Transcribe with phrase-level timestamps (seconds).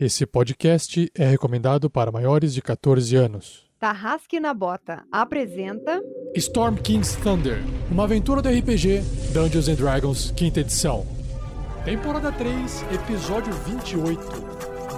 [0.00, 3.66] Esse podcast é recomendado para maiores de 14 anos.
[3.80, 6.00] Tarrasque na Bota apresenta
[6.36, 7.58] Storm King's Thunder,
[7.90, 9.00] uma aventura do RPG
[9.32, 11.04] Dungeons and Dragons, quinta edição.
[11.84, 14.20] Temporada 3, episódio 28.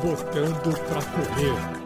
[0.03, 1.81] Botando pra correr.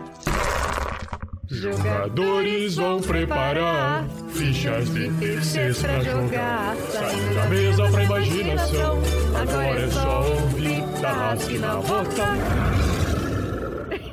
[1.48, 6.76] Jogadores vão preparar fichas de terceiros pra jogar.
[6.90, 8.98] Saindo da mesa pra imaginação.
[9.40, 12.93] Agora é só ouvir Tarrasque na Bota.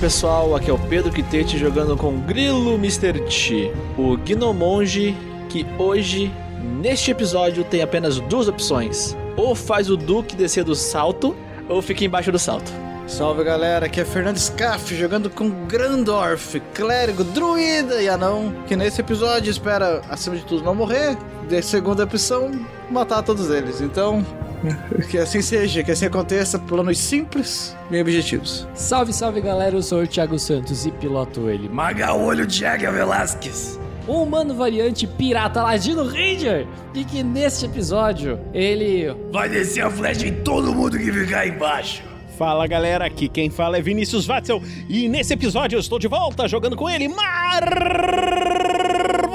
[0.00, 3.20] Pessoal, aqui é o Pedro Quitete jogando com Grilo Mr.
[3.28, 5.14] T, o Gnomonge
[5.50, 6.32] que hoje,
[6.80, 9.14] neste episódio, tem apenas duas opções.
[9.36, 11.36] Ou faz o Duque descer do salto,
[11.68, 12.72] ou fica embaixo do salto.
[13.06, 19.02] Salve galera, aqui é Fernando Scaff jogando com Grandorf, clérigo, druida e anão, que nesse
[19.02, 21.14] episódio espera, acima de tudo, não morrer,
[21.46, 22.52] de segunda opção,
[22.90, 23.82] matar todos eles.
[23.82, 24.24] Então,
[25.10, 28.66] que assim seja, que assim aconteça, planos simples e objetivos.
[28.74, 33.78] Salve, salve galera, eu sou o Thiago Santos e piloto ele, Maga Olho Thiago Velasquez.
[34.08, 40.26] Um humano variante pirata ladino ranger e que neste episódio ele vai descer a flecha
[40.26, 42.02] em todo mundo que ficar embaixo.
[42.36, 46.48] Fala galera, aqui quem fala é Vinícius Watzel e nesse episódio eu estou de volta
[46.48, 47.06] jogando com ele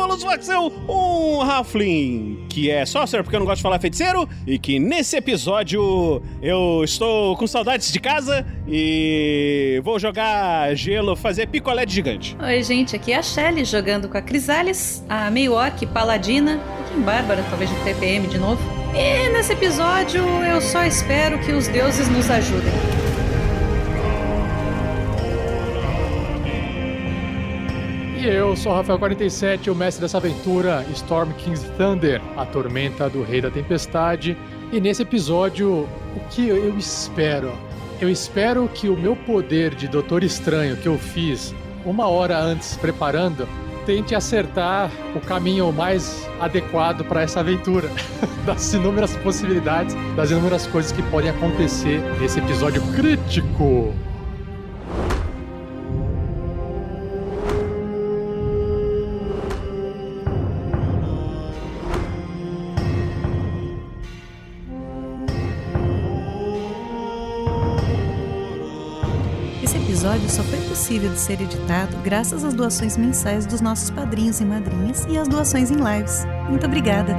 [0.05, 4.59] Marvelous Watzel, um Halfling que é sorcerer porque eu não gosto de falar feiticeiro e
[4.59, 11.87] que nesse episódio eu estou com saudades de casa e vou jogar gelo, fazer picolé
[11.87, 12.37] de gigante.
[12.39, 15.53] Oi, gente, aqui é a Shelly jogando com a Crisales, a meio
[15.91, 16.61] paladina,
[16.95, 18.61] um bárbara, talvez de TPM de novo.
[18.93, 23.04] E nesse episódio eu só espero que os deuses nos ajudem.
[28.25, 33.21] E eu sou o Rafael47, o mestre dessa aventura, Storm King's Thunder, a tormenta do
[33.21, 34.35] Rei da Tempestade.
[34.71, 37.53] E nesse episódio, o que eu espero?
[38.01, 41.53] Eu espero que o meu poder de Doutor Estranho que eu fiz
[41.85, 43.47] uma hora antes preparando
[43.85, 47.91] tente acertar o caminho mais adequado para essa aventura,
[48.43, 53.93] das inúmeras possibilidades, das inúmeras coisas que podem acontecer nesse episódio crítico.
[70.85, 75.27] Possível de ser editado graças às doações mensais dos nossos padrinhos e madrinhas e às
[75.27, 76.23] doações em lives.
[76.47, 77.15] Muito obrigada!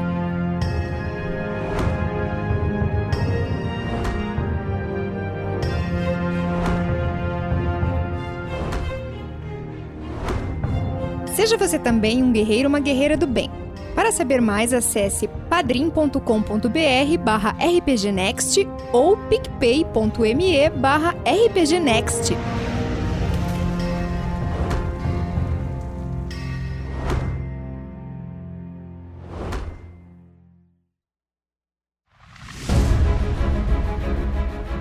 [11.34, 13.50] Seja você também um guerreiro ou uma guerreira do bem.
[13.96, 22.32] Para saber mais, acesse padrim.com.br barra rpgnext ou picpay.me barra rpgnext.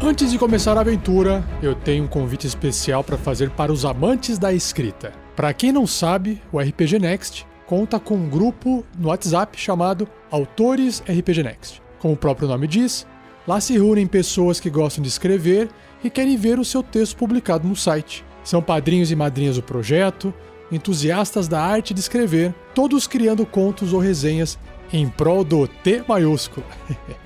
[0.05, 4.37] Antes de começar a aventura, eu tenho um convite especial para fazer para os amantes
[4.37, 5.11] da escrita.
[5.35, 11.01] Para quem não sabe, o RPG Next conta com um grupo no WhatsApp chamado Autores
[11.09, 11.81] RPG Next.
[11.97, 13.07] Como o próprio nome diz,
[13.47, 15.69] lá se reúnem pessoas que gostam de escrever
[16.03, 18.23] e querem ver o seu texto publicado no site.
[18.43, 20.31] São padrinhos e madrinhas do projeto,
[20.71, 24.59] entusiastas da arte de escrever, todos criando contos ou resenhas
[24.93, 26.63] em prol do T maiúsculo.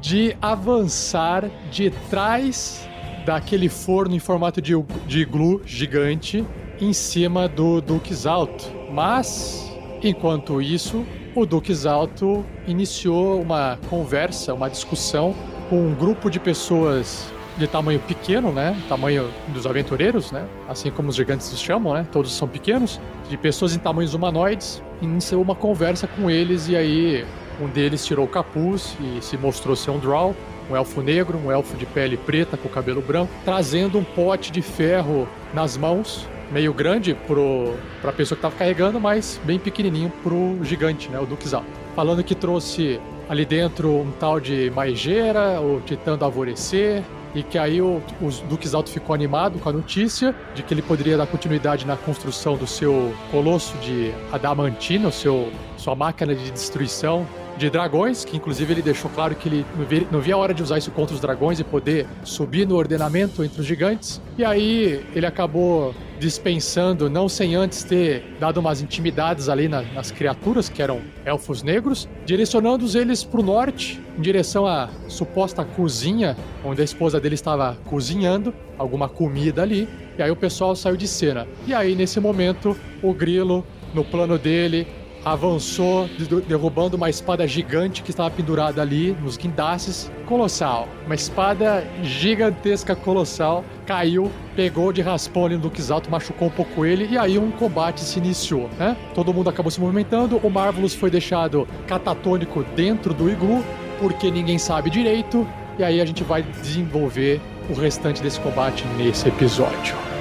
[0.00, 2.88] de avançar de trás
[3.26, 4.74] daquele forno em formato de,
[5.08, 6.44] de iglu gigante
[6.80, 8.70] em cima do Duque Alto.
[8.92, 15.34] Mas, enquanto isso, o Duque Alto iniciou uma conversa, uma discussão
[15.68, 18.76] com um grupo de pessoas de tamanho pequeno, né?
[18.88, 20.46] Tamanho dos aventureiros, né?
[20.68, 22.06] Assim como os gigantes se chamam, né?
[22.10, 23.00] Todos são pequenos.
[23.28, 24.82] De pessoas em tamanhos humanoides.
[25.00, 27.24] Iniciou uma conversa com eles e aí
[27.60, 30.34] um deles tirou o capuz e se mostrou ser um Drow,
[30.68, 34.62] um elfo negro, um elfo de pele preta com cabelo branco, trazendo um pote de
[34.62, 40.58] ferro nas mãos, meio grande pro, pra pessoa que tava carregando, mas bem pequenininho pro
[40.62, 41.18] gigante, né?
[41.20, 41.64] O Duquesal.
[41.94, 47.02] Falando que trouxe ali dentro um tal de Maigeira, o Titã do Alvorecer,
[47.34, 50.82] e que aí o, o Duques Alto ficou animado com a notícia de que ele
[50.82, 56.50] poderia dar continuidade na construção do seu colosso de Adamantina, o seu, sua máquina de
[56.50, 59.66] destruição de dragões, que inclusive ele deixou claro que ele
[60.10, 63.44] não via, a hora de usar isso contra os dragões e poder subir no ordenamento
[63.44, 64.20] entre os gigantes.
[64.36, 70.10] E aí ele acabou dispensando, não sem antes ter dado umas intimidades ali na, nas
[70.10, 76.36] criaturas, que eram elfos negros, direcionando-os eles para o norte, em direção à suposta cozinha,
[76.64, 79.88] onde a esposa dele estava cozinhando alguma comida ali.
[80.16, 81.46] E aí o pessoal saiu de cena.
[81.66, 84.86] E aí, nesse momento, o grilo, no plano dele,
[85.24, 86.08] avançou,
[86.46, 90.10] derrubando uma espada gigante que estava pendurada ali nos guindastes.
[90.26, 90.88] Colossal.
[91.06, 93.64] Uma espada gigantesca, colossal.
[93.86, 97.08] Caiu, pegou de raspão ali no Duques Alto, machucou um pouco ele.
[97.10, 98.96] E aí um combate se iniciou, né?
[99.14, 100.36] Todo mundo acabou se movimentando.
[100.38, 103.64] O Marvelous foi deixado catatônico dentro do iglu,
[103.98, 105.46] porque ninguém sabe direito.
[105.78, 110.13] E aí a gente vai desenvolver o restante desse combate nesse episódio.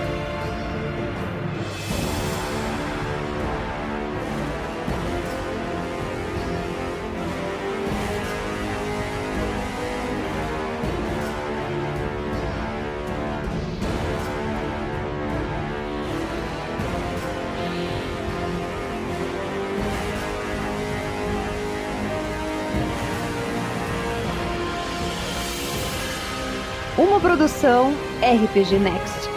[27.63, 29.32] RPG Next.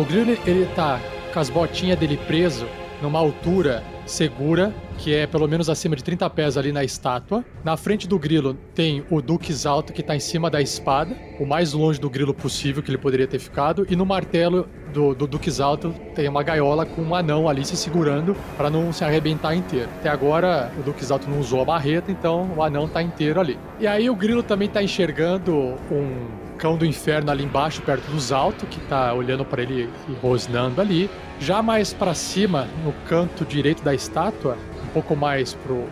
[0.00, 0.98] O grilo ele tá
[1.30, 2.66] com as botinhas dele preso
[3.02, 7.44] numa altura segura, que é pelo menos acima de 30 pés ali na estátua.
[7.62, 11.44] Na frente do grilo tem o Duque Alto que tá em cima da espada, o
[11.44, 15.26] mais longe do grilo possível que ele poderia ter ficado, e no martelo do, do
[15.26, 19.54] Duque Alto tem uma gaiola com um anão ali se segurando para não se arrebentar
[19.54, 19.90] inteiro.
[19.98, 23.58] Até agora o Duque Alto não usou a marreta, então o anão tá inteiro ali.
[23.78, 28.30] E aí o grilo também tá enxergando um cão do inferno ali embaixo, perto dos
[28.30, 31.10] altos, que tá olhando para ele e rosnando ali.
[31.40, 35.86] Já mais para cima, no canto direito da estátua, um pouco mais pro,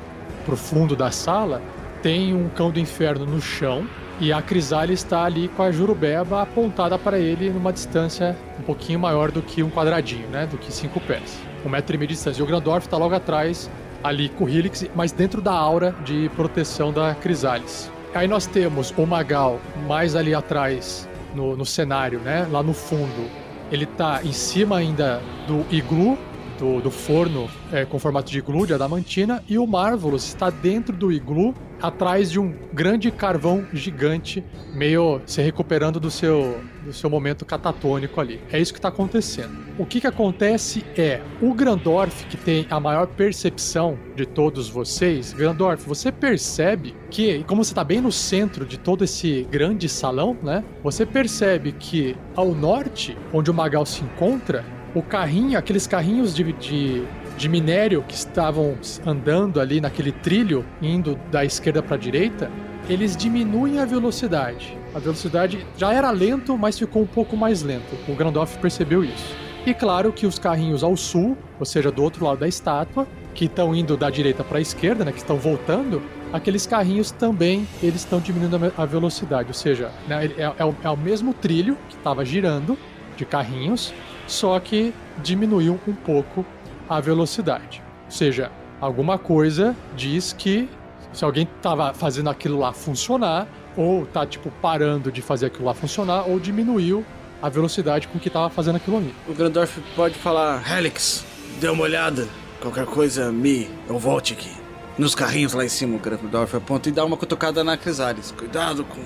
[0.44, 1.62] pro fundo da sala,
[2.02, 3.86] tem um cão do inferno no chão.
[4.20, 8.98] E a Crisale está ali com a Jurubeba apontada para ele numa distância um pouquinho
[8.98, 10.44] maior do que um quadradinho, né?
[10.44, 11.40] Do que cinco pés.
[11.64, 12.40] Um metro e meio de distância.
[12.40, 13.70] E o Grandorf está logo atrás,
[14.02, 17.90] ali com o Helix, mas dentro da aura de proteção da Crisales.
[18.14, 22.46] Aí nós temos o Magal mais ali atrás no, no cenário, né?
[22.50, 23.28] Lá no fundo.
[23.70, 26.16] Ele tá em cima ainda do iglu,
[26.58, 30.96] do, do forno é, com formato de iglu, de adamantina, e o Marvelous está dentro
[30.96, 34.44] do iglu, atrás de um grande carvão gigante,
[34.74, 38.40] meio se recuperando do seu, do seu momento catatônico ali.
[38.52, 39.56] É isso que está acontecendo.
[39.78, 45.32] O que, que acontece é, o Grandorf, que tem a maior percepção de todos vocês,
[45.32, 50.36] Grandorf, você percebe que, como você está bem no centro de todo esse grande salão,
[50.42, 50.64] né?
[50.82, 56.52] Você percebe que ao norte, onde o Magal se encontra, o carrinho, aqueles carrinhos de,
[56.54, 57.04] de
[57.38, 58.76] de minério que estavam
[59.06, 62.50] andando ali naquele trilho, indo da esquerda para a direita,
[62.88, 64.76] eles diminuem a velocidade.
[64.92, 67.96] A velocidade já era lento, mas ficou um pouco mais lento.
[68.08, 69.36] O Grandorf percebeu isso.
[69.64, 73.44] E claro que os carrinhos ao sul, ou seja, do outro lado da estátua, que
[73.44, 76.02] estão indo da direita para a esquerda, né, que estão voltando,
[76.32, 79.48] aqueles carrinhos também eles estão diminuindo a velocidade.
[79.48, 82.76] Ou seja, né, é, é, o, é o mesmo trilho que estava girando
[83.16, 83.92] de carrinhos,
[84.26, 84.92] só que
[85.22, 86.44] diminuiu um pouco
[86.88, 87.82] a velocidade.
[88.06, 90.68] Ou seja, alguma coisa diz que
[91.12, 95.74] se alguém estava fazendo aquilo lá funcionar, ou tá tipo parando de fazer aquilo lá
[95.74, 97.04] funcionar, ou diminuiu
[97.40, 99.14] a velocidade com que estava fazendo aquilo ali.
[99.28, 101.24] O Grandorf pode falar: Helix,
[101.60, 102.26] dê uma olhada.
[102.60, 104.50] Qualquer coisa, me, eu volte aqui.
[104.98, 108.32] Nos carrinhos lá em cima, o Grandorf aponta e dá uma cutucada na Crisales.
[108.32, 109.00] Cuidado com.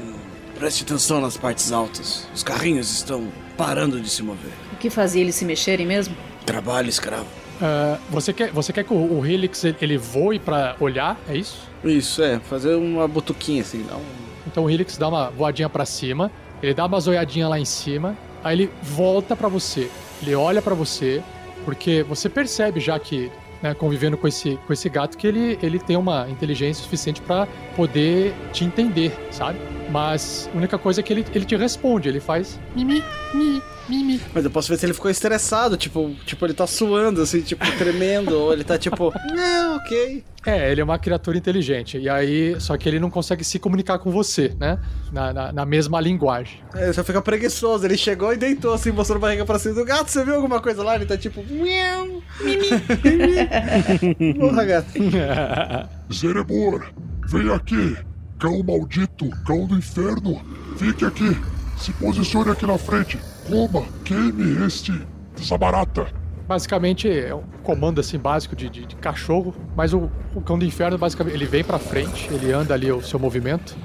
[0.59, 2.27] Preste atenção nas partes altas.
[2.35, 4.53] Os carrinhos estão parando de se mover.
[4.73, 6.17] O que fazia eles se mexerem mesmo?
[6.47, 7.42] Trabalho escravo.
[7.63, 11.17] Uh, você, quer, você quer que o, o Helix ele voe para olhar?
[11.29, 11.61] É isso?
[11.85, 12.41] Isso, é.
[12.41, 13.83] Fazer uma butuquinha assim.
[13.83, 14.03] Um...
[14.49, 18.17] Então o Helix dá uma voadinha para cima, ele dá uma zoiadinha lá em cima,
[18.43, 19.89] aí ele volta para você.
[20.21, 21.23] Ele olha para você,
[21.65, 23.31] porque você percebe já que
[23.63, 27.47] né, convivendo com esse, com esse gato que ele, ele tem uma inteligência suficiente para
[27.77, 29.57] poder te entender, sabe?
[29.89, 34.21] Mas a única coisa é que ele, ele te responde, ele faz mimi, mi, mimi.
[34.35, 37.65] Mas eu posso ver se ele ficou estressado, tipo, tipo ele tá suando, assim, tipo,
[37.77, 40.25] tremendo, ou ele tá tipo, não, ok.
[40.45, 41.99] É, ele é uma criatura inteligente.
[41.99, 44.79] E aí, só que ele não consegue se comunicar com você, né?
[45.13, 46.59] Na, na, na mesma linguagem.
[46.75, 47.85] É, ele só fica preguiçoso.
[47.87, 50.11] Ele chegou e deitou assim, mostrando a barriga pra cima do gato.
[50.11, 50.97] Você viu alguma coisa lá?
[50.97, 52.71] Ele tá tipo, miau, mimi,
[53.05, 54.35] mimi.
[54.35, 54.89] Porra, gato.
[56.13, 56.91] Zerebor,
[57.29, 57.97] vem aqui.
[58.41, 60.43] Cão maldito, cão do inferno.
[60.77, 61.37] Fique aqui.
[61.79, 63.17] Se posicione aqui na frente.
[63.47, 64.93] Coma, queime este,
[65.39, 66.07] essa barata.
[66.47, 70.65] Basicamente é um comando assim básico de, de, de cachorro, mas o, o, cão do
[70.65, 73.77] inferno basicamente ele vem para frente, ele anda ali o seu movimento,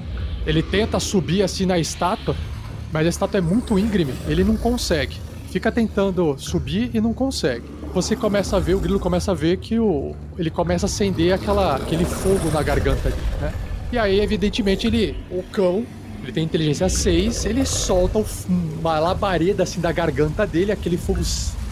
[0.46, 2.34] ele tenta subir assim na estátua,
[2.92, 5.16] mas a estátua é muito íngreme, ele não consegue.
[5.50, 7.64] Fica tentando subir e não consegue.
[7.94, 11.32] Você começa a ver, o grilo começa a ver que o, ele começa a acender
[11.32, 13.08] aquela, aquele fogo na garganta
[13.40, 13.52] né?
[13.90, 15.86] E aí, evidentemente, ele, o cão,
[16.22, 21.20] ele tem inteligência 6, ele solta uma labareda assim da garganta dele, aquele fogo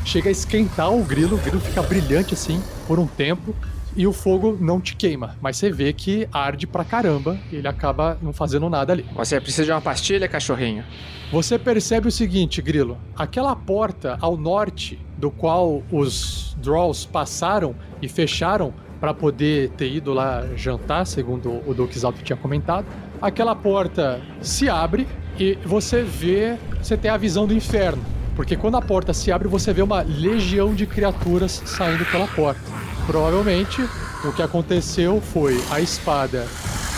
[0.05, 3.55] chega a esquentar o grilo, o grilo fica brilhante assim por um tempo
[3.97, 7.67] e o fogo não te queima, mas você vê que arde pra caramba e ele
[7.67, 9.07] acaba não fazendo nada ali.
[9.15, 10.85] Você precisa de uma pastilha, cachorrinho?
[11.33, 18.09] Você percebe o seguinte, Grilo: aquela porta ao norte, do qual os Draws passaram e
[18.09, 22.87] fecharam para poder ter ido lá jantar, segundo o Duque Alto tinha comentado,
[23.21, 25.07] aquela porta se abre
[25.39, 28.03] e você vê, você tem a visão do inferno.
[28.35, 32.61] Porque quando a porta se abre, você vê uma legião de criaturas saindo pela porta.
[33.07, 33.83] Provavelmente,
[34.25, 36.47] o que aconteceu foi a espada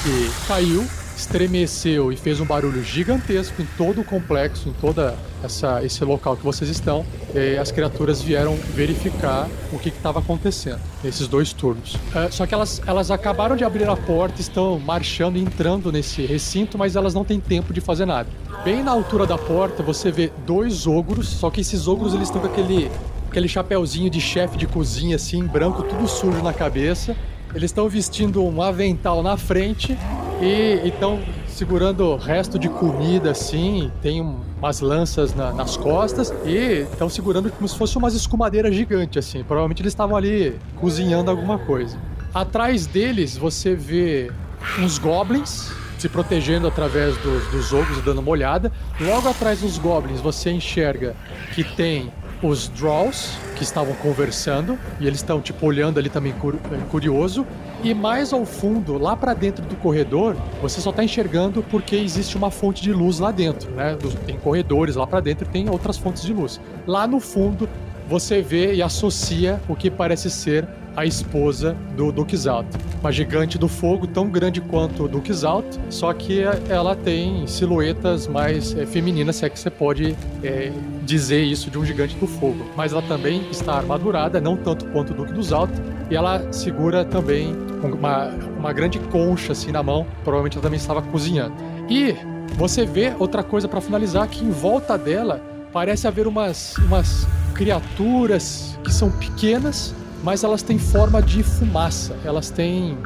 [0.02, 0.84] que caiu,
[1.16, 6.36] estremeceu e fez um barulho gigantesco em todo o complexo, em toda essa, esse local
[6.36, 7.04] que vocês estão.
[7.34, 11.96] E as criaturas vieram verificar o que estava acontecendo nesses dois turnos.
[12.14, 16.78] É, só que elas, elas acabaram de abrir a porta, estão marchando entrando nesse recinto,
[16.78, 18.28] mas elas não têm tempo de fazer nada.
[18.64, 22.40] Bem na altura da porta, você vê dois ogros, só que esses ogros eles estão
[22.40, 22.90] com aquele,
[23.28, 27.16] aquele chapéuzinho de chefe de cozinha, assim, branco, tudo sujo na cabeça.
[27.54, 29.96] Eles estão vestindo um avental na frente
[30.42, 31.18] e estão
[31.58, 37.50] segurando o resto de comida, assim, tem umas lanças na, nas costas e estão segurando
[37.50, 39.42] como se fosse umas escumadeiras gigantes, assim.
[39.42, 41.98] Provavelmente eles estavam ali cozinhando alguma coisa.
[42.32, 44.30] Atrás deles você vê
[44.78, 48.70] uns goblins se protegendo através dos, dos ogros dando uma olhada.
[49.00, 51.16] Logo atrás dos goblins você enxerga
[51.56, 56.78] que tem os Draws, que estavam conversando, e eles estão, tipo, olhando ali também eh,
[56.90, 57.46] curioso.
[57.82, 62.36] E mais ao fundo, lá para dentro do corredor, você só tá enxergando porque existe
[62.36, 63.96] uma fonte de luz lá dentro, né?
[64.26, 66.60] Tem corredores lá para dentro tem outras fontes de luz.
[66.86, 67.68] Lá no fundo,
[68.08, 70.66] você vê e associa o que parece ser
[70.96, 72.76] a esposa do Duque Zalto.
[73.00, 78.26] Uma gigante do fogo tão grande quanto o Duque Zalto, só que ela tem silhuetas
[78.26, 80.72] mais é, femininas, se é que você pode é,
[81.04, 82.66] dizer isso de um gigante do fogo.
[82.76, 85.80] Mas ela também está armadurada, não tanto quanto o Duque do Zalto,
[86.10, 88.28] e ela segura também uma,
[88.58, 91.54] uma grande concha assim na mão, provavelmente ela também estava cozinhando.
[91.88, 92.14] E
[92.54, 95.40] você vê outra coisa para finalizar que em volta dela
[95.72, 102.16] parece haver umas, umas criaturas que são pequenas mas elas têm forma de fumaça.
[102.24, 102.98] Elas têm.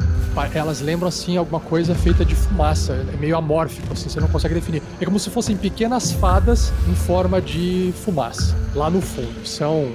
[0.54, 2.94] Elas lembram assim alguma coisa feita de fumaça.
[3.12, 4.82] É meio amórfico, assim, você não consegue definir.
[5.00, 8.56] É como se fossem pequenas fadas em forma de fumaça.
[8.74, 9.46] Lá no fundo.
[9.46, 9.92] São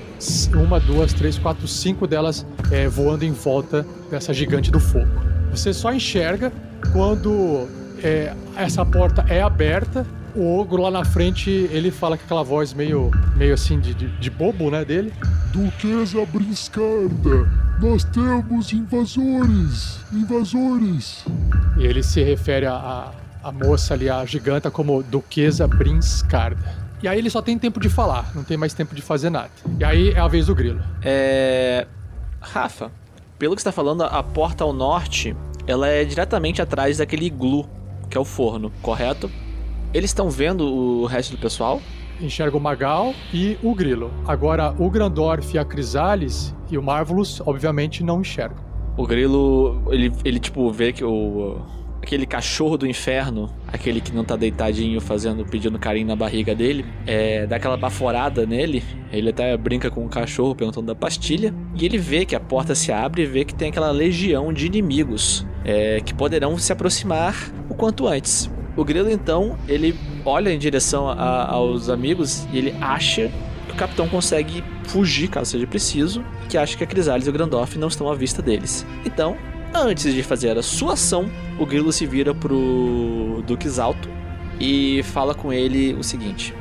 [0.53, 5.07] uma, duas, três, quatro, cinco delas é, voando em volta dessa gigante do fogo.
[5.51, 6.51] Você só enxerga
[6.93, 7.67] quando
[8.03, 10.05] é, essa porta é aberta
[10.37, 14.07] o ogro lá na frente, ele fala com aquela voz meio, meio assim de, de,
[14.07, 15.11] de bobo, né, dele.
[15.51, 17.49] Duquesa Briscarda,
[17.81, 21.25] nós temos invasores, invasores.
[21.77, 23.11] E ele se refere a, a,
[23.49, 26.87] a moça ali, a giganta, como Duquesa Brinscarda.
[27.01, 29.49] E aí ele só tem tempo de falar, não tem mais tempo de fazer nada.
[29.79, 30.81] E aí é a vez do grilo.
[31.03, 31.87] É.
[32.39, 32.91] Rafa,
[33.39, 37.67] pelo que você tá falando, a porta ao norte, ela é diretamente atrás daquele iglu,
[38.09, 39.29] que é o forno, correto?
[39.93, 41.81] Eles estão vendo o resto do pessoal?
[42.19, 44.11] Enxerga o Magal e o Grilo.
[44.27, 48.57] Agora, o Grandorf a Crisales e o Marvelous, obviamente, não enxergam.
[48.97, 51.59] O Grilo, ele, ele tipo, vê que o.
[52.01, 56.85] Aquele cachorro do inferno, aquele que não tá deitadinho fazendo, pedindo carinho na barriga dele,
[57.05, 58.83] é, dá aquela baforada nele.
[59.11, 61.53] Ele até brinca com o cachorro perguntando da pastilha.
[61.75, 64.67] E ele vê que a porta se abre e vê que tem aquela legião de
[64.67, 67.35] inimigos é, que poderão se aproximar
[67.69, 68.49] o quanto antes.
[68.77, 73.31] O Grilo, então, ele olha em direção a, aos amigos e ele acha
[73.67, 77.33] que o capitão consegue fugir, caso seja preciso, que acha que a Crisales e o
[77.33, 78.85] Grandorf não estão à vista deles.
[79.03, 79.35] Então,
[79.73, 81.27] antes de fazer a sua ação,
[81.59, 84.07] o Grilo se vira pro Duque Alto
[84.59, 86.53] e fala com ele o seguinte: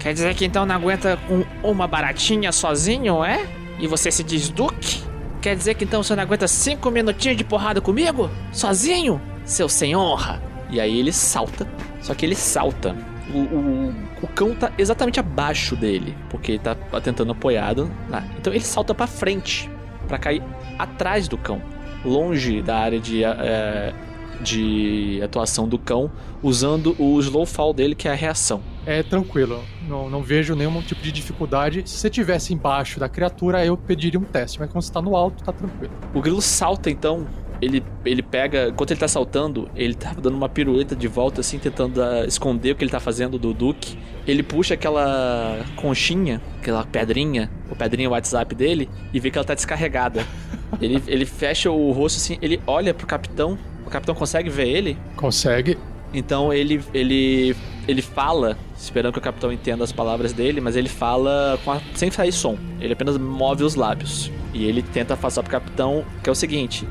[0.00, 3.46] Quer dizer que então não aguenta com uma baratinha sozinho, é?
[3.78, 5.02] E você se diz Duque?
[5.42, 8.30] Quer dizer que então você não aguenta cinco minutinhos de porrada comigo?
[8.50, 9.20] Sozinho?
[9.44, 10.55] Seu sem honra!
[10.70, 11.66] E aí ele salta.
[12.00, 12.96] Só que ele salta.
[13.32, 17.90] O, o, o cão tá exatamente abaixo dele, porque ele tá tentando apoiado.
[18.38, 19.68] então ele salta para frente,
[20.06, 20.42] para cair
[20.78, 21.60] atrás do cão,
[22.04, 23.92] longe da área de, é,
[24.40, 26.10] de atuação do cão,
[26.42, 28.62] usando o slow fall dele, que é a reação.
[28.84, 31.82] É tranquilo, não, não vejo nenhum tipo de dificuldade.
[31.84, 35.16] Se você estivesse embaixo da criatura, eu pediria um teste, mas quando você tá no
[35.16, 35.92] alto, tá tranquilo.
[36.14, 37.26] O grilo salta então
[37.60, 38.68] ele, ele pega.
[38.68, 42.72] Enquanto ele tá saltando, ele tá dando uma pirueta de volta, assim, tentando uh, esconder
[42.72, 43.98] o que ele tá fazendo do Duke.
[44.26, 49.54] Ele puxa aquela conchinha, aquela pedrinha, o pedrinha WhatsApp dele, e vê que ela tá
[49.54, 50.26] descarregada.
[50.80, 53.58] ele, ele fecha o rosto assim, ele olha pro capitão.
[53.86, 54.98] O capitão consegue ver ele?
[55.16, 55.78] Consegue.
[56.12, 57.54] Então ele, ele,
[57.86, 62.10] ele fala, esperando que o capitão entenda as palavras dele, mas ele fala a, sem
[62.10, 62.58] sair som.
[62.80, 64.30] Ele apenas move os lábios.
[64.52, 66.86] E ele tenta passar pro capitão que é o seguinte: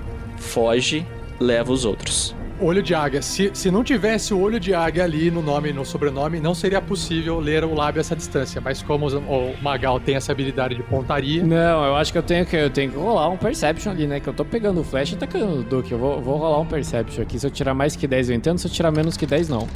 [0.45, 1.05] foge,
[1.39, 2.35] leva os outros.
[2.61, 3.21] Olho de águia.
[3.21, 6.81] Se, se não tivesse o olho de águia ali no nome, no sobrenome, não seria
[6.81, 8.61] possível ler o lábio a essa distância.
[8.61, 11.43] Mas como o Magal tem essa habilidade de pontaria.
[11.43, 14.21] Não, eu acho que eu tenho que, eu tenho que rolar um Perception ali, né?
[14.21, 15.91] Que eu tô pegando o flash e tacando o Duke.
[15.91, 17.37] Eu vou, vou rolar um Perception aqui.
[17.37, 18.57] Se eu tirar mais que 10, eu entendo.
[18.57, 19.67] Se eu tirar menos que 10, não.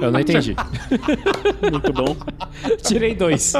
[0.00, 0.54] Eu não entendi.
[1.70, 2.16] Muito bom.
[2.82, 3.52] Tirei dois.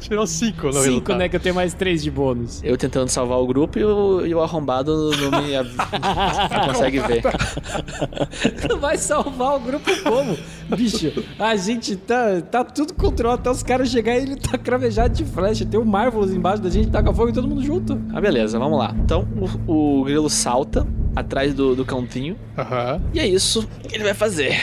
[0.00, 1.18] Tirou cinco, no Cinco, resultado.
[1.18, 1.28] né?
[1.28, 2.60] Que eu tenho mais três de bônus.
[2.62, 7.22] Eu tentando salvar o grupo e o, e o arrombado não me não consegue ver.
[8.68, 10.36] Tu vai salvar o grupo como?
[10.76, 15.14] Bicho, a gente tá, tá tudo controlado até os caras chegarem e ele tá cravejado
[15.14, 15.64] de flecha.
[15.64, 18.00] Tem o Marvelous embaixo da gente, taca fogo e todo mundo junto.
[18.12, 18.94] Ah, beleza, vamos lá.
[19.04, 19.26] Então
[19.66, 22.36] o, o grilo salta atrás do, do cãozinho.
[22.56, 23.00] Aham.
[23.12, 24.58] E é isso que ele vai fazer.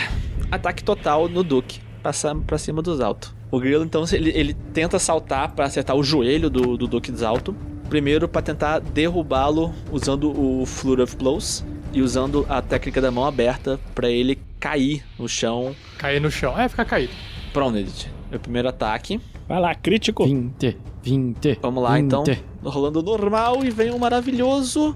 [0.52, 1.80] Ataque total no Duke.
[2.02, 3.36] Passar pra cima dos altos.
[3.52, 7.56] O grilo, então, ele, ele tenta saltar pra acertar o joelho do, do Duke Alto.
[7.90, 11.66] Primeiro pra tentar derrubá-lo usando o Flurry of Blows.
[11.92, 15.76] E usando a técnica da mão aberta pra ele cair no chão.
[15.98, 16.58] Cair no chão.
[16.58, 17.12] É, ficar caído.
[17.52, 18.12] Proned.
[18.30, 19.20] Meu primeiro ataque.
[19.48, 20.24] Vai lá, crítico.
[20.24, 21.60] 20, 20.
[21.62, 22.06] Vamos lá, 20.
[22.06, 22.24] então.
[22.64, 24.96] Rolando normal e vem um maravilhoso.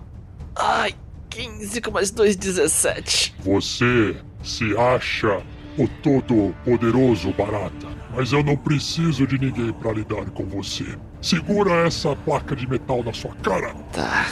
[0.55, 0.93] Ai,
[1.31, 3.33] 15 com mais 2, 17.
[3.39, 5.41] Você se acha
[5.77, 10.85] o todo-poderoso Barata, mas eu não preciso de ninguém pra lidar com você.
[11.21, 13.73] Segura essa placa de metal na sua cara.
[13.91, 14.27] Tá,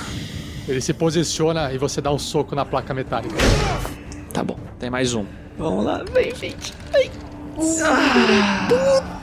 [0.68, 3.34] Ele se posiciona e você dá um soco na placa metálica.
[4.34, 4.60] tá bom.
[4.78, 5.26] Tem mais um.
[5.58, 6.74] Vamos lá, vem, 20.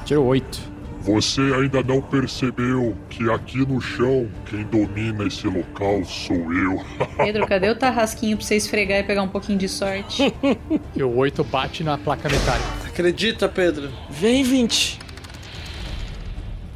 [0.05, 0.78] Tirou 8.
[1.01, 6.85] Você ainda não percebeu que aqui no chão quem domina esse local sou eu.
[7.17, 10.35] Pedro, cadê o tarrasquinho pra você esfregar e pegar um pouquinho de sorte?
[10.95, 12.69] E o 8 bate na placa metálica.
[12.87, 13.91] Acredita, Pedro?
[14.11, 14.99] Vem, 20.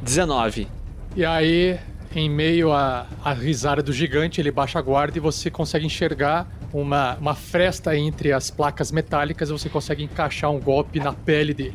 [0.01, 0.67] 19.
[1.15, 1.77] E aí,
[2.15, 6.47] em meio à, à risada do gigante, ele baixa a guarda e você consegue enxergar
[6.71, 11.53] uma, uma fresta entre as placas metálicas e você consegue encaixar um golpe na pele
[11.53, 11.73] dele,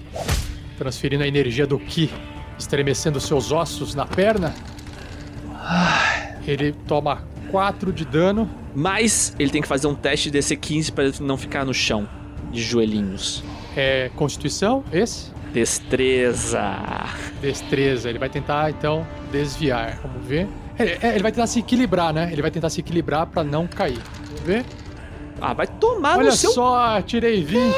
[0.76, 2.10] transferindo a energia do Ki,
[2.58, 4.54] estremecendo seus ossos na perna
[6.46, 8.48] Ele toma 4 de dano.
[8.74, 12.08] Mas ele tem que fazer um teste de DC15 pra ele não ficar no chão,
[12.52, 13.42] de joelhinhos.
[13.76, 15.32] É Constituição, esse?
[15.52, 16.76] Destreza.
[17.40, 18.08] Destreza.
[18.08, 19.98] Ele vai tentar, então, desviar.
[20.02, 20.46] Vamos ver.
[20.78, 22.28] É, é, ele vai tentar se equilibrar, né?
[22.30, 24.00] Ele vai tentar se equilibrar pra não cair.
[24.26, 24.64] Vamos ver.
[25.40, 26.50] Ah, vai tomar Olha no seu...
[26.50, 27.72] só, tirei 20.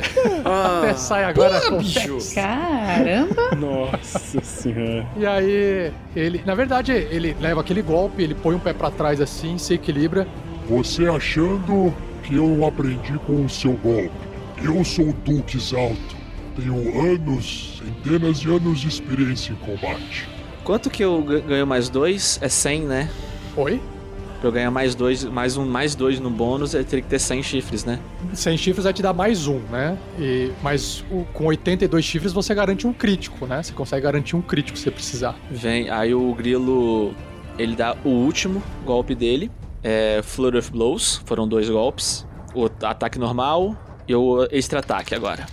[0.44, 2.32] Até sai agora com Dex.
[2.34, 3.54] Caramba!
[3.56, 5.06] Nossa senhora.
[5.16, 9.20] E aí, ele, na verdade, ele leva aquele golpe, ele põe um pé pra trás
[9.20, 10.26] assim, se equilibra.
[10.68, 14.10] Você achando que eu aprendi com o seu golpe.
[14.62, 16.16] Eu sou o Duque Alto.
[16.56, 20.28] Tenho anos, centenas de anos de experiência em combate.
[20.64, 22.38] Quanto que eu ga- ganho mais dois?
[22.42, 23.08] É 100, né?
[23.56, 23.80] Oi?
[24.40, 27.18] Pra eu ganhar mais dois, mais um, mais dois no bônus, eu teria que ter
[27.18, 27.98] 100 chifres, né?
[28.32, 29.98] 100 chifres vai te dar mais um, né?
[30.18, 33.62] E, mas o- com 82 chifres você garante um crítico, né?
[33.62, 35.34] Você consegue garantir um crítico se você precisar.
[35.50, 37.12] Vem, aí o grilo,
[37.58, 39.50] ele dá o último golpe dele,
[39.82, 42.24] é Flurry of Blows, foram dois golpes.
[42.54, 45.46] O ataque normal e o extra ataque agora.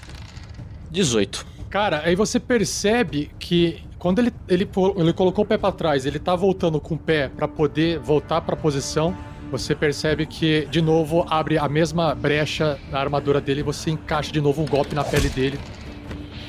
[0.91, 1.45] 18.
[1.69, 6.19] Cara, aí você percebe que quando ele, ele, ele colocou o pé pra trás, ele
[6.19, 9.17] tá voltando com o pé pra poder voltar pra posição.
[9.49, 14.31] Você percebe que, de novo, abre a mesma brecha na armadura dele e você encaixa
[14.31, 15.59] de novo um golpe na pele dele.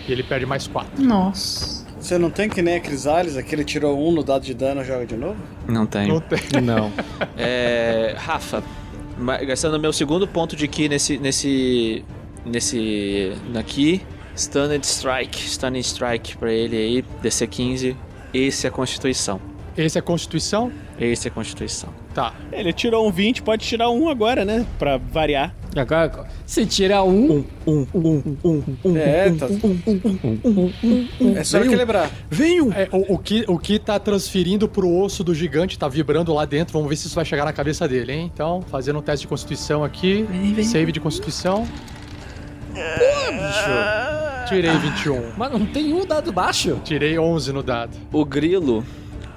[0.07, 1.03] E ele perde mais 4.
[1.03, 1.87] Nossa.
[1.99, 5.07] Você não tem que nem a Crisales, aquele tirou um no dado de dano joga
[5.07, 5.41] de novo?
[5.67, 6.09] Não tenho.
[6.09, 6.39] Não tem.
[6.61, 6.93] Não.
[7.39, 8.63] É, Rafa,
[9.47, 12.05] gastando meu segundo ponto de ki nesse nesse
[12.45, 14.03] nesse aqui,
[14.37, 17.97] Stunned Strike, Stunning Strike pra ele aí, DC 15.
[18.35, 19.41] Esse é a Constituição.
[19.77, 20.73] Esse é Constituição?
[20.99, 21.91] Esse é a Constituição.
[22.15, 22.35] Tá.
[22.51, 24.65] Ele tirou um 20, pode tirar um agora, né?
[24.79, 25.55] Pra variar.
[25.77, 28.97] Agora, se tirar um, Um, um, um, um.
[28.97, 29.47] É, tá.
[31.39, 32.11] É só equilibrar.
[32.75, 36.47] É, o, o, que, o que tá transferindo pro osso do gigante tá vibrando lá
[36.47, 36.73] dentro.
[36.73, 38.31] Vamos ver se isso vai chegar na cabeça dele, hein?
[38.33, 40.27] Então, fazendo um teste de Constituição aqui.
[40.65, 41.67] Save de Constituição.
[44.49, 45.33] Tirei 21.
[45.37, 46.81] mas não tem um dado baixo.
[46.85, 47.97] Tirei 11 no dado.
[48.13, 48.85] O grilo,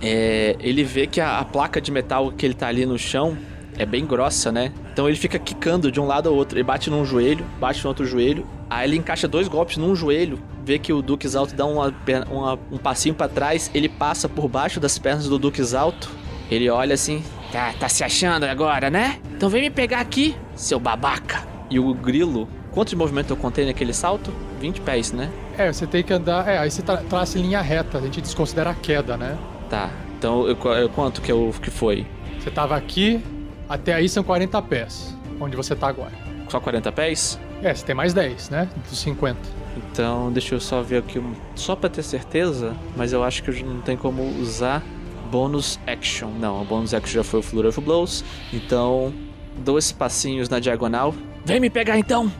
[0.02, 3.38] é, ele vê que a, a placa de metal que ele tá ali no chão
[3.78, 4.72] é bem grossa, né?
[4.92, 6.58] Então ele fica quicando de um lado ao outro.
[6.58, 8.46] Ele bate num joelho, bate no outro joelho.
[8.70, 10.40] Aí ele encaixa dois golpes num joelho.
[10.64, 11.94] Vê que o Duque Alto dá uma,
[12.30, 13.72] uma- um passinho pra trás.
[13.74, 16.10] Ele passa por baixo das pernas do Duque Alto.
[16.52, 17.24] Ele olha assim.
[17.52, 19.18] Tá, tá se achando agora, né?
[19.36, 21.48] Então vem me pegar aqui, seu babaca.
[21.70, 22.48] E o grilo.
[22.80, 24.32] Quanto de movimento eu contei naquele salto?
[24.62, 25.30] 20 pés, né?
[25.58, 26.48] É, você tem que andar.
[26.48, 27.98] É, aí você tra traça em linha reta.
[27.98, 29.38] A gente desconsidera a queda, né?
[29.70, 29.90] Tá.
[30.18, 32.08] Então eu, eu- quanto que, eu, que foi?
[32.40, 33.22] Você tava aqui,
[33.68, 35.14] até aí são 40 pés.
[35.42, 36.14] Onde você tá agora.
[36.48, 37.38] Só 40 pés?
[37.62, 38.70] É, você tem mais 10, né?
[38.90, 39.38] Dos 50.
[39.76, 43.50] Então, deixa eu só ver aqui, um- só pra ter certeza, mas eu acho que
[43.52, 44.82] eu não tem como usar
[45.30, 46.30] bônus action.
[46.40, 48.24] Não, o bônus action já foi o Flurry of Blows.
[48.54, 49.12] Então,
[49.58, 51.14] dois passinhos na diagonal.
[51.44, 52.32] Vem me pegar então.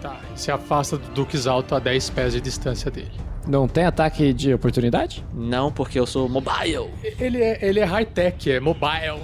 [0.00, 3.12] Tá, se afasta do Duques Alto a 10 pés de distância dele.
[3.46, 5.24] Não tem ataque de oportunidade?
[5.32, 6.90] Não, porque eu sou mobile.
[7.18, 9.20] Ele é, ele é high-tech, é mobile.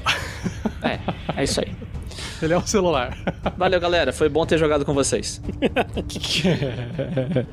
[0.83, 0.99] É,
[1.37, 1.75] é isso aí.
[2.43, 3.17] ele é um celular.
[3.57, 4.13] Valeu, galera.
[4.13, 5.41] Foi bom ter jogado com vocês.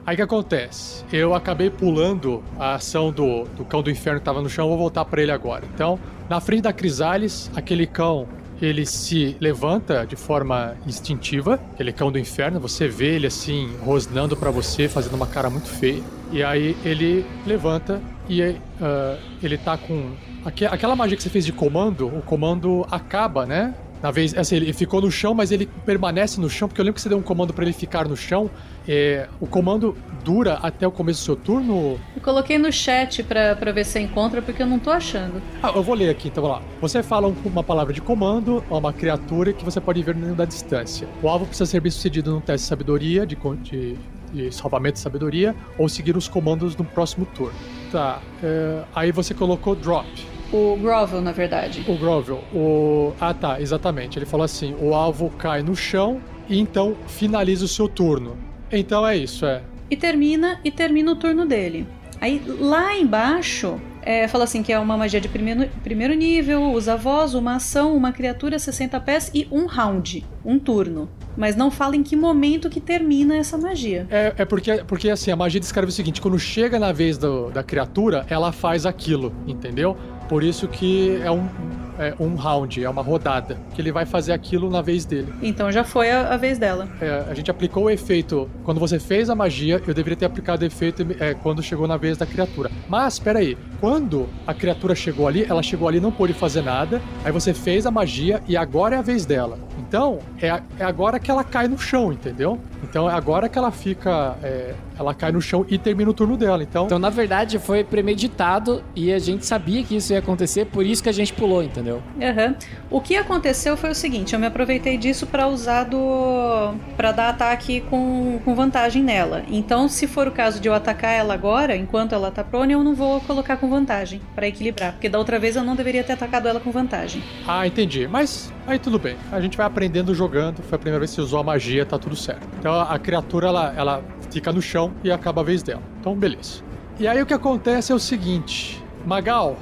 [0.05, 1.03] Aí que acontece?
[1.11, 4.77] Eu acabei pulando a ação do, do cão do inferno que tava no chão, vou
[4.77, 5.63] voltar pra ele agora.
[5.73, 8.27] Então, na frente da Crisales, aquele cão,
[8.61, 14.35] ele se levanta de forma instintiva, aquele cão do inferno, você vê ele assim, rosnando
[14.35, 16.01] pra você, fazendo uma cara muito feia.
[16.31, 18.41] E aí ele levanta e
[18.81, 20.11] ah, ele tá com.
[20.45, 23.73] aque- Aquela magia que você fez de comando, o comando acaba, né?
[24.01, 26.95] Na vez, assim, ele ficou no chão, mas ele permanece no chão, porque eu lembro
[26.95, 28.49] que você deu um comando pra ele ficar no chão.
[28.87, 31.99] É, o comando dura até o começo do seu turno?
[32.15, 35.41] Eu coloquei no chat pra, pra ver se encontra, porque eu não tô achando.
[35.61, 36.63] Ah, eu vou ler aqui, então vamos lá.
[36.81, 40.33] Você fala um- uma palavra de comando a uma criatura que você pode ver no
[40.33, 41.07] da distância.
[41.21, 43.95] O alvo precisa ser bem sucedido num teste de sabedoria, de, de,
[44.33, 47.53] de salvamento de sabedoria, ou seguir os comandos no próximo turno.
[47.91, 50.07] Tá, é, aí você colocou drop.
[50.51, 51.83] O Grovel, na verdade.
[51.87, 53.13] O Grovel, o.
[53.19, 54.17] Ah, tá, exatamente.
[54.17, 58.35] Ele falou assim: o alvo cai no chão e então finaliza o seu turno.
[58.71, 59.61] Então é isso, é.
[59.89, 61.87] E termina, e termina o turno dele.
[62.21, 66.97] Aí lá embaixo, é, fala assim que é uma magia de primeiro, primeiro nível, usa
[66.97, 71.09] voz, uma ação, uma criatura, 60 pés e um round, um turno.
[71.37, 74.05] Mas não fala em que momento que termina essa magia.
[74.11, 77.49] É, é porque, porque assim, a magia descreve o seguinte: quando chega na vez do-
[77.51, 79.95] da criatura, ela faz aquilo, entendeu?
[80.29, 81.49] Por isso que é um,
[81.99, 85.31] é, um round, é uma rodada, que ele vai fazer aquilo na vez dele.
[85.41, 86.87] Então já foi a, a vez dela.
[87.01, 90.63] É, a gente aplicou o efeito quando você fez a magia, eu deveria ter aplicado
[90.63, 92.71] o efeito é, quando chegou na vez da criatura.
[92.87, 96.61] Mas, espera aí, quando a criatura chegou ali, ela chegou ali e não pôde fazer
[96.61, 99.59] nada, aí você fez a magia e agora é a vez dela.
[99.77, 100.47] Então, é,
[100.79, 102.59] é agora que ela cai no chão, entendeu?
[102.83, 104.37] Então é agora que ela fica.
[104.43, 106.61] é, ela cai no chão e termina o turno dela.
[106.61, 110.85] Então, Então, na verdade, foi premeditado e a gente sabia que isso ia acontecer, por
[110.85, 111.88] isso que a gente pulou, entendeu?
[112.21, 112.55] Aham.
[112.89, 117.29] O que aconteceu foi o seguinte, eu me aproveitei disso pra usar do para dar
[117.29, 119.43] ataque com, com vantagem nela.
[119.49, 122.83] Então, se for o caso de eu atacar ela agora, enquanto ela tá prone, eu
[122.83, 126.13] não vou colocar com vantagem pra equilibrar, porque da outra vez eu não deveria ter
[126.13, 127.23] atacado ela com vantagem.
[127.47, 128.07] Ah, entendi.
[128.07, 129.15] Mas aí tudo bem.
[129.31, 130.61] A gente vai aprendendo jogando.
[130.63, 132.47] Foi a primeira vez que você usou a magia, tá tudo certo.
[132.59, 135.81] Então a criatura ela, ela fica no chão e acaba a vez dela.
[135.99, 136.61] Então beleza.
[136.99, 139.57] E aí o que acontece é o seguinte, Magal,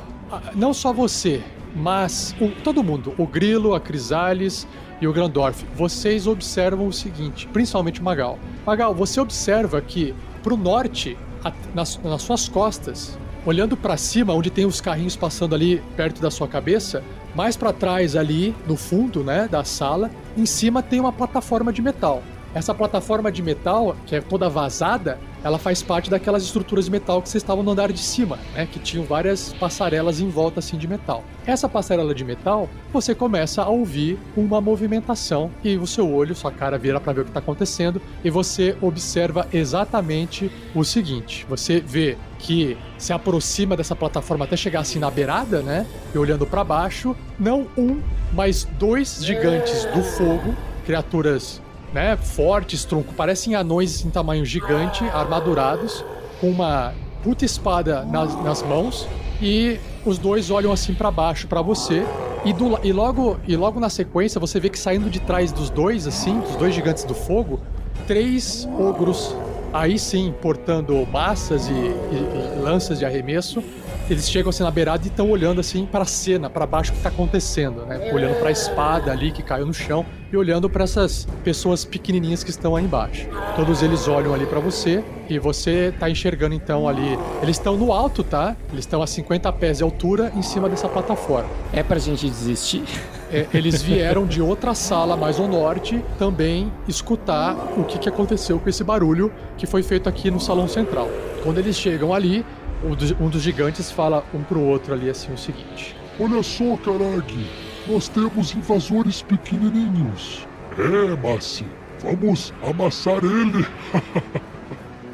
[0.56, 1.44] não só você,
[1.78, 4.68] mas o- todo mundo, o Grilo, a Crisales
[5.00, 8.40] e o Grandorf, vocês observam o seguinte, principalmente o Magal.
[8.66, 14.50] Magal, você observa que pro norte, a- nas, nas suas costas, olhando pra cima, onde
[14.50, 17.04] tem os carrinhos passando ali perto da sua cabeça,
[17.36, 21.82] mais pra trás ali, no fundo, né, da sala, em cima tem uma plataforma de
[21.82, 22.24] metal.
[22.54, 27.22] Essa plataforma de metal, que é toda vazada, ela faz parte daquelas estruturas de metal
[27.22, 28.68] que vocês estavam no andar de cima, né?
[28.70, 31.24] Que tinham várias passarelas em volta assim de metal.
[31.46, 36.52] Essa passarela de metal, você começa a ouvir uma movimentação e o seu olho, sua
[36.52, 41.80] cara vira para ver o que está acontecendo e você observa exatamente o seguinte: você
[41.80, 45.86] vê que se aproxima dessa plataforma até chegar assim na beirada, né?
[46.14, 48.02] E olhando para baixo, não um,
[48.34, 50.56] mas dois gigantes do fogo,
[50.86, 51.62] criaturas
[51.98, 56.06] né, fortes, tronco, parecem anões em tamanho gigante, armadurados,
[56.40, 59.08] com uma puta espada nas, nas mãos,
[59.42, 62.06] e os dois olham assim pra baixo pra você,
[62.46, 65.72] e, do e logo e logo na sequência você vê que saindo de trás dos
[65.72, 67.60] dois, assim, dos dois gigantes do fogo,
[68.06, 69.36] três ogros,
[69.74, 73.64] aí sim, portando massas e, e- e lanças de arremesso,
[74.08, 76.96] eles chegam assim na beirada e estão olhando assim para a cena, para baixo o
[76.96, 78.12] que tá acontecendo, né?
[78.14, 82.44] Olhando para a espada ali que caiu no chão e olhando para essas pessoas pequenininhas
[82.44, 83.28] que estão aí embaixo.
[83.56, 87.18] Todos eles olham ali para você e você tá enxergando então ali.
[87.42, 88.56] Eles estão no alto, tá?
[88.72, 91.50] Eles estão a 50 pés de altura em cima dessa plataforma.
[91.72, 92.84] É pra gente desistir?
[93.30, 98.58] É, eles vieram de outra sala mais ao norte também escutar o que, que aconteceu
[98.58, 101.10] com esse barulho que foi feito aqui no salão central.
[101.44, 102.46] Quando eles chegam ali,
[102.82, 105.94] um dos, um dos gigantes fala um pro outro ali assim o seguinte.
[106.18, 107.46] Olha só, Karag,
[107.90, 110.48] nós temos invasores pequenininhos.
[110.78, 111.66] É, Massi,
[112.02, 113.66] vamos amassar ele.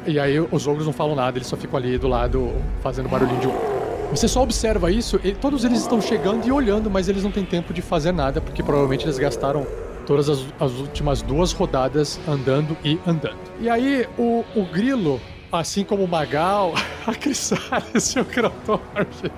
[0.06, 3.40] E aí os ogros não falam nada, eles só ficam ali do lado fazendo barulhinho
[3.40, 3.48] de.
[4.10, 7.72] Você só observa isso, todos eles estão chegando e olhando, mas eles não têm tempo
[7.72, 9.66] de fazer nada, porque provavelmente eles gastaram
[10.06, 13.38] todas as, as últimas duas rodadas andando e andando.
[13.58, 15.18] E aí o, o grilo,
[15.50, 16.74] assim como o Magal,
[17.06, 19.30] a Crisales e o Kratorf,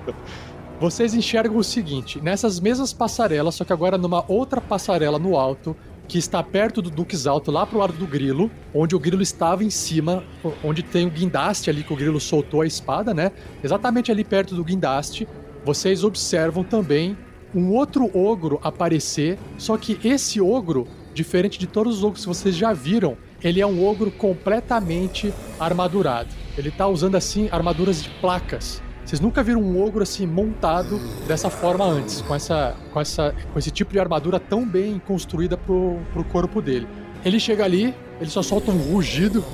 [0.79, 5.75] vocês enxergam o seguinte: nessas mesmas passarelas, só que agora numa outra passarela no alto,
[6.07, 9.63] que está perto do Duques Alto, lá pro lado do grilo, onde o grilo estava
[9.63, 10.23] em cima,
[10.63, 13.31] onde tem o guindaste ali que o grilo soltou a espada, né?
[13.63, 15.27] Exatamente ali perto do guindaste,
[15.65, 17.17] vocês observam também
[17.53, 22.55] um outro ogro aparecer, só que esse ogro, diferente de todos os ogros que vocês
[22.55, 26.29] já viram, ele é um ogro completamente armadurado.
[26.57, 28.81] Ele tá usando assim armaduras de placas.
[29.07, 33.57] Vocês nunca viram um ogro assim montado dessa forma antes, com essa, com essa, com
[33.57, 36.85] esse tipo de armadura tão bem construída pro, pro corpo dele.
[37.23, 39.45] Ele chega ali, ele só solta um rugido.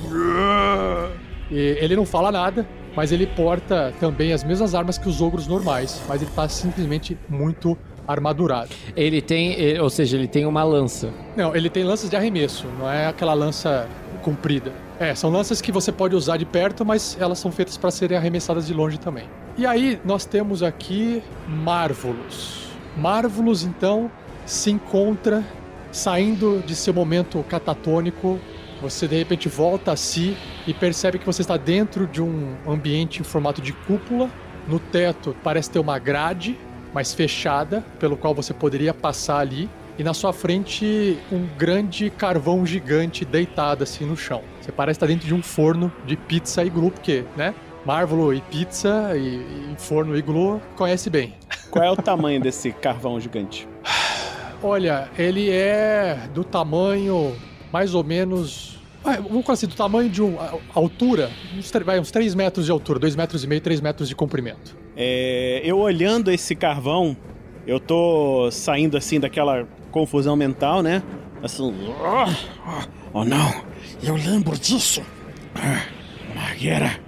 [1.52, 5.46] E ele não fala nada, mas ele porta também as mesmas armas que os ogros
[5.46, 8.70] normais, mas ele tá simplesmente muito armadurado.
[8.96, 11.10] Ele tem, ou seja, ele tem uma lança.
[11.36, 13.86] Não, ele tem lanças de arremesso, não é aquela lança
[14.20, 14.72] comprida.
[14.98, 18.18] É, são lanças que você pode usar de perto, mas elas são feitas para serem
[18.18, 19.28] arremessadas de longe também.
[19.56, 22.70] E aí nós temos aqui Marvulos.
[22.96, 24.10] Marvulos então
[24.44, 25.44] se encontra
[25.92, 28.40] saindo de seu momento catatônico.
[28.82, 30.36] Você de repente volta a si
[30.66, 34.28] e percebe que você está dentro de um ambiente em formato de cúpula.
[34.66, 36.58] No teto parece ter uma grade,
[36.92, 39.70] mas fechada, pelo qual você poderia passar ali.
[39.96, 44.42] E na sua frente, um grande carvão gigante deitado assim no chão.
[44.60, 47.54] Você parece estar dentro de um forno de pizza iglu, porque, né?
[47.84, 49.36] Marvolo e pizza e,
[49.72, 51.34] e forno iglu conhece bem.
[51.70, 53.68] Qual é o tamanho desse carvão gigante?
[54.62, 57.36] Olha, ele é do tamanho
[57.70, 58.80] mais ou menos.
[59.28, 60.38] Vamos assim, do tamanho de um.
[60.74, 64.14] altura, uns, vai, uns 3 metros de altura, 2 metros e meio, 3 metros de
[64.14, 64.74] comprimento.
[64.96, 67.16] É, eu olhando esse carvão,
[67.66, 71.02] Eu tô saindo assim daquela confusão mental, né?
[71.42, 71.74] Assim.
[72.00, 73.62] Oh, oh não,
[74.02, 75.02] eu lembro disso.
[76.34, 77.00] Marguera.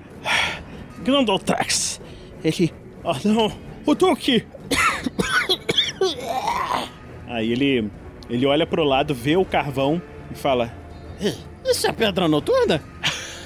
[1.06, 2.00] Grandoltrax.
[2.42, 2.72] Ele.
[3.04, 3.52] Oh não,
[3.86, 4.44] o Duque!
[7.28, 7.88] Aí ele.
[8.28, 10.74] Ele olha pro lado, vê o carvão e fala:
[11.64, 12.82] Isso é pedra noturna?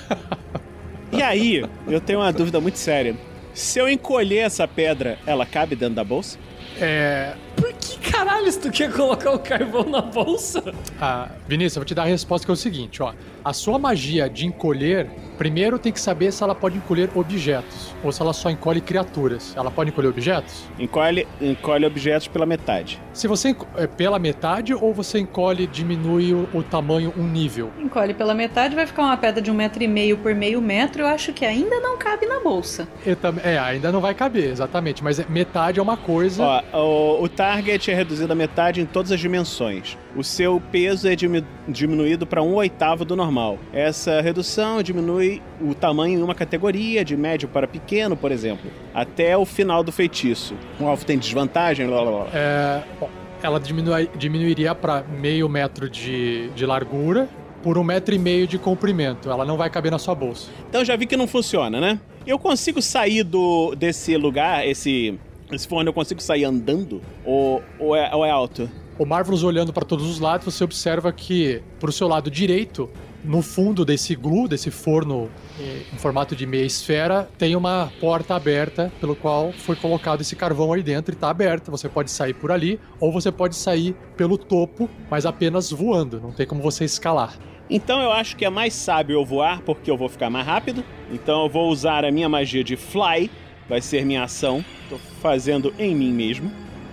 [1.12, 3.14] e aí, eu tenho uma dúvida muito séria.
[3.52, 6.38] Se eu encolher essa pedra, ela cabe dentro da bolsa?
[6.80, 7.34] É.
[7.54, 10.62] Por que caralho tu quer colocar o carvão na bolsa?
[11.00, 13.12] Ah, Vinícius, eu vou te dar a resposta que é o seguinte, ó.
[13.42, 18.12] A sua magia de encolher, primeiro tem que saber se ela pode encolher objetos ou
[18.12, 19.54] se ela só encolhe criaturas.
[19.56, 20.64] Ela pode encolher objetos?
[20.78, 23.00] Encolhe, encolhe objetos pela metade.
[23.14, 27.70] Se você é pela metade ou você encolhe diminui o, o tamanho um nível?
[27.78, 31.02] Encolhe pela metade, vai ficar uma pedra de um metro e meio por meio metro.
[31.02, 32.86] Eu acho que ainda não cabe na bolsa.
[33.22, 35.02] Tam- É, ainda não vai caber, exatamente.
[35.02, 36.42] Mas é- metade é uma coisa.
[36.72, 39.96] Ó, o, o target é reduzido a metade em todas as dimensões.
[40.16, 43.58] O seu peso é dimi- diminuído para um oitavo do normal.
[43.72, 49.36] Essa redução diminui o tamanho em uma categoria, de médio para pequeno, por exemplo, até
[49.36, 50.54] o final do feitiço.
[50.80, 52.26] Um alvo tem desvantagem, blá blá blá.
[52.34, 53.08] É, bom,
[53.42, 57.28] ela diminui- diminuiria para meio metro de, de largura
[57.62, 59.30] por um metro e meio de comprimento.
[59.30, 60.50] Ela não vai caber na sua bolsa.
[60.68, 62.00] Então já vi que não funciona, né?
[62.26, 65.18] Eu consigo sair do desse lugar, esse
[65.52, 67.00] esse forno, eu consigo sair andando?
[67.24, 68.68] Ou, ou, é, ou é alto?
[69.00, 72.90] O Marvelous olhando para todos os lados, você observa que pro seu lado direito,
[73.24, 78.34] no fundo desse glue, desse forno eh, em formato de meia esfera, tem uma porta
[78.34, 81.70] aberta pelo qual foi colocado esse carvão aí dentro e tá aberta.
[81.70, 86.20] Você pode sair por ali ou você pode sair pelo topo, mas apenas voando.
[86.20, 87.38] Não tem como você escalar.
[87.70, 90.84] Então eu acho que é mais sábio eu voar, porque eu vou ficar mais rápido.
[91.10, 93.30] Então eu vou usar a minha magia de fly,
[93.66, 94.62] vai ser minha ação.
[94.90, 96.52] Tô fazendo em mim mesmo.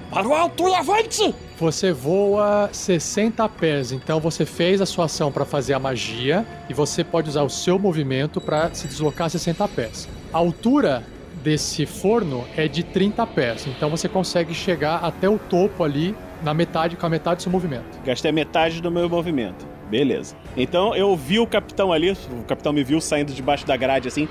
[0.09, 1.35] Para o alto e avante!
[1.59, 6.73] Você voa 60 pés, então você fez a sua ação para fazer a magia e
[6.73, 10.07] você pode usar o seu movimento para se deslocar 60 pés.
[10.31, 11.03] A altura
[11.43, 16.53] desse forno é de 30 pés, então você consegue chegar até o topo ali na
[16.53, 17.99] metade com a metade do seu movimento.
[18.05, 19.65] Gastei metade do meu movimento.
[19.89, 20.35] Beleza.
[20.55, 24.27] Então eu vi o capitão ali, o capitão me viu saindo debaixo da grade assim,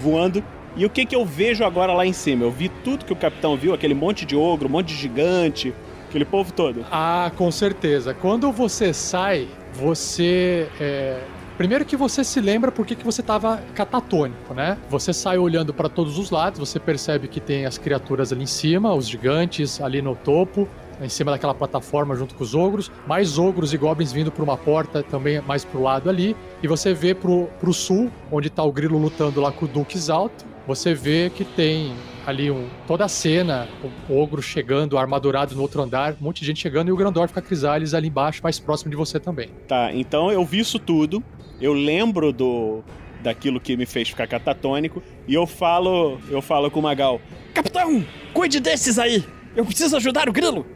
[0.00, 0.42] voando.
[0.78, 2.44] E o que que eu vejo agora lá em cima?
[2.44, 5.74] Eu vi tudo que o capitão viu, aquele monte de ogro, um monte de gigante,
[6.08, 6.86] aquele povo todo.
[6.88, 8.14] Ah, com certeza.
[8.14, 10.68] Quando você sai, você.
[10.80, 11.20] é,
[11.56, 14.78] Primeiro que você se lembra por que você estava catatônico, né?
[14.88, 18.46] Você sai olhando para todos os lados, você percebe que tem as criaturas ali em
[18.46, 20.68] cima, os gigantes ali no topo,
[21.02, 24.56] em cima daquela plataforma junto com os ogros, mais ogros e goblins vindo por uma
[24.56, 28.70] porta também mais pro lado ali, e você vê pro, pro sul, onde tá o
[28.70, 31.94] grilo lutando lá com o Duque Alto, você vê que tem
[32.26, 33.66] ali um, toda a cena,
[34.06, 37.32] o ogro chegando, armadurado no outro andar, um monte de gente chegando e o Grandorf
[37.32, 39.48] com a Crisales ali embaixo, mais próximo de você também.
[39.66, 41.24] Tá, então eu vi isso tudo.
[41.58, 42.82] Eu lembro do
[43.22, 47.18] daquilo que me fez ficar catatônico e eu falo, eu falo com o Magal.
[47.54, 48.04] Capitão,
[48.34, 49.24] cuide desses aí!
[49.56, 50.66] Eu preciso ajudar o grilo!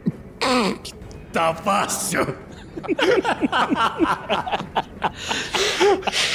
[1.31, 2.37] Tá fácil.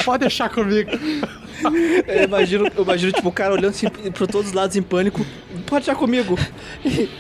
[0.04, 0.90] Pode deixar comigo.
[2.06, 5.24] Eu imagino, eu imagino tipo, o cara olhando assim por todos os lados em pânico.
[5.66, 6.38] Pode já comigo.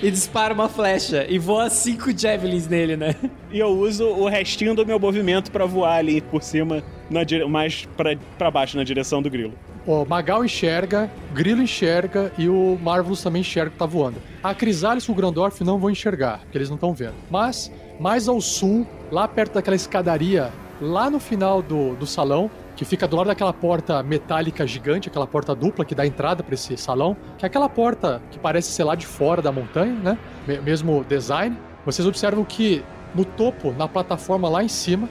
[0.02, 3.14] E dispara uma flecha e voa cinco javelins nele, né?
[3.50, 7.44] E eu uso o restinho do meu movimento pra voar ali por cima, na dire...
[7.46, 9.54] mais pra, pra baixo, na direção do grilo.
[9.86, 14.16] O Magal enxerga, o Grilo enxerga e o Marvelous também enxerga que tá voando.
[14.42, 17.14] A Crisales e o Grandorf não vão enxergar, porque eles não estão vendo.
[17.30, 22.84] Mas, mais ao sul, lá perto daquela escadaria, lá no final do, do salão, que
[22.84, 26.76] fica do lado daquela porta metálica gigante, aquela porta dupla que dá entrada para esse
[26.76, 30.18] salão, que é aquela porta que parece ser lá de fora da montanha, né?
[30.46, 31.56] Me- Mesmo design.
[31.84, 32.84] Vocês observam que
[33.14, 35.08] no topo, na plataforma lá em cima,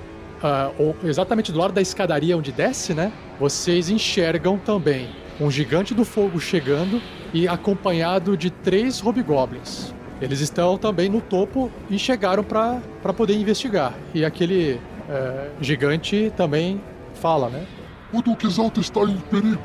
[0.78, 3.12] ou exatamente do lado da escadaria onde desce, né?
[3.40, 5.10] Vocês enxergam também
[5.42, 7.02] um gigante do fogo chegando
[7.34, 9.94] e acompanhado de três hobgoblins.
[10.22, 13.94] Eles estão também no topo e chegaram para poder investigar.
[14.14, 16.82] E aquele eh, gigante também
[17.16, 17.66] fala, né?
[18.12, 19.62] O Duque está em perigo.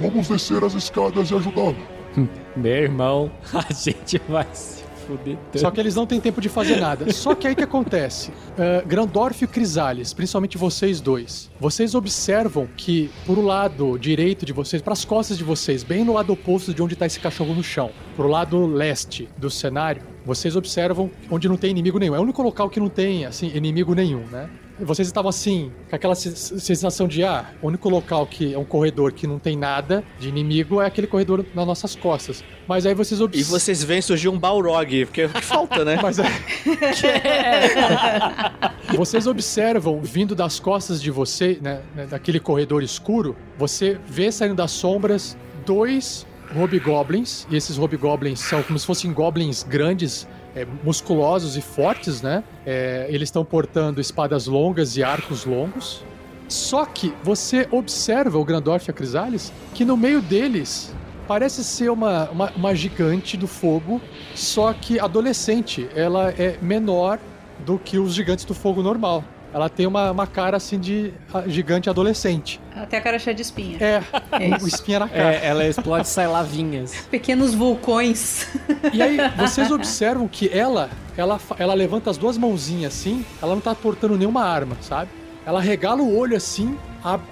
[0.00, 1.76] Vamos descer as escadas e ajudá-lo.
[2.56, 5.58] Meu irmão, a gente vai se tanto.
[5.60, 7.12] Só que eles não têm tempo de fazer nada.
[7.12, 8.30] Só que aí que acontece?
[8.30, 14.82] Uh, Grandorf e Crisales, principalmente vocês dois, vocês observam que pro lado direito de vocês,
[14.82, 17.90] pras costas de vocês, bem no lado oposto de onde tá esse cachorro no chão,
[18.14, 22.14] pro lado leste do cenário, vocês observam onde não tem inimigo nenhum.
[22.14, 24.50] É o único local que não tem, assim, inimigo nenhum, né?
[24.78, 28.64] Vocês estavam assim, com aquela se- sensação de, ah, o único local que é um
[28.64, 32.44] corredor que não tem nada de inimigo é aquele corredor nas nossas costas.
[32.68, 33.50] Mas aí vocês E observam.
[33.58, 35.98] vocês veem surgir um Balrog, porque é o que falta, né?
[36.02, 36.24] Mas é-
[38.96, 44.54] vocês observam vindo das costas de você, né, né, daquele corredor escuro, você vê saindo
[44.54, 51.56] das sombras dois hobgoblins, e esses hobgoblins são como se fossem goblins grandes, é, musculosos
[51.56, 52.42] e fortes, né?
[52.64, 56.02] É, eles estão portando espadas longas e arcos longos.
[56.48, 60.94] Só que você observa o Grandorf e a Crisales que no meio deles
[61.28, 64.00] parece ser uma, uma, uma gigante do fogo,
[64.34, 65.88] só que adolescente.
[65.94, 67.18] Ela é menor
[67.64, 69.24] do que os gigantes do fogo normal.
[69.56, 72.60] Ela tem uma, uma cara assim de ah, gigante adolescente.
[72.74, 73.78] Até a cara cheia de espinha.
[73.80, 74.02] É,
[74.32, 75.34] É o espinha na cara.
[75.34, 76.94] É, ela explode e sai lavinhas.
[77.10, 78.46] Pequenos vulcões.
[78.92, 83.62] E aí, vocês observam que ela, ela, ela levanta as duas mãozinhas assim, ela não
[83.62, 85.10] tá portando nenhuma arma, sabe?
[85.46, 86.76] Ela regala o olho assim,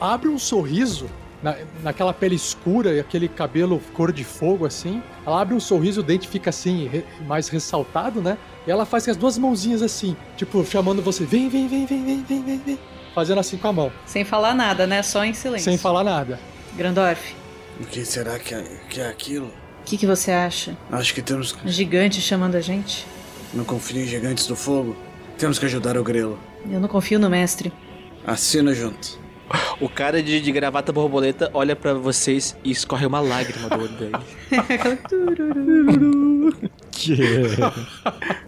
[0.01, 1.11] abre um sorriso
[1.45, 5.03] na, naquela pele escura e aquele cabelo cor de fogo, assim.
[5.27, 8.39] Ela abre um sorriso, o dente fica assim, re, mais ressaltado, né?
[8.67, 12.03] E ela faz com as duas mãozinhas assim, tipo, chamando você: vem, vem, vem, vem,
[12.03, 12.79] vem, vem, vem, vem.
[13.15, 13.93] Fazendo assim com a mão.
[14.07, 15.03] Sem falar nada, né?
[15.03, 15.65] Só em silêncio.
[15.71, 16.41] Sem falar nada.
[16.75, 17.37] Grandorf.
[17.79, 19.49] O que será que é, que é aquilo?
[19.83, 20.75] O que, que você acha?
[20.91, 21.55] Acho que temos.
[21.63, 23.07] Um gigante chamando a gente?
[23.53, 24.97] Não confio em gigantes do fogo.
[25.37, 26.39] Temos que ajudar o grelo.
[26.71, 27.71] Eu não confio no mestre.
[28.27, 29.24] Assina junto.
[29.81, 33.89] O cara de, de gravata borboleta olha pra vocês e escorre uma lágrima do olho
[33.89, 34.13] dele.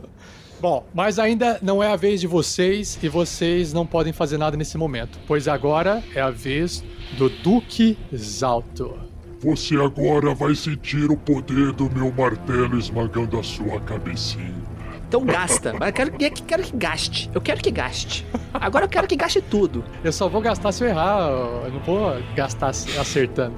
[0.60, 4.56] Bom, mas ainda não é a vez de vocês e vocês não podem fazer nada
[4.56, 6.82] nesse momento, pois agora é a vez
[7.18, 8.98] do Duque Zalto.
[9.40, 14.75] Você agora vai sentir o poder do meu martelo esmagando a sua cabecinha.
[15.08, 15.72] Então gasta.
[15.78, 17.30] Mas eu quero, que- quero que gaste.
[17.34, 18.26] Eu quero que gaste.
[18.52, 19.84] Agora eu quero que gaste tudo.
[20.02, 21.28] Eu só vou gastar se eu errar,
[21.64, 23.54] eu não vou gastar acertando.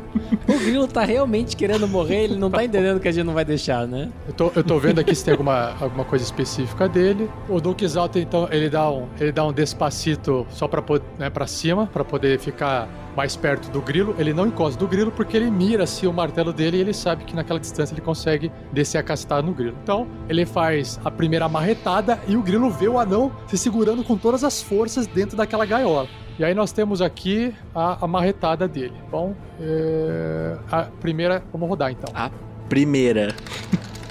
[0.47, 3.45] O Grilo tá realmente querendo morrer, ele não tá entendendo que a gente não vai
[3.45, 4.11] deixar, né?
[4.27, 7.31] Eu tô, eu tô vendo aqui se tem alguma, alguma coisa específica dele.
[7.49, 10.83] O Duque Zalto, então, ele dá um, ele dá um despacito só pra,
[11.19, 12.89] né, pra cima, pra poder ficar
[13.19, 14.14] mais perto do grilo.
[14.16, 17.25] Ele não encosta do grilo porque ele mira assim o martelo dele e ele sabe
[17.25, 19.77] que naquela distância ele consegue descer a cacetada no grilo.
[19.83, 24.16] Então, ele faz a primeira amarretada e o grilo vê o anão se segurando com
[24.16, 26.09] todas as forças dentro daquela gaiola.
[26.39, 28.95] E aí nós temos aqui a amarretada dele.
[29.11, 32.14] Bom, é, a primeira, vamos rodar então.
[32.14, 32.31] A
[32.69, 33.35] primeira.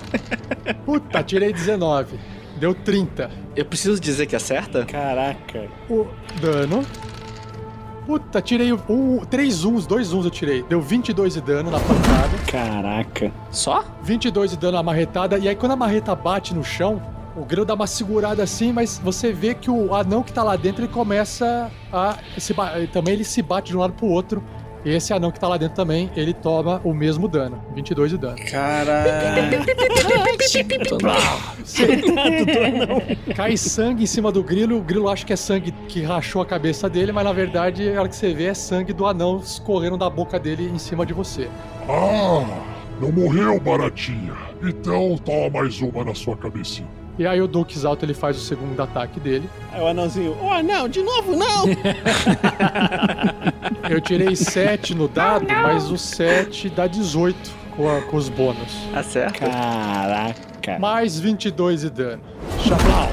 [0.85, 2.19] Puta, tirei 19.
[2.57, 3.31] Deu 30.
[3.55, 4.85] Eu preciso dizer que acerta?
[4.85, 5.69] Caraca.
[5.89, 6.05] O
[6.41, 6.83] dano.
[8.07, 10.63] Puta, tirei um, três uns, dois uns eu tirei.
[10.63, 12.37] Deu 22 de dano na pancada.
[12.49, 13.33] Caraca.
[13.51, 13.83] Só?
[14.01, 15.37] 22 de dano na marretada.
[15.37, 17.01] E aí quando a marreta bate no chão,
[17.35, 20.55] o grilo dá uma segurada assim, mas você vê que o anão que tá lá
[20.55, 22.17] dentro, ele começa a...
[22.37, 22.55] Se,
[22.93, 24.41] também ele se bate de um lado pro outro.
[24.85, 27.61] Esse anão que tá lá dentro também, ele toma o mesmo dano.
[27.75, 28.37] 22 de dano.
[28.49, 29.65] Caralho.
[33.35, 36.45] Cai sangue em cima do grilo, o grilo acha que é sangue que rachou a
[36.45, 39.97] cabeça dele, mas na verdade, a hora que você vê, é sangue do anão escorrendo
[39.97, 41.49] da boca dele em cima de você.
[41.89, 42.45] Ah,
[43.01, 44.33] não morreu, baratinha.
[44.63, 47.06] Então toma mais uma na sua cabecinha.
[47.19, 49.49] E aí o Duke Alto ele faz o segundo ataque dele.
[49.71, 51.65] Aí o anãozinho, oh não, de novo não!
[53.89, 57.37] Eu tirei 7 no dado, mas o 7 dá 18
[57.75, 58.75] com, a- com os bônus.
[58.95, 59.47] Acerta.
[59.49, 60.77] Caraca.
[60.79, 62.21] Mais 22 de dano.
[62.59, 63.09] Chablau.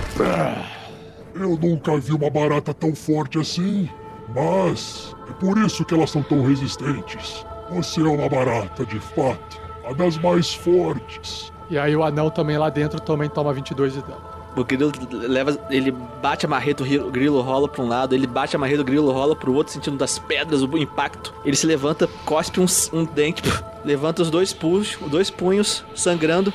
[1.35, 3.89] Eu nunca vi uma barata tão forte assim.
[4.35, 7.45] Mas é por isso que elas são tão resistentes.
[7.71, 9.61] Você é uma barata, de fato.
[9.89, 11.53] A das mais fortes.
[11.71, 14.21] E aí o anão também lá dentro também toma 22 de dano.
[14.57, 15.59] O grilo leva.
[15.69, 18.59] Ele bate a marreta, o ri- o grilo rola pra um lado, ele bate a
[18.59, 21.35] marreta, o grilo rola pro outro, sentindo das pedras o impacto.
[21.45, 23.43] Ele se levanta, cospe um, um dente,
[23.85, 26.53] levanta os dois punhos, os dois punhos, sangrando.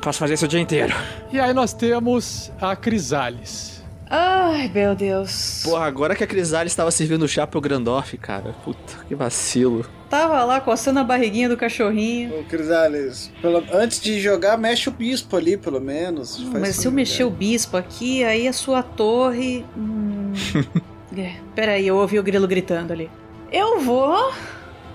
[0.00, 0.94] Posso fazer isso o dia inteiro.
[1.32, 3.69] E aí nós temos a Crisales.
[4.12, 5.60] Ai, meu Deus.
[5.62, 8.52] Porra, agora que a Crisalis estava servindo chá pro Grandorf, cara.
[8.64, 9.86] Puta, que vacilo.
[10.08, 12.40] Tava lá coçando a barriguinha do cachorrinho.
[12.40, 16.38] Ô, Crisales, pelo- antes de jogar, mexe o bispo ali, pelo menos.
[16.38, 19.64] Faz Mas se eu mexer o bispo aqui, aí a sua torre.
[19.76, 20.32] Hum...
[21.16, 23.08] é, peraí, eu ouvi o grilo gritando ali.
[23.52, 24.32] Eu vou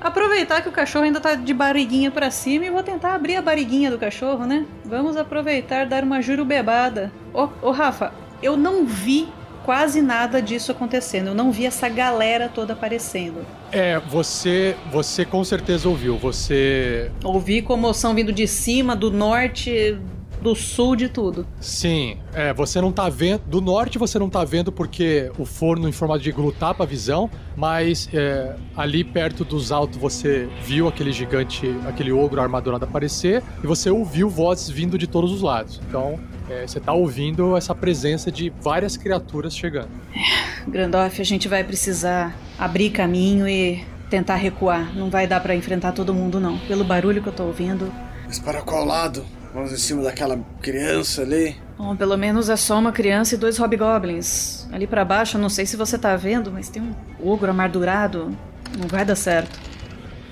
[0.02, 3.42] aproveitar que o cachorro ainda tá de barriguinha pra cima e vou tentar abrir a
[3.42, 4.66] barriguinha do cachorro, né?
[4.84, 7.14] Vamos aproveitar dar uma jurubebada.
[7.34, 8.12] Ô, ô Rafa,
[8.42, 9.28] eu não vi
[9.66, 11.28] quase nada disso acontecendo.
[11.28, 13.46] Eu não vi essa galera toda aparecendo.
[13.72, 16.18] É, você, você com certeza ouviu.
[16.18, 19.98] Você Ouvi comoção vindo de cima, do norte.
[20.46, 21.46] Do sul de tudo.
[21.60, 23.42] Sim, é, você não tá vendo.
[23.48, 26.88] Do norte você não tá vendo porque o forno em formato de iglu tapa a
[26.88, 33.42] visão, mas é, ali perto dos altos você viu aquele gigante, aquele ogro armadurado aparecer
[33.64, 35.82] e você ouviu vozes vindo de todos os lados.
[35.90, 39.90] Então é, você tá ouvindo essa presença de várias criaturas chegando.
[40.68, 44.96] Grandorf, a gente vai precisar abrir caminho e tentar recuar.
[44.96, 46.60] Não vai dar pra enfrentar todo mundo, não.
[46.60, 47.92] Pelo barulho que eu tô ouvindo.
[48.28, 49.26] Mas para qual lado?
[49.56, 51.56] Vamos em cima daquela criança ali?
[51.78, 54.68] Bom, pelo menos é só uma criança e dois hobgoblins.
[54.70, 56.94] Ali pra baixo, eu não sei se você tá vendo, mas tem um
[57.24, 58.36] ogro amargurado.
[58.78, 59.58] Não vai dar certo.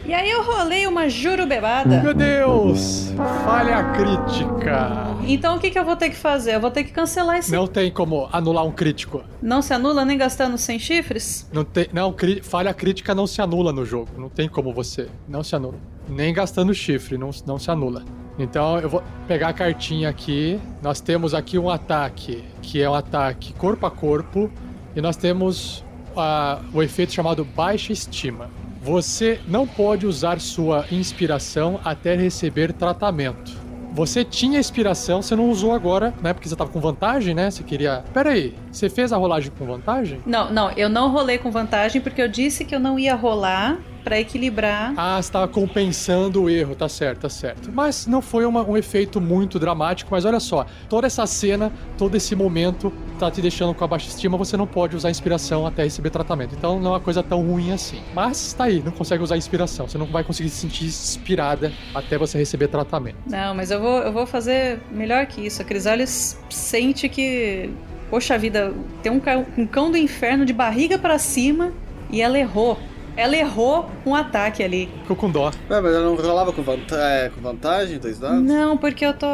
[0.05, 2.01] E aí eu rolei uma jurubebada.
[2.03, 3.13] Meu Deus!
[3.45, 4.89] Falha crítica!
[5.25, 6.55] Então o que, que eu vou ter que fazer?
[6.55, 7.49] Eu vou ter que cancelar esse.
[7.49, 9.23] Não tem como anular um crítico.
[9.41, 11.49] Não se anula nem gastando 100 chifres?
[11.53, 14.09] Não tem, não, cri- falha crítica não se anula no jogo.
[14.17, 15.07] Não tem como você.
[15.29, 15.77] Não se anula.
[16.09, 18.03] Nem gastando chifre, não, não se anula.
[18.37, 20.59] Então eu vou pegar a cartinha aqui.
[20.81, 24.51] Nós temos aqui um ataque, que é um ataque corpo a corpo.
[24.95, 25.83] E nós temos
[26.15, 28.49] ah, o efeito chamado baixa estima.
[28.81, 33.63] Você não pode usar sua inspiração até receber tratamento.
[33.93, 36.33] Você tinha inspiração, você não usou agora, né?
[36.33, 37.51] Porque você tava com vantagem, né?
[37.51, 38.03] Você queria.
[38.11, 40.19] Pera aí, você fez a rolagem com vantagem?
[40.25, 43.77] Não, não, eu não rolei com vantagem porque eu disse que eu não ia rolar
[44.03, 44.93] pra equilibrar.
[44.97, 47.71] Ah, você tava compensando o erro, tá certo, tá certo.
[47.71, 52.15] Mas não foi uma- um efeito muito dramático, mas olha só, toda essa cena, todo
[52.17, 55.83] esse momento tá te deixando com a baixa estima, você não pode usar inspiração até
[55.83, 56.53] receber tratamento.
[56.55, 57.99] Então não é uma coisa tão ruim assim.
[58.13, 62.17] Mas tá aí, não consegue usar inspiração, você não vai conseguir se sentir inspirada até
[62.17, 63.17] você receber tratamento.
[63.29, 65.61] Não, mas eu vou, eu vou fazer melhor que isso.
[65.61, 67.69] A Crisales sente que,
[68.09, 71.71] poxa vida, tem um, ca- um cão do inferno de barriga pra cima
[72.11, 72.77] e ela errou.
[73.15, 74.89] Ela errou um ataque ali.
[75.01, 75.51] Ficou com dó.
[75.69, 78.41] Ué, mas ela não rolava com, vanta é, com vantagem, dois dados?
[78.41, 79.27] Não, porque eu tô,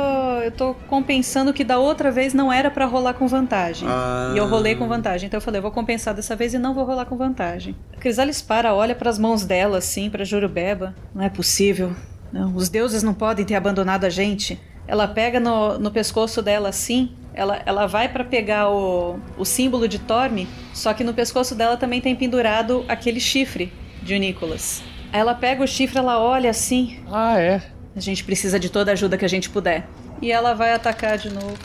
[0.44, 3.88] eu tô compensando que da outra vez não era pra rolar com vantagem.
[3.90, 4.34] Ah.
[4.36, 5.28] E eu rolei com vantagem.
[5.28, 7.76] Então eu falei, eu vou compensar dessa vez e não vou rolar com vantagem.
[7.96, 10.94] A Crisales para, olha pras mãos dela assim, pra Jurubeba.
[11.16, 11.96] Não é possível.
[12.32, 14.60] Não, os deuses não podem ter abandonado a gente.
[14.88, 17.12] Ela pega no, no pescoço dela assim.
[17.40, 21.78] Ela, ela vai pra pegar o, o símbolo de Torme, só que no pescoço dela
[21.78, 23.72] também tem pendurado aquele chifre
[24.04, 24.84] de Nicholas.
[25.14, 27.00] Aí ela pega o chifre, ela olha assim.
[27.10, 27.62] Ah, é.
[27.96, 29.88] A gente precisa de toda a ajuda que a gente puder.
[30.22, 31.58] E ela vai atacar de novo.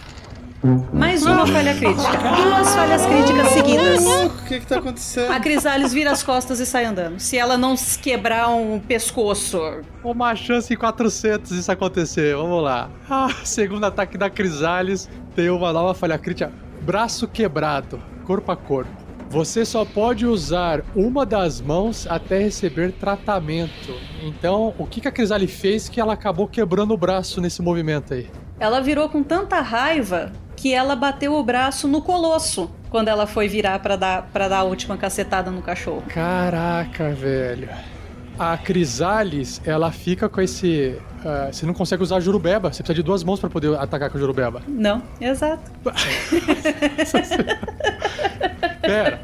[0.94, 2.10] Mais uma falha crítica.
[2.42, 4.02] Duas falhas críticas seguidas.
[4.02, 5.30] O que que tá acontecendo?
[5.30, 7.20] A Crisales vira as costas e sai andando.
[7.20, 9.60] Se ela não se quebrar um pescoço.
[10.02, 12.34] Uma chance em 400 isso acontecer.
[12.34, 12.88] Vamos lá.
[13.10, 15.06] Ah, segundo ataque da Crisales.
[15.36, 16.50] Tem uma nova falha crítica.
[16.80, 18.00] Braço quebrado.
[18.24, 18.90] Corpo a corpo.
[19.28, 23.94] Você só pode usar uma das mãos até receber tratamento.
[24.22, 28.14] Então, o que que a Crisale fez que ela acabou quebrando o braço nesse movimento
[28.14, 28.30] aí?
[28.58, 30.32] Ela virou com tanta raiva
[30.64, 34.60] que ela bateu o braço no colosso quando ela foi virar pra dar, pra dar
[34.60, 36.02] a última cacetada no cachorro.
[36.08, 37.68] Caraca, velho.
[38.38, 40.96] A Crisales, ela fica com esse.
[41.22, 42.72] ah, você não consegue usar a Jurubeba.
[42.72, 44.62] Você precisa de duas mãos pra poder atacar com a Jurubeba.
[44.66, 45.70] Não, exato.
[48.80, 49.20] Pera.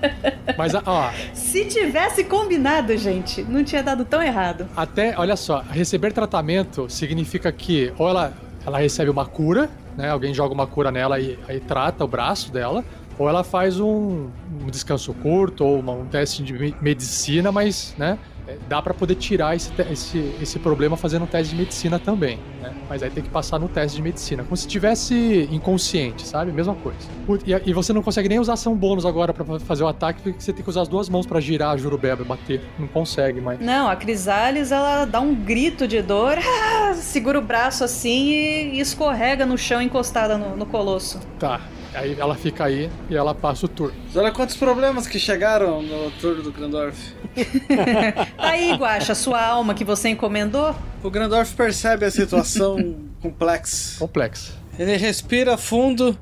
[0.58, 4.68] Mas, ó, Se tivesse combinado, gente, não tinha dado tão errado.
[4.76, 8.34] até, olha só, receber tratamento significa que ou ela,
[8.66, 9.70] ela recebe uma cura,
[10.00, 10.10] né?
[10.10, 12.84] Alguém joga uma cura nela e aí trata o braço dela,
[13.18, 14.28] ou ela faz um,
[14.62, 18.18] um descanso curto ou uma- um teste de me- medicina, mas, né?
[18.46, 22.38] É, Dá pra poder tirar esse, esse, esse problema fazendo um teste de medicina também,
[22.60, 22.74] né?
[22.88, 26.52] Mas aí tem que passar no teste de medicina, como se tivesse inconsciente, sabe?
[26.52, 26.98] Mesma coisa.
[27.46, 30.40] E, e você não consegue nem usar ação bônus agora pra fazer o ataque, porque
[30.40, 32.60] você tem que usar as duas mãos pra girar a jurubeba e bater.
[32.78, 33.60] Não consegue, mas.
[33.60, 36.36] Não, a Crisales, ela dá um grito de dor,
[36.94, 41.20] segura o braço assim e, e escorrega no chão encostada no, no colosso.
[41.38, 41.60] Tá.
[41.94, 43.96] Aí ela fica aí e ela passa o turno.
[44.06, 46.96] Mas Olha quantos problemas que chegaram no turno do Grandorf.
[48.38, 50.74] Aí, Guaxa, sua alma que você encomendou?
[51.02, 53.98] O Grandorf percebe a situação complexa.
[53.98, 54.58] Complexo.
[54.78, 56.16] Ele respira fundo,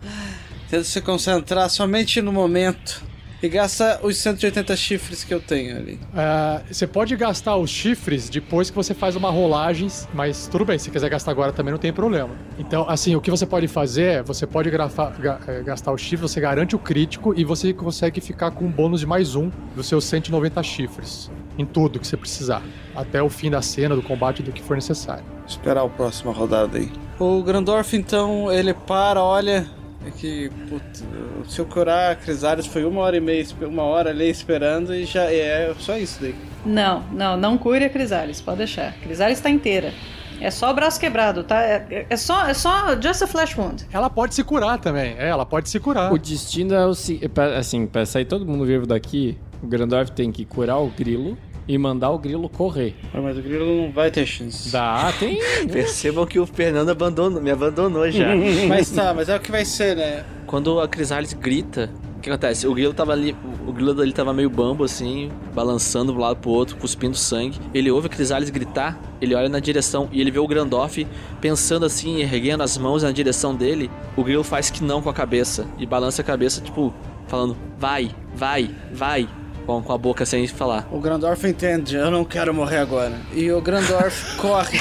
[0.70, 3.02] tenta se concentrar somente no momento.
[3.40, 5.98] E gasta os 180 chifres que eu tenho ali.
[6.12, 10.76] Ah, você pode gastar os chifres depois que você faz uma rolagem, mas tudo bem,
[10.78, 12.30] se quiser gastar agora também não tem problema.
[12.58, 16.00] Então, assim, o que você pode fazer é, você pode grafa- ga- eh, gastar os
[16.00, 19.50] chifres, você garante o crítico e você consegue ficar com um bônus de mais um
[19.76, 21.30] dos seus 190 chifres.
[21.56, 22.62] Em tudo que você precisar.
[22.94, 25.24] Até o fim da cena, do combate, do que for necessário.
[25.46, 26.90] Esperar a próxima rodada aí.
[27.20, 29.66] O Grandorf, então, ele para, olha.
[30.06, 31.04] É que, putz,
[31.48, 35.04] se eu curar a Crisales foi uma hora e meia, uma hora ali esperando e
[35.04, 36.34] já é só isso daí.
[36.64, 38.88] Não, não, não cure a Crisales, pode deixar.
[38.88, 39.92] A Crisales está inteira.
[40.40, 41.60] É só o braço quebrado, tá?
[41.62, 43.86] É, é só, é só just a flash wound.
[43.92, 45.16] Ela pode se curar também.
[45.18, 46.12] É, ela pode se curar.
[46.12, 50.30] O destino é o seguinte, assim, pra sair todo mundo vivo daqui, o Grandorf tem
[50.30, 51.36] que curar o grilo
[51.68, 52.96] e mandar o grilo correr.
[53.12, 54.72] Mas o grilo não vai ter chance.
[54.72, 55.38] Dá, tem.
[55.70, 58.34] Percebam que o Fernando abandonou, me abandonou já.
[58.66, 60.24] Mas tá, mas é o que vai ser, né?
[60.46, 62.66] Quando a Crisales grita, o que acontece?
[62.66, 66.36] O grilo tava ali, o grilo dele tava meio bambo assim, balançando de um lado
[66.36, 67.58] pro outro, cuspindo sangue.
[67.74, 71.06] Ele ouve a Crisales gritar, ele olha na direção e ele vê o Grandoff
[71.40, 73.90] pensando assim, erguendo as mãos na direção dele.
[74.16, 76.92] O grilo faz que não com a cabeça e balança a cabeça, tipo,
[77.26, 79.28] falando: vai, vai, vai.
[79.68, 80.88] Com, com a boca sem falar.
[80.90, 83.12] O Grandorf entende, eu não quero morrer agora.
[83.34, 84.80] E o Grandorf corre.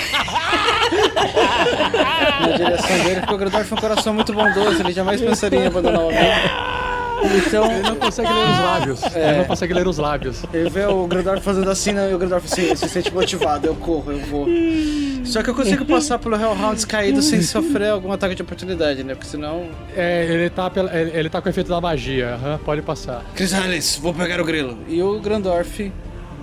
[2.39, 5.67] Na direção dele, porque o Grandorf é um coração muito bondoso, ele jamais pensaria em
[5.67, 6.86] abandonar o amigo.
[7.47, 9.03] Então, Ele não consegue ler os lábios.
[9.15, 9.29] É.
[9.29, 10.43] Ele não consegue ler os lábios.
[10.53, 12.11] ele vê o Grandorf fazendo assim, né?
[12.11, 14.47] e o Grandorf assim, se sente motivado, eu corro, eu vou.
[15.25, 19.13] Só que eu consigo passar pelo Hellhounds caído sem sofrer algum ataque de oportunidade, né?
[19.15, 19.67] Porque senão.
[19.95, 22.35] É, ele tá, pela- ele, ele tá com o efeito da magia.
[22.35, 23.25] aham, pode passar.
[23.35, 24.77] Crisales, vou pegar o grilo.
[24.87, 25.91] E o Grandorf,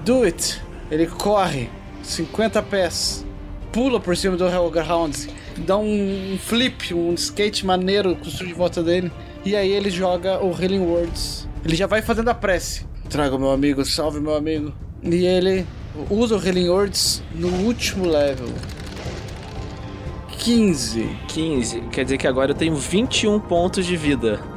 [0.04, 0.60] do it.
[0.90, 1.70] Ele corre
[2.02, 3.24] 50 pés,
[3.72, 9.10] pula por cima do Hellhounds, dá um flip, um skate maneiro construído de volta dele.
[9.44, 11.48] E aí ele joga o Healing Words.
[11.64, 12.86] Ele já vai fazendo a prece.
[13.10, 14.72] Traga meu amigo, salve meu amigo.
[15.02, 15.66] E ele
[16.08, 18.48] usa o Healing Words no último level.
[20.38, 21.08] 15.
[21.28, 24.40] 15, quer dizer que agora eu tenho 21 pontos de vida.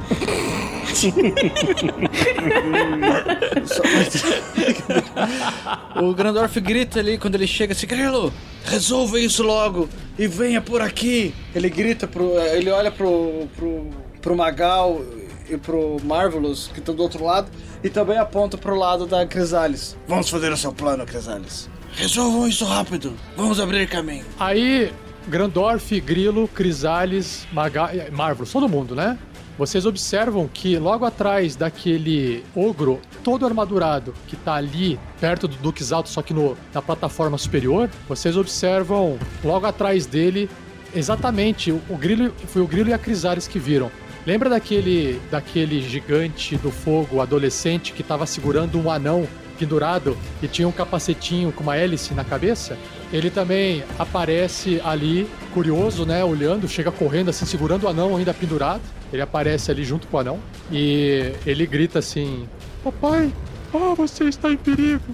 [6.00, 8.32] O Grandorf grita ali quando ele chega assim, Grilo,
[8.64, 11.34] resolva isso logo e venha por aqui.
[11.54, 12.38] Ele grita pro.
[12.38, 13.48] Ele olha pro.
[13.56, 13.86] pro,
[14.20, 15.00] pro Magal
[15.48, 17.50] e pro Marvelous, que estão do outro lado,
[17.82, 19.96] e também aponta pro lado da Crisales.
[20.06, 21.68] Vamos fazer o seu plano, Crisales.
[21.92, 23.14] Resolvam isso rápido.
[23.36, 24.24] Vamos abrir caminho.
[24.38, 24.92] Aí,
[25.26, 27.90] Grandorf, Grilo, Crisales, Maga...
[27.94, 29.18] eh, Marvelous, todo mundo, né?
[29.58, 35.90] Vocês observam que logo atrás daquele ogro todo armadurado que tá ali perto do Duques
[35.90, 40.48] Alto, só que no, na plataforma superior, vocês observam logo atrás dele
[40.94, 43.90] exatamente o, o grilo foi o grilo e a Crisales que viram.
[44.28, 49.26] Lembra daquele daquele gigante do fogo adolescente que estava segurando um anão
[49.58, 52.76] pendurado e tinha um capacetinho com uma hélice na cabeça?
[53.10, 56.22] Ele também aparece ali, curioso, né?
[56.22, 58.82] Olhando, chega correndo assim, segurando o anão ainda pendurado.
[59.10, 60.38] Ele aparece ali junto com o anão
[60.70, 62.46] e ele grita assim:
[62.84, 63.32] Papai,
[63.72, 65.06] ah, você está em perigo.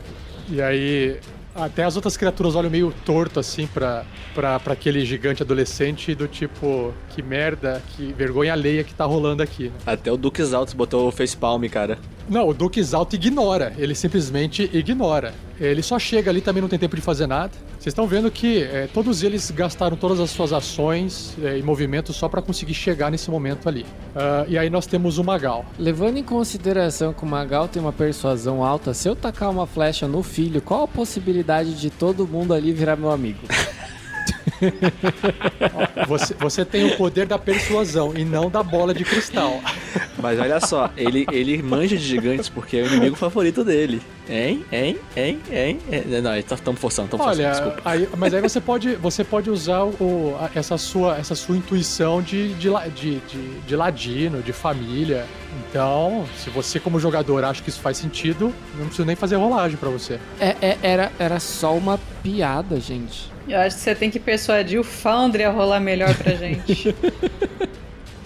[0.49, 1.21] E aí,
[1.55, 6.27] até as outras criaturas olham meio torto assim pra, pra, pra aquele gigante adolescente, do
[6.27, 9.65] tipo: Que merda, que vergonha alheia que tá rolando aqui.
[9.69, 9.73] né?
[9.87, 11.99] Até o Duques Altos botou o facepalm, cara.
[12.29, 13.75] Não, o Duque Exalto ignora.
[13.77, 15.35] Ele simplesmente ignora.
[15.61, 17.53] Ele só chega ali, também não tem tempo de fazer nada.
[17.73, 22.17] Vocês estão vendo que é, todos eles gastaram todas as suas ações é, e movimentos
[22.17, 23.85] só pra conseguir chegar nesse momento ali.
[24.17, 25.65] Ah, e aí nós temos o Magal.
[25.79, 30.09] Levando em consideração que o Magal tem uma persuasão alta, se eu tacar uma flecha
[30.09, 33.41] no filho, qual a possibilidade de todo mundo ali virar meu amigo?
[36.07, 39.61] Você, você tem o poder da persuasão e não da bola de cristal.
[40.21, 44.01] Mas olha só, ele, ele manja de gigantes porque é o inimigo favorito dele.
[44.29, 44.65] Hein?
[44.73, 44.99] Hein?
[45.17, 45.41] Hein?
[45.51, 45.79] Hein?
[45.91, 46.05] hein?
[46.23, 47.83] Não, estamos forçando, estamos forçando, Olha, desculpa.
[47.85, 52.21] aí- mas aí você pode, você pode usar o, a- essa, sua, essa sua intuição
[52.23, 55.25] de, de, de, de, de ladino, de família.
[55.71, 59.77] Então, se você como jogador acha que isso faz sentido, não precisa nem fazer rolagem
[59.77, 60.19] pra você.
[60.41, 63.33] É, é- era, era só uma piada, gente.
[63.49, 66.95] Eu acho que você tem que persuadir o Foundry a rolar melhor pra gente.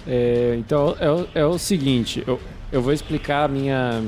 [0.06, 2.40] É, então é, o- é o seguinte, eu,
[2.72, 4.02] eu vou explicar a minha,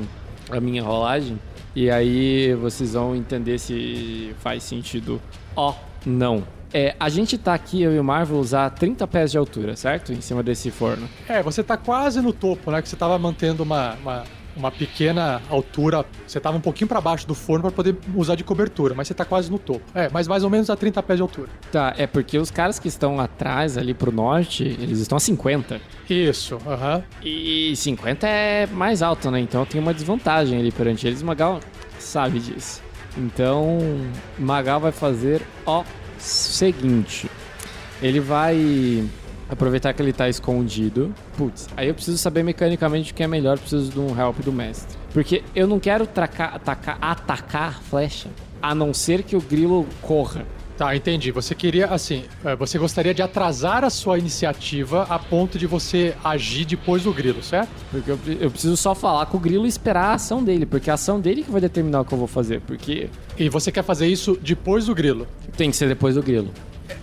[0.51, 1.39] a minha rolagem
[1.75, 5.21] e aí vocês vão entender se faz sentido
[5.55, 6.43] ou não.
[6.73, 10.13] É, a gente tá aqui, eu e o Marvel, a 30 pés de altura, certo?
[10.13, 11.09] Em cima desse forno.
[11.29, 12.81] É, você tá quase no topo, né?
[12.81, 14.25] Que você tava mantendo uma, uma,
[14.57, 16.05] uma pequena altura.
[16.27, 19.15] Você tava um pouquinho pra baixo do forno pra poder usar de cobertura, mas você
[19.15, 19.83] tá quase no topo.
[19.95, 21.49] É, mas mais ou menos a 30 pés de altura.
[21.71, 25.81] Tá, é porque os caras que estão atrás, ali pro norte, eles estão a 50.
[26.09, 27.03] Isso, aham.
[27.23, 29.41] E 50 é mais alto, né?
[29.41, 31.23] Então tem uma desvantagem ali perante eles.
[31.23, 31.61] Magal
[31.99, 32.83] sabe disso.
[33.17, 33.79] Então,
[34.39, 35.85] Magal vai fazer o
[36.19, 37.29] seguinte:
[38.03, 39.05] ele vai
[39.51, 41.13] aproveitar que ele tá escondido.
[41.37, 43.59] Putz, aí eu preciso saber mecanicamente o que é melhor.
[43.59, 44.97] Preciso de um help do mestre.
[45.13, 48.29] Porque eu não quero tracar, atacar, atacar flecha,
[48.63, 50.45] a não ser que o grilo corra.
[50.79, 51.31] Tá, entendi.
[51.31, 56.15] Você queria, assim, é, você gostaria de atrasar a sua iniciativa a ponto de você
[56.25, 57.69] agir depois do grilo, certo?
[57.91, 60.91] Porque eu, eu preciso só falar com o grilo e esperar a ação dele, porque
[60.91, 63.85] a ação dele que vai determinar o que eu vou fazer, porque E você quer
[63.85, 65.29] fazer isso depois do grilo.
[65.55, 66.49] tem que ser depois do grilo.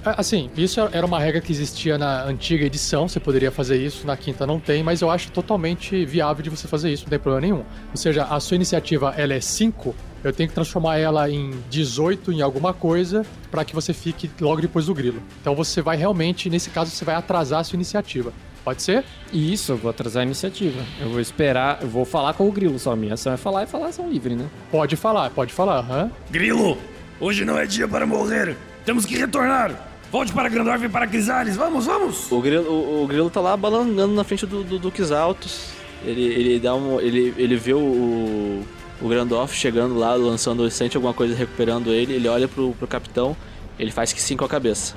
[0.04, 4.16] Assim, isso era uma regra que existia na antiga edição, você poderia fazer isso, na
[4.16, 7.42] quinta não tem, mas eu acho totalmente viável de você fazer isso, não tem problema
[7.42, 7.64] nenhum.
[7.92, 12.32] Ou seja, a sua iniciativa ela é 5, eu tenho que transformar ela em 18
[12.32, 15.22] em alguma coisa para que você fique logo depois do grilo.
[15.42, 18.34] Então você vai realmente, nesse caso, você vai atrasar a sua iniciativa.
[18.64, 19.06] Pode ser?
[19.32, 20.84] Isso, eu vou atrasar a iniciativa.
[21.00, 22.96] Eu vou esperar, eu vou falar com o grilo só.
[22.98, 24.46] Minha ação é falar e falar ação livre, né?
[24.70, 26.12] Pode falar, pode falar, hã?
[26.30, 26.78] Grilo,
[27.18, 28.58] hoje não é dia para morrer.
[28.88, 29.76] Temos que retornar.
[30.10, 31.58] Volte para Grandorf e para Crisales.
[31.58, 32.32] Vamos, vamos.
[32.32, 35.72] O grilo, o, o grilo tá lá balangando na frente do, do Altos.
[36.06, 36.98] Ele, ele dá um.
[37.02, 38.64] Ele, ele vê o,
[39.02, 42.14] o Grandorf chegando lá, lançando, sente alguma coisa recuperando ele.
[42.14, 43.36] Ele olha pro, pro capitão,
[43.78, 44.96] ele faz que sim com a cabeça.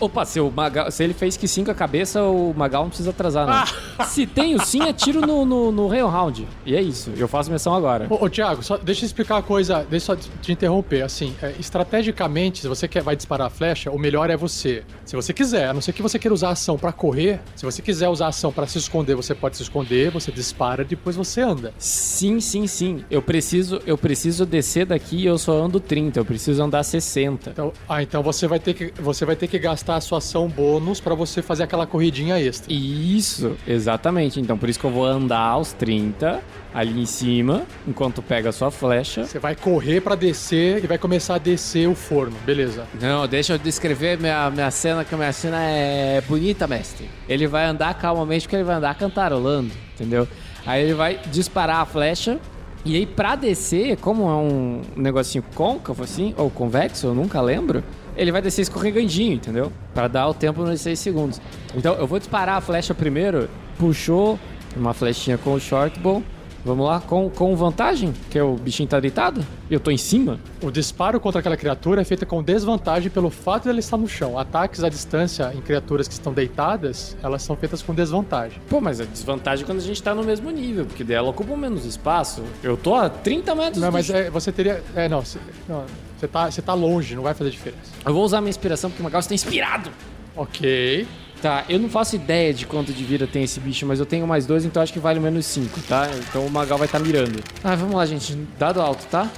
[0.00, 2.88] Opa, se, o Magal, se ele fez que sim com a cabeça, o Magal não
[2.88, 4.06] precisa atrasar, não.
[4.06, 6.46] Se tem o sim, é tiro no, no, no Rail Round.
[6.64, 8.06] E é isso, eu faço menção agora.
[8.10, 11.02] Ô, ô Thiago, só, deixa eu explicar uma coisa, deixa eu só te interromper.
[11.02, 14.84] Assim, é, estrategicamente, se você quer, vai disparar a flecha, o melhor é você.
[15.04, 17.64] Se você quiser, a não ser que você queira usar a ação pra correr, se
[17.64, 21.16] você quiser usar a ação pra se esconder, você pode se esconder, você dispara, depois
[21.16, 21.72] você anda.
[21.78, 23.04] Sim, sim, sim.
[23.10, 27.50] Eu preciso, eu preciso descer daqui e eu só ando 30, eu preciso andar 60.
[27.50, 30.48] Então, ah, então você vai ter que, você vai ter que gastar a sua ação
[30.48, 32.72] bônus pra você fazer aquela corridinha extra.
[32.72, 34.40] Isso, exatamente.
[34.40, 36.40] Então por isso que eu vou andar aos 30
[36.74, 39.24] ali em cima, enquanto pega a sua flecha.
[39.24, 42.86] Você vai correr pra descer e vai começar a descer o forno, beleza?
[43.00, 47.08] Não, deixa eu descrever minha, minha cena, que a minha cena é bonita, mestre.
[47.28, 50.28] Ele vai andar calmamente, porque ele vai andar cantarolando, entendeu?
[50.66, 52.38] Aí ele vai disparar a flecha.
[52.84, 57.82] E aí, pra descer, como é um negocinho côncavo assim, ou convexo, eu nunca lembro,
[58.18, 59.72] ele vai descer escorregandinho, entendeu?
[59.94, 61.40] Pra dar o tempo nos 6 segundos.
[61.74, 63.48] Então, eu vou disparar a flecha primeiro,
[63.78, 64.38] puxou
[64.76, 66.22] uma flechinha com o shortbow.
[66.64, 70.40] Vamos lá, com, com vantagem, que o bichinho tá deitado, e eu tô em cima.
[70.60, 74.08] O disparo contra aquela criatura é feito com desvantagem pelo fato de ela estar no
[74.08, 74.36] chão.
[74.36, 78.60] Ataques à distância em criaturas que estão deitadas, elas são feitas com desvantagem.
[78.68, 81.56] Pô, mas é desvantagem quando a gente tá no mesmo nível, porque daí ela ocupa
[81.56, 82.42] menos espaço.
[82.62, 84.82] Eu tô a 30 metros Não, mas é, você teria.
[84.96, 85.22] É, não.
[85.68, 85.84] Não,
[86.18, 87.92] você, tá, você tá longe, não vai fazer diferença.
[88.04, 89.90] Eu vou usar minha inspiração, porque o Magal está inspirado.
[90.34, 91.06] Ok.
[91.40, 94.26] Tá, eu não faço ideia de quanto de vida tem esse bicho, mas eu tenho
[94.26, 96.10] mais dois, então acho que vale menos 5, tá?
[96.28, 97.40] Então o Magal vai estar mirando.
[97.62, 98.34] Ah, vamos lá, gente.
[98.58, 99.30] Dado alto, tá?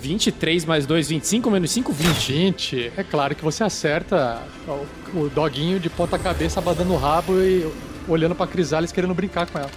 [0.00, 2.32] 23 mais 2, 25, menos 5, 20.
[2.32, 2.92] 20.
[2.96, 7.70] É claro que você acerta o, o doguinho de ponta cabeça, abandando o rabo e
[8.08, 9.70] olhando pra Crisales querendo brincar com ela.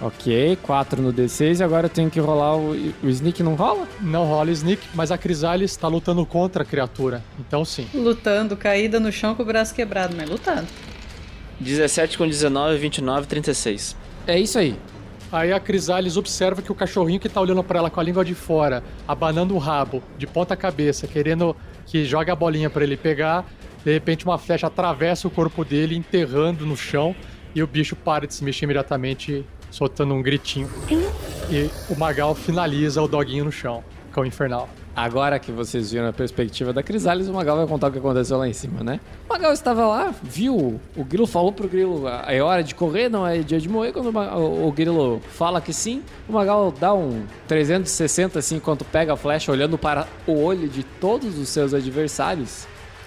[0.00, 2.70] Ok, 4 no D6 e agora eu tenho que rolar o,
[3.02, 3.88] o sneak, não rola?
[4.00, 7.22] Não rola sneak, mas a Crisales tá lutando contra a criatura.
[7.38, 7.88] Então sim.
[7.92, 10.68] Lutando, caída no chão com o braço quebrado, mas lutando.
[11.58, 13.96] 17 com 19, 29, 36.
[14.26, 14.76] É isso aí.
[15.32, 18.24] Aí a Crisales observa que o cachorrinho que tá olhando pra ela com a língua
[18.24, 22.96] de fora, abanando o rabo, de ponta cabeça, querendo que jogue a bolinha pra ele
[22.96, 23.44] pegar,
[23.84, 27.14] de repente uma flecha atravessa o corpo dele, enterrando no chão,
[27.54, 30.68] e o bicho para de se mexer imediatamente, soltando um gritinho.
[31.50, 34.68] E o Magal finaliza o doguinho no chão, com o infernal.
[34.94, 38.36] Agora que vocês viram a perspectiva da Crisales, o Magal vai contar o que aconteceu
[38.36, 38.98] lá em cima, né?
[39.28, 43.24] O Magal estava lá, viu, o Grilo falou pro Grilo, é hora de correr, não
[43.24, 43.92] é dia de morrer.
[43.92, 49.16] Quando o Grilo fala que sim, o Magal dá um 360 assim, enquanto pega a
[49.16, 52.66] flecha, olhando para o olho de todos os seus adversários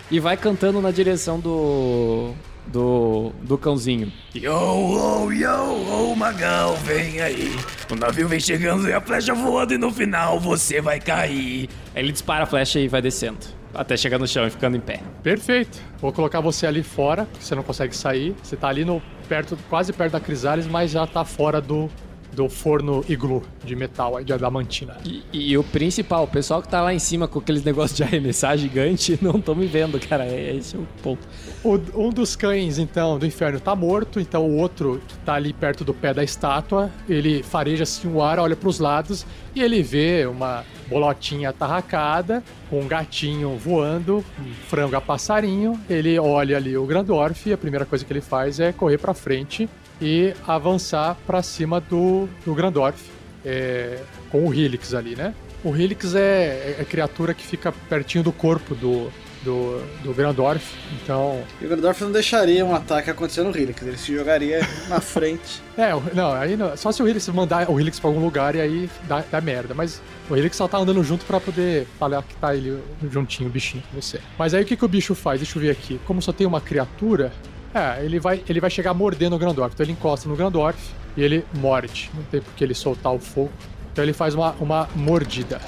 [0.09, 2.31] e vai cantando na direção do...
[2.67, 3.31] do...
[3.41, 4.11] do cãozinho.
[4.35, 7.55] Yo, oh, yo, oh, Magal, vem aí.
[7.91, 11.69] O navio vem chegando e a flecha voando e no final você vai cair.
[11.93, 13.39] Aí ele dispara a flecha e vai descendo,
[13.73, 15.01] até chegar no chão e ficando em pé.
[15.21, 15.81] Perfeito.
[15.99, 18.35] Vou colocar você ali fora, porque você não consegue sair.
[18.41, 21.89] Você tá ali no perto, quase perto da Crisales, mas já tá fora do,
[22.33, 24.97] do forno iglu de metal aí, de adamantina.
[25.05, 28.03] E, e o principal, o pessoal que tá lá em cima com aqueles negócios de
[28.03, 30.25] arremessar gigante, não tô me vendo, cara.
[30.25, 31.27] É esse é o ponto.
[31.63, 35.51] O- um dos cães, então, do inferno tá morto, então o outro que tá ali
[35.53, 39.25] perto do pé da estátua, ele fareja assim o ar, olha pros lados
[39.55, 45.79] e ele vê uma bolotinha atarracada, um gatinho voando, um frango a passarinho.
[45.89, 49.13] Ele olha ali o Grandorf e a primeira coisa que ele faz é correr pra
[49.13, 49.69] frente
[50.01, 52.99] e avançar pra cima do, do Grandorf,
[53.45, 53.99] é,
[54.31, 55.33] com o Helix ali, né?
[55.63, 59.11] O Helix é, é criatura que fica pertinho do corpo do,
[59.43, 60.73] do, do Grandorf,
[61.03, 64.99] então E o Grandorf não deixaria um ataque acontecer no Helix, ele se jogaria na
[64.99, 65.61] frente.
[65.77, 68.61] É, não, aí não, só se o Helix mandar o Helix pra algum lugar e
[68.61, 69.75] aí dá, dá merda.
[69.75, 73.51] Mas o Helix só tá andando junto pra poder falar que tá ele juntinho, o
[73.51, 74.19] bichinho com você.
[74.37, 75.39] Mas aí o que, que o bicho faz?
[75.39, 75.99] Deixa eu ver aqui.
[76.05, 77.31] Como só tem uma criatura,
[77.73, 79.73] é, ele vai, ele vai chegar mordendo o Grandorf.
[79.73, 80.79] Então ele encosta no Grandorf
[81.15, 82.09] e ele morde.
[82.13, 83.51] Não tem por que ele soltar o fogo.
[83.91, 85.61] Então ele faz uma, uma mordida.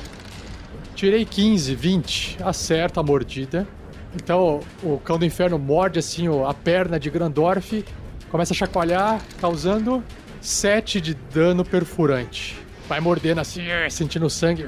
[0.95, 2.37] Tirei 15, 20.
[2.43, 3.67] Acerta a mordida.
[4.15, 7.83] Então o cão do inferno morde assim a perna de Grandorf,
[8.29, 10.03] começa a chacoalhar, causando
[10.39, 12.57] 7 de dano perfurante.
[12.87, 14.65] Vai mordendo assim, sentindo sangue.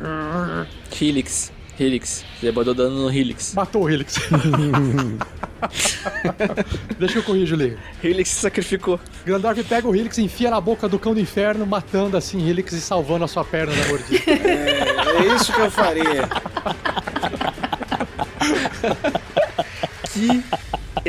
[0.99, 1.51] Helix.
[1.80, 2.23] Helix.
[2.39, 3.53] Você botou dano no Helix.
[3.53, 4.15] Matou o Helix.
[6.97, 7.78] Deixa eu corrigir, Liga.
[8.03, 8.99] Helix se sacrificou.
[9.26, 12.82] Grandorf pega o Helix, enfia na boca do cão do inferno, matando assim Helix e
[12.82, 14.23] salvando a sua perna da mordida.
[15.15, 16.28] É isso que eu faria.
[20.11, 20.43] Que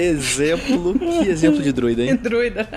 [0.01, 0.99] exemplo.
[0.99, 2.15] Que exemplo de druida, hein?
[2.23, 2.69] Druida.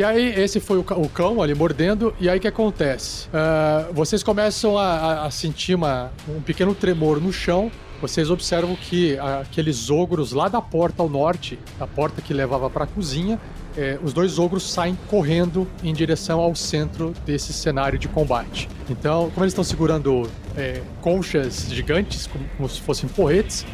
[0.00, 3.28] E aí, esse foi o, cão ali mordendo, e aí o que acontece?
[3.34, 7.70] Ah, vocês começam a, a- sentir uma- um pequeno tremor no chão.
[8.00, 12.84] Vocês observam que aqueles ogros lá da porta ao norte, da porta que levava para
[12.84, 13.38] a cozinha,
[13.76, 18.70] eh, os dois ogros saem correndo em direção ao centro desse cenário de combate.
[18.88, 20.26] Então, como eles estão segurando
[20.56, 23.66] eh, conchas gigantes, como, como se fossem porretes,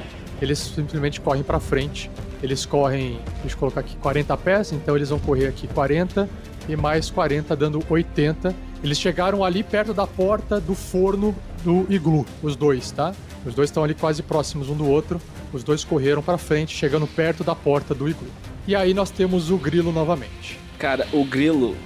[0.43, 2.11] eles simplesmente correm para frente.
[2.43, 6.29] Eles correm, deixa eu colocar aqui, 40 pés, então eles vão correr aqui 40
[6.69, 8.55] e mais 40, dando 80.
[8.83, 11.35] Eles chegaram ali perto da porta do forno
[11.65, 13.15] do iglu, os dois, tá?
[13.45, 15.21] Os dois estão ali quase próximos um do outro.
[15.53, 18.29] Os dois correram para frente, chegando perto da porta do iglu.
[18.67, 20.59] E aí nós temos o grilo novamente.
[20.79, 21.77] Cara, o grilo.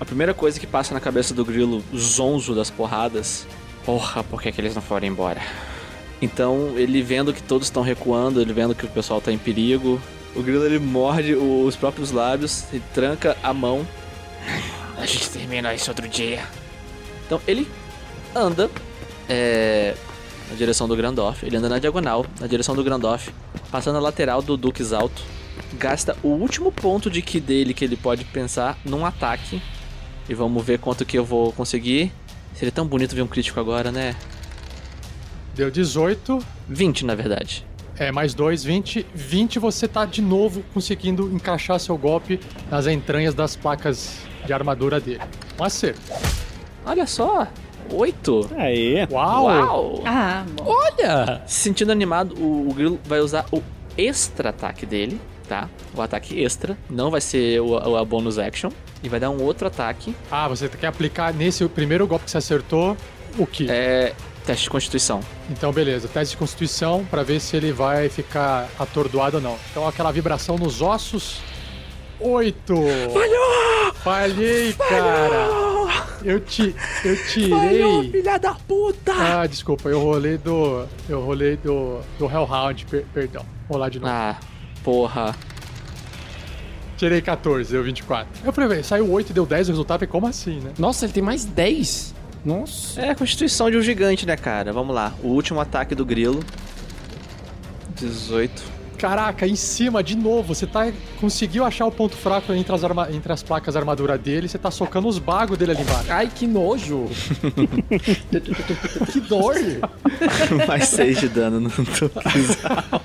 [0.00, 3.46] A primeira coisa que passa na cabeça do grilo, zonzo das porradas.
[3.84, 5.40] Porra, por que, que eles não foram embora?
[6.20, 10.00] Então, ele vendo que todos estão recuando, ele vendo que o pessoal tá em perigo.
[10.34, 13.86] O grilo ele morde os próprios lábios e tranca a mão.
[14.96, 16.44] A gente termina isso outro dia.
[17.26, 17.68] Então, ele
[18.34, 18.68] anda
[19.28, 19.94] é,
[20.50, 21.44] na direção do Grandorf.
[21.46, 23.30] Ele anda na diagonal, na direção do Grandorf,
[23.70, 25.22] passando a lateral do Duques Alto.
[25.74, 29.62] Gasta o último ponto de ki dele que ele pode pensar num ataque.
[30.28, 32.12] E vamos ver quanto que eu vou conseguir.
[32.54, 34.16] Seria tão bonito ver um crítico agora, né?
[35.58, 36.38] Deu 18,
[36.68, 37.66] 20, na verdade.
[37.98, 39.04] é mais 2, 20.
[39.12, 42.38] 20 você tá de novo conseguindo encaixar seu golpe
[42.70, 45.20] nas entranhas das placas de armadura dele.
[45.58, 46.00] Um acerto.
[46.86, 47.48] Olha só!
[47.92, 48.50] 8!
[48.56, 49.04] Aí.
[49.10, 49.44] Uau!
[49.46, 50.02] Uau!
[50.06, 50.64] Ah, bom.
[50.68, 51.42] Olha!
[51.44, 53.60] Se sentindo animado, o, o Grilo vai usar o
[53.96, 55.68] extra ataque dele, tá?
[55.92, 56.78] O ataque extra.
[56.88, 58.70] Não vai ser o, o- a bonus action.
[59.02, 60.14] E vai dar um outro ataque.
[60.30, 62.96] Ah, você quer aplicar nesse primeiro golpe que você acertou
[63.36, 63.68] o que?
[63.68, 64.14] É.
[64.48, 65.20] Teste de constituição.
[65.50, 66.08] Então, beleza.
[66.08, 69.58] Teste de constituição pra ver se ele vai ficar atordoado ou não.
[69.70, 71.40] Então, aquela vibração nos ossos.
[72.18, 72.74] Oito!
[73.12, 73.94] Falhou!
[74.02, 75.48] Falhei, cara!
[76.24, 76.74] Eu te.
[77.04, 78.10] Eu tirei.
[78.10, 79.12] filha da puta!
[79.12, 80.86] Ah, desculpa, eu rolei do.
[81.10, 82.00] Eu rolei do.
[82.18, 83.44] Do Hellhound, per- perdão.
[83.68, 84.10] Vou rolar de novo.
[84.10, 84.36] Ah,
[84.82, 85.36] porra.
[86.96, 88.26] Tirei 14, deu 24.
[88.44, 90.72] Eu falei, saiu 8 e deu 10 o resultado, e como assim, né?
[90.78, 92.14] Nossa, ele tem mais 10.
[92.44, 93.00] Nossa.
[93.00, 94.72] É a constituição de um gigante, né, cara?
[94.72, 95.12] Vamos lá.
[95.22, 96.40] O último ataque do grilo.
[97.96, 98.78] 18.
[98.96, 100.90] Caraca, em cima, de novo, você tá.
[101.20, 104.58] Conseguiu achar o ponto fraco entre as, arma- entre as placas da armadura dele, você
[104.58, 106.10] tá socando os bagos dele ali embaixo.
[106.12, 107.06] Ai, que nojo.
[109.12, 109.54] que dor.
[110.66, 111.70] Mais 6 de dano no.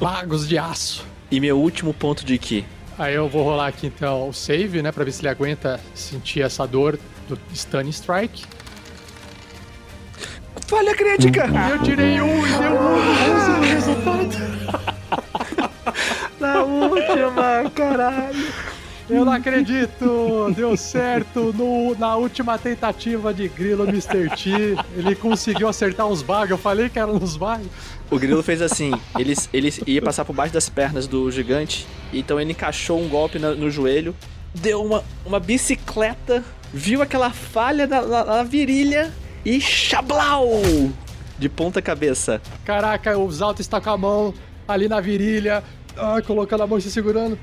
[0.00, 1.04] Bagos de aço.
[1.30, 2.64] E meu último ponto de ki.
[2.96, 4.90] Aí eu vou rolar aqui então o save, né?
[4.92, 6.98] Pra ver se ele aguenta sentir essa dor
[7.36, 8.44] do Stun Strike.
[10.66, 11.46] Falha crítica!
[11.70, 12.98] Eu tirei um e deu um
[13.36, 14.28] 11 no resultado.
[16.38, 18.48] Na última, caralho.
[19.08, 20.52] Eu não acredito!
[20.54, 24.28] Deu certo no, na última tentativa de grilo Mr.
[24.36, 24.76] T.
[24.94, 26.50] Ele conseguiu acertar uns bagos.
[26.50, 27.66] Eu falei que eram uns bagos.
[28.10, 32.38] O grilo fez assim: ele, ele ia passar por baixo das pernas do gigante, então
[32.38, 34.14] ele encaixou um golpe na- no joelho,
[34.54, 39.12] deu uma, uma bicicleta, viu aquela falha na, na- na virilha
[39.44, 40.50] e chablau!
[41.38, 42.40] De ponta cabeça.
[42.64, 44.34] Caraca, o Zalto está com a mão
[44.66, 45.62] ali na virilha,
[45.96, 47.38] ah, colocando a mão e se segurando.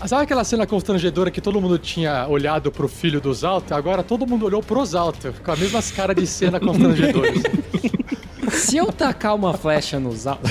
[0.00, 3.74] Ah, Sabe aquela cena constrangedora que todo mundo tinha olhado pro filho do Zalto?
[3.74, 7.30] Agora todo mundo olhou pro Zalto, com a mesma cara de cena constrangedora.
[8.50, 10.38] Se eu tacar uma flecha no Zal...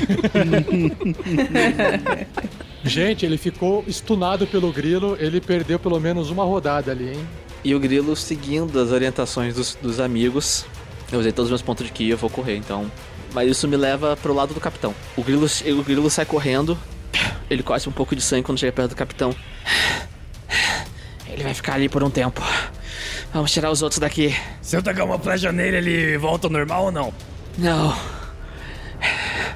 [2.90, 7.28] Gente, ele ficou stunado pelo grilo, ele perdeu pelo menos uma rodada ali, hein?
[7.64, 10.66] E o grilo seguindo as orientações dos, dos amigos.
[11.12, 12.92] Eu usei todos os meus pontos de ki, eu vou correr, então.
[13.32, 14.96] Mas isso me leva pro lado do capitão.
[15.16, 16.78] O grilo, o grilo sai correndo,
[17.50, 19.36] ele cospe um pouco de sangue quando chega perto do capitão.
[21.28, 22.42] Ele vai ficar ali por um tempo.
[23.32, 24.36] Vamos tirar os outros daqui.
[24.62, 27.14] Se eu tacar uma flecha nele, ele volta ao normal ou não?
[27.58, 28.19] Não.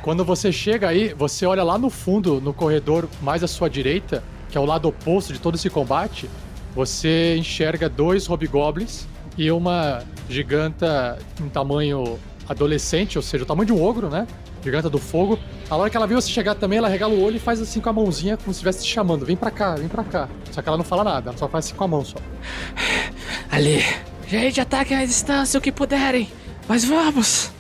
[0.02, 4.24] Quando você chega aí, você olha lá no fundo, no corredor mais à sua direita,
[4.50, 6.30] que é o lado oposto de todo esse combate,
[6.76, 9.06] você enxerga dois hobgoblins
[9.38, 14.28] e uma giganta em tamanho adolescente, ou seja, o tamanho de um ogro, né?
[14.64, 15.40] Giganta do fogo.
[15.70, 17.80] A hora que ela viu você chegar também, ela regala o olho e faz assim
[17.80, 19.26] com a mãozinha, como se estivesse te chamando.
[19.26, 20.30] Vem pra cá, vem pra cá.
[20.52, 22.18] Só que ela não fala nada, ela só faz assim com a mão só.
[23.52, 23.84] Ali.
[24.28, 26.30] Gente, ataquem à distância o que puderem.
[26.68, 27.52] Mas vamos.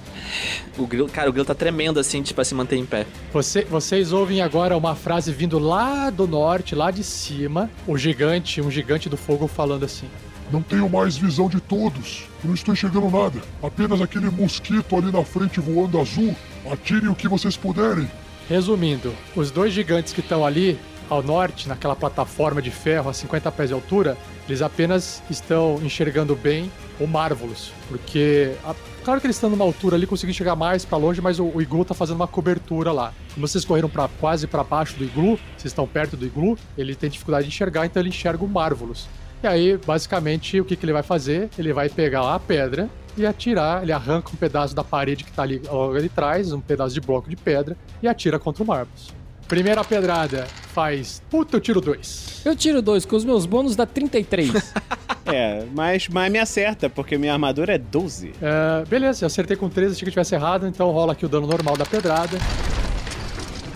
[0.78, 3.06] O grilo, cara, o grilo tá tremendo assim, tipo, pra se manter em pé.
[3.32, 7.70] Você- vocês ouvem agora uma frase vindo lá do norte, lá de cima.
[7.88, 10.08] O gigante, um gigante do fogo falando assim.
[10.52, 12.26] Não tenho mais visão de todos.
[12.44, 13.40] Não estou enxergando nada.
[13.62, 16.36] Apenas aquele mosquito ali na frente voando azul.
[16.72, 18.10] Atirem o que vocês puderem.
[18.50, 20.78] Resumindo, os dois gigantes que estão ali
[21.10, 24.18] ao norte, naquela plataforma de ferro a 50 pés de altura,
[24.48, 29.96] eles apenas estão enxergando bem o Marvelous, porque a- claro que eles estão numa altura
[29.96, 33.14] ali, conseguem chegar mais pra longe, mas o, o iglu tá fazendo uma cobertura lá.
[33.34, 36.94] Como vocês correram para quase pra baixo do iglu, vocês estão perto do iglu, ele
[36.96, 39.08] tem dificuldade de enxergar, então ele enxerga o Marvelous.
[39.42, 41.50] E aí, basicamente, o que, que ele vai fazer?
[41.58, 43.84] Ele vai pegar a pedra e atirar.
[43.84, 47.02] Ele arranca um pedaço da parede que tá ali logo ali atrás, um pedaço de
[47.02, 49.10] bloco de pedra, e atira contra o Marvelous.
[49.48, 51.22] Primeira pedrada faz.
[51.30, 52.42] Puta, eu tiro dois.
[52.44, 54.52] Eu tiro dois, com os meus bônus dá 33.
[55.26, 58.34] É, mas, mas me acerta, porque minha armadura é 12.
[58.42, 61.30] É, beleza, eu acertei com 13, achei que eu tivesse errado, então rola aqui o
[61.30, 62.38] dano normal da pedrada.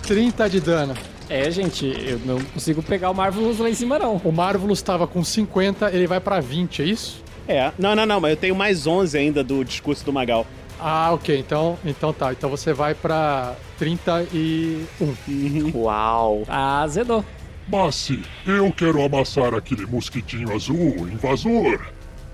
[0.05, 0.93] 30 de dano.
[1.29, 4.17] é, gente, eu não consigo pegar o Marvelous lá em cima, não.
[4.23, 7.23] O Marvelous estava com 50, ele vai pra 20, é isso?
[7.47, 10.45] É, não, não, não, mas eu tenho mais 11 ainda do discurso do Magal.
[10.79, 12.31] Ah, ok, então, então tá.
[12.31, 14.85] Então você vai pra 31.
[15.73, 16.43] Uau.
[16.47, 17.23] Ah, azedou.
[17.67, 21.81] Massi, eu quero amassar aquele mosquitinho azul, invasor.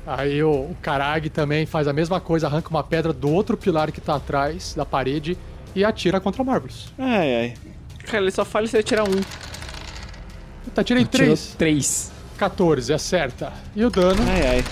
[0.06, 3.92] Aí o, o Karag também faz a mesma coisa, arranca uma pedra do outro pilar
[3.92, 5.36] que tá atrás da parede
[5.74, 6.94] e atira contra o Marvelous.
[7.00, 7.54] Ai, ai.
[8.06, 9.22] Cara, ele só falha se ele tirar um.
[10.76, 11.56] Tá, tirei 3.
[11.58, 12.12] 3.
[12.38, 13.54] 14, acerta.
[13.76, 14.22] E o dano?
[14.30, 14.64] Ai, ai.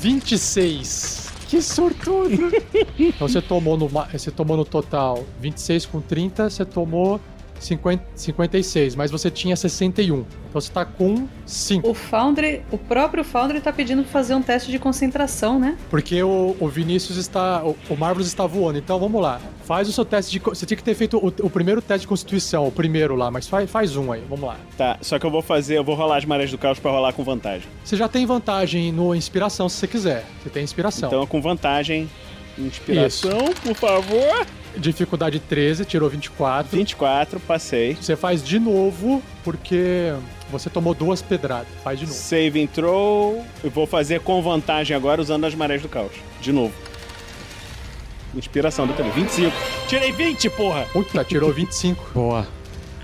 [0.00, 1.27] 26.
[1.48, 2.50] Que sortudo!
[2.98, 7.18] então você tomou no, você tomou no total 26 com 30, você tomou
[7.60, 10.24] 50, 56, mas você tinha 61.
[10.48, 11.88] Então você tá com 5.
[11.88, 15.76] O Foundry, o próprio Foundry tá pedindo pra fazer um teste de concentração, né?
[15.90, 17.62] Porque o, o Vinícius está.
[17.64, 18.78] O, o Marvelous está voando.
[18.78, 19.40] Então vamos lá.
[19.64, 20.38] Faz o seu teste de.
[20.38, 23.46] Você tinha que ter feito o, o primeiro teste de constituição, o primeiro lá, mas
[23.46, 24.22] faz, faz um aí.
[24.28, 24.56] Vamos lá.
[24.76, 27.12] Tá, só que eu vou fazer, eu vou rolar as marés do caos pra rolar
[27.12, 27.68] com vantagem.
[27.84, 30.24] Você já tem vantagem no inspiração se você quiser.
[30.42, 31.08] Você tem inspiração.
[31.08, 32.08] Então, com vantagem,
[32.58, 34.46] inspiração, por favor.
[34.78, 36.76] Dificuldade 13, tirou 24.
[36.76, 37.94] 24, passei.
[37.94, 40.14] Você faz de novo, porque
[40.50, 41.68] você tomou duas pedradas.
[41.82, 42.16] Faz de novo.
[42.16, 43.44] Save and throw.
[43.62, 46.12] Eu vou fazer com vantagem agora usando as marés do caos.
[46.40, 46.72] De novo.
[48.34, 49.12] Inspiração do também.
[49.12, 49.56] 25.
[49.88, 50.86] Tirei 20, porra!
[50.92, 52.10] Puta, tirou 25.
[52.14, 52.46] Boa.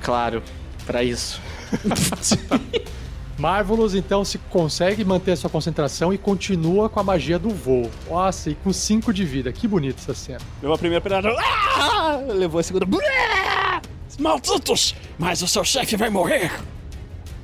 [0.02, 0.42] Claro,
[0.86, 1.40] pra isso.
[3.38, 7.90] Marvelous, então, se consegue manter a sua concentração e continua com a magia do voo.
[8.08, 9.52] Nossa, e com 5 de vida.
[9.52, 10.40] Que bonita essa cena.
[10.62, 11.34] Levou a primeira pedrada.
[11.38, 12.20] Ah!
[12.28, 12.86] Levou a segunda.
[12.92, 13.82] Ah!
[14.18, 14.94] Malditos!
[15.18, 16.50] Mas o seu chefe vai morrer!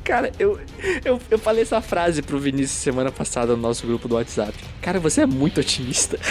[0.05, 0.59] Cara, eu,
[1.05, 4.55] eu, eu falei essa frase pro Vinícius semana passada no nosso grupo do WhatsApp.
[4.81, 6.19] Cara, você é muito otimista.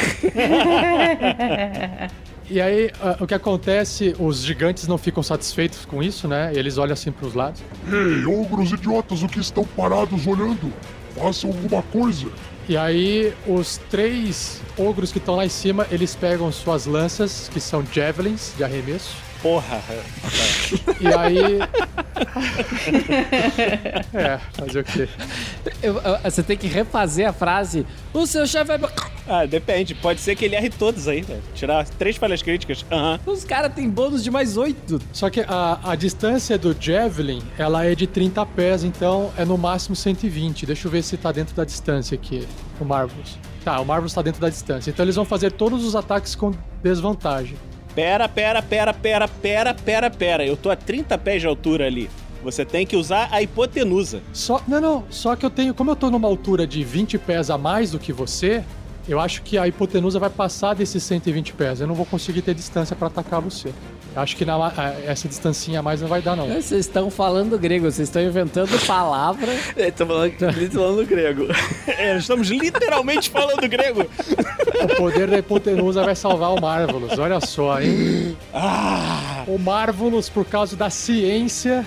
[2.50, 2.90] E aí,
[3.20, 6.52] o que acontece, os gigantes não ficam satisfeitos com isso, né?
[6.56, 7.62] Eles olham assim pros lados.
[7.88, 10.74] Ei, ogros idiotas, o que estão parados olhando?
[11.16, 12.28] Façam alguma coisa.
[12.68, 17.60] E aí, os três ogros que estão lá em cima, eles pegam suas lanças, que
[17.60, 19.16] são javelins de arremesso.
[19.42, 19.82] Porra!
[21.00, 21.60] E aí.
[24.14, 25.08] é, fazer o quê?
[25.82, 27.86] Eu- eu- você tem que refazer a frase.
[28.14, 28.92] O seu chefe vai.
[29.30, 29.94] Ah, depende.
[29.94, 31.40] Pode ser que ele erre todos aí, né?
[31.54, 32.84] Tirar três falhas críticas.
[32.92, 33.20] Aham.
[33.28, 35.00] Os caras têm bônus de mais 8.
[35.14, 39.58] Só que a, a distância do Javelin, ela é de 30 pés, então é no
[39.58, 40.66] máximo 120.
[40.66, 42.48] Deixa eu ver se tá dentro da distância aqui,
[42.82, 43.38] o Marvelous.
[43.64, 44.90] Tá, o Marvelous tá dentro da distância.
[44.90, 46.52] Então eles vão fazer todos os ataques com
[46.82, 47.56] desvantagem.
[47.94, 50.46] Pera, pera, pera, pera, pera, pera, pera.
[50.46, 52.10] Eu tô a 30 pés de altura ali.
[52.44, 54.22] Você tem que usar a hipotenusa.
[54.32, 57.50] Só, não, não, só que eu tenho, como eu tô numa altura de 20 pés
[57.50, 58.64] a mais do que você,
[59.08, 61.82] eu acho que a hipotenusa vai passar desses 120 pés.
[61.82, 63.74] Eu não vou conseguir ter distância pra atacar você.
[64.16, 64.58] Eu acho que na,
[65.06, 66.48] essa distancinha a mais não vai dar, não.
[66.48, 69.52] Vocês estão falando grego, vocês estão inventando palavra.
[69.78, 71.48] Ele tá falando, tá falando grego.
[71.88, 74.06] É, estamos literalmente falando grego.
[74.84, 77.20] O poder da hipotenusa vai salvar o Marvelous.
[77.20, 78.36] Olha só, hein?
[78.54, 79.44] Ah!
[79.48, 81.86] O Marvelous, por causa da ciência,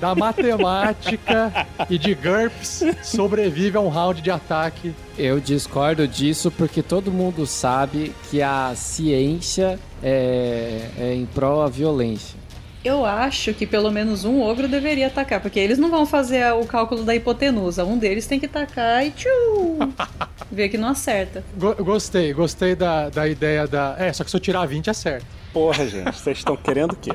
[0.00, 4.94] da matemática e de GURPS, sobrevive a um round de ataque.
[5.16, 11.68] Eu discordo disso porque todo mundo sabe que a ciência é, é em prol à
[11.68, 12.42] violência.
[12.84, 16.66] Eu acho que pelo menos um ogro deveria atacar, porque eles não vão fazer o
[16.66, 17.82] cálculo da hipotenusa.
[17.84, 19.28] Um deles tem que atacar e tchu!
[20.52, 21.42] Ver que não acerta.
[21.56, 23.96] Go- gostei, gostei da, da ideia da.
[23.98, 25.24] É, só que se eu tirar 20 acerta.
[25.52, 27.12] Porra, gente, vocês estão querendo o quê?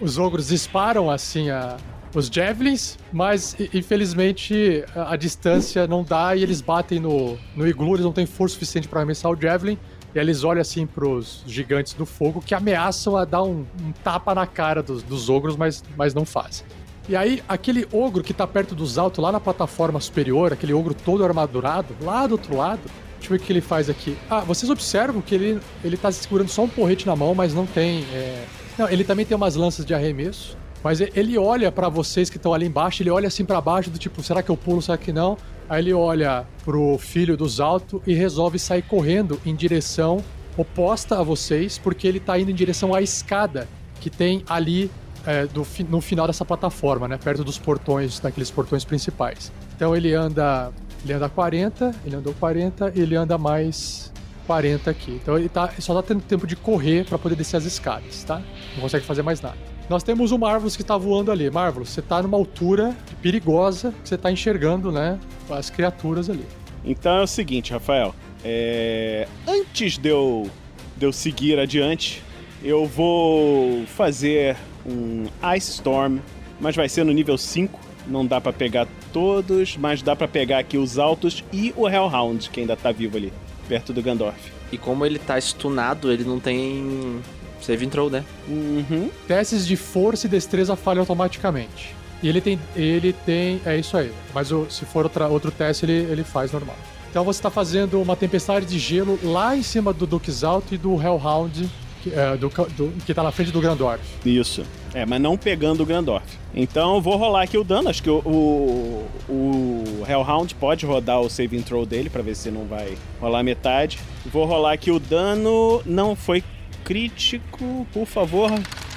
[0.00, 1.76] Os ogros disparam assim a,
[2.18, 7.94] os javelins, mas infelizmente a, a distância não dá e eles batem no, no iglu,
[7.94, 9.78] eles não têm força suficiente para arremessar o javelin.
[10.14, 14.32] E eles olham assim pros gigantes do fogo que ameaçam a dar um, um tapa
[14.34, 16.64] na cara dos, dos ogros, mas, mas não fazem.
[17.08, 20.94] E aí, aquele ogro que tá perto dos altos, lá na plataforma superior, aquele ogro
[20.94, 22.80] todo armadurado, lá do outro lado,
[23.18, 24.16] deixa eu ver o que ele faz aqui.
[24.30, 27.66] Ah, vocês observam que ele, ele tá segurando só um porrete na mão, mas não
[27.66, 28.04] tem.
[28.12, 28.44] é,
[28.78, 30.56] Não, ele também tem umas lanças de arremesso.
[30.84, 33.98] Mas ele olha pra vocês que estão ali embaixo, ele olha assim pra baixo, do
[33.98, 35.38] tipo, será que eu pulo, será que não?
[35.66, 40.22] Aí ele olha pro filho dos altos e resolve sair correndo em direção
[40.56, 43.66] oposta a vocês, porque ele tá indo em direção à escada
[43.98, 44.90] que tem ali
[45.26, 47.16] é, do no final dessa plataforma, né?
[47.16, 49.50] Perto dos portões, daqueles portões principais.
[49.74, 50.70] Então ele anda.
[51.02, 54.10] Ele anda 40, ele andou 40 e ele anda mais
[54.46, 55.18] 40 aqui.
[55.22, 58.40] Então ele tá, só tá tendo tempo de correr pra poder descer as escadas, tá?
[58.74, 59.73] Não consegue fazer mais nada.
[59.88, 61.50] Nós temos o Marvelous que tá voando ali.
[61.50, 65.18] Marvelous, você tá numa altura perigosa, que você tá enxergando, né?
[65.50, 66.44] As criaturas ali.
[66.84, 68.14] Então é o seguinte, Rafael.
[68.44, 70.48] é, Antes de eu,
[70.96, 72.22] de eu seguir adiante,
[72.62, 74.56] eu vou fazer
[74.86, 75.24] um
[75.56, 76.18] Ice Storm,
[76.60, 77.78] mas vai ser no nível 5.
[78.06, 82.50] Não dá pra pegar todos, mas dá pra pegar aqui os altos e o Hellhound,
[82.50, 83.32] que ainda tá vivo ali,
[83.66, 84.52] perto do Gandorf.
[84.70, 87.20] E como ele tá stunado, ele não tem
[87.64, 88.24] save throw, né?
[88.48, 89.10] Uhum.
[89.26, 91.94] Testes de força e destreza falham automaticamente.
[92.22, 92.58] E ele tem.
[92.76, 93.60] Ele tem.
[93.66, 94.10] É isso aí.
[94.34, 96.76] Mas o- se for outra, outro teste, ele, ele faz normal.
[97.10, 100.78] Então você está fazendo uma tempestade de gelo lá em cima do Duke's Alto e
[100.78, 101.68] do Hellhound,
[102.02, 104.00] que, é, do, do- que tá na frente do Grandorf.
[104.24, 104.64] Isso.
[104.92, 106.24] É, mas não pegando o Grandorf.
[106.54, 107.88] Então eu vou rolar aqui o dano.
[107.88, 112.50] Acho que o, o, o Hellhound pode rodar o saving throw dele pra ver se
[112.50, 113.98] não vai rolar metade.
[114.26, 115.82] Vou rolar aqui o dano.
[115.84, 116.42] Não foi
[116.84, 118.50] crítico, por favor.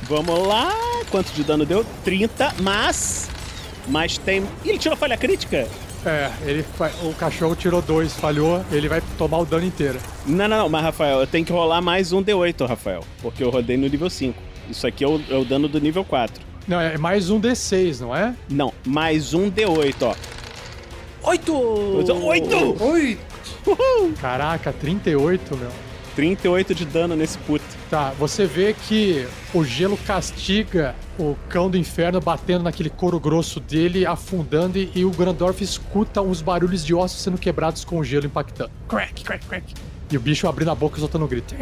[0.04, 0.72] Vamos lá.
[1.10, 1.86] Quanto de dano deu?
[2.04, 3.30] 30, mas.
[3.88, 4.42] Mas tem.
[4.64, 5.68] Ih, ele tirou falha crítica?
[6.06, 6.66] É, ele,
[7.04, 10.00] o cachorro tirou dois, falhou, ele vai tomar o dano inteiro.
[10.26, 13.04] Não, não, não, mas Rafael, eu tenho que rolar mais um D8, Rafael.
[13.22, 14.38] Porque eu rodei no nível 5.
[14.70, 16.46] Isso aqui é o, é o dano do nível 4.
[16.68, 18.34] Não, é mais um D6, não é?
[18.50, 20.16] Não, mais um D8, ó.
[21.30, 21.54] Oito!
[22.26, 22.84] Oito!
[22.84, 23.18] Oi!
[24.22, 25.87] Caraca, 38, meu.
[26.18, 27.63] 38 de dano nesse puto.
[27.91, 33.59] Tá, você vê que o gelo castiga o cão do inferno batendo naquele couro grosso
[33.59, 38.26] dele, afundando, e, o Grandorf escuta uns barulhos de ossos sendo quebrados com o gelo
[38.26, 38.72] impactando.
[38.89, 39.76] Crack, crack, crack.
[40.11, 41.53] E o bicho abrindo a boca e soltando um grito.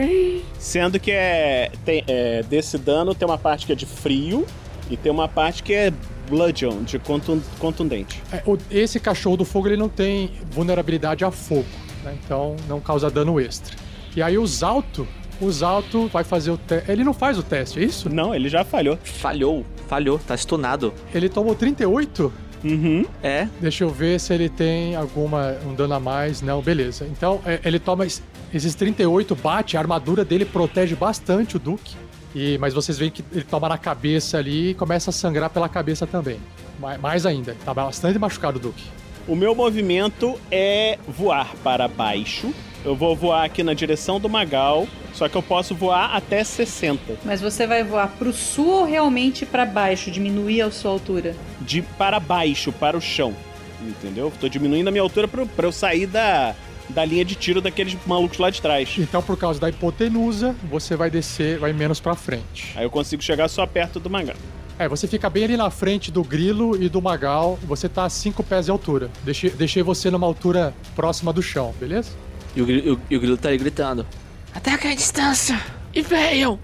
[0.58, 4.46] Sendo que é, tem, é, desse dano tem uma parte que é de frio
[4.90, 5.92] e tem uma parte que é
[6.30, 8.24] bludgeon, de contun- contundente.
[8.32, 8.42] É,
[8.72, 11.66] esse cachorro do fogo ele não tem vulnerabilidade a fogo,
[12.06, 12.18] né?
[12.24, 13.85] então não causa dano extra.
[14.16, 15.08] E aí os alto,
[15.42, 16.90] os alto vai fazer o teste.
[16.92, 18.10] Ele não faz o teste, é isso?
[18.10, 18.98] Não, ele já falhou.
[19.04, 20.94] Falhou, falhou, tá stunado.
[21.14, 22.32] Ele tomou 38?
[22.64, 23.06] Uhum.
[23.22, 26.42] É, Deixa eu ver se ele tem alguma um dano a mais.
[26.42, 27.06] Não, beleza.
[27.12, 31.96] Então é, ele toma es- esses 38, bate, a armadura dele protege bastante o Duke.
[32.34, 35.70] E, mas vocês veem que ele toma na cabeça ali e começa a sangrar pela
[35.70, 36.38] cabeça também.
[36.80, 38.84] Mais, mais ainda, tá bastante machucado o Duke.
[39.28, 42.52] O meu movimento é voar para baixo.
[42.86, 47.18] Eu vou voar aqui na direção do Magal, só que eu posso voar até 60.
[47.26, 51.36] Mas você vai voar pro sul ou realmente pra baixo, diminuir a sua altura?
[51.60, 53.34] De para baixo, para o chão.
[53.82, 54.32] Entendeu?
[54.40, 56.54] Tô diminuindo a minha altura pra, pra eu sair da,
[56.90, 58.96] da linha de tiro daqueles malucos lá de trás.
[59.00, 62.72] Então, por causa da hipotenusa, você vai descer, vai menos pra frente.
[62.76, 64.38] Aí eu consigo chegar só perto do Magal.
[64.78, 67.58] É, você fica bem ali na frente do grilo e do magal.
[67.64, 69.10] Você tá a 5 pés de altura.
[69.24, 72.12] Deixei, deixei você numa altura próxima do chão, beleza?
[72.56, 74.06] E o, gri- o- e o grilo tá aí gritando.
[74.54, 75.60] Ataca a distância!
[75.94, 76.60] E venham!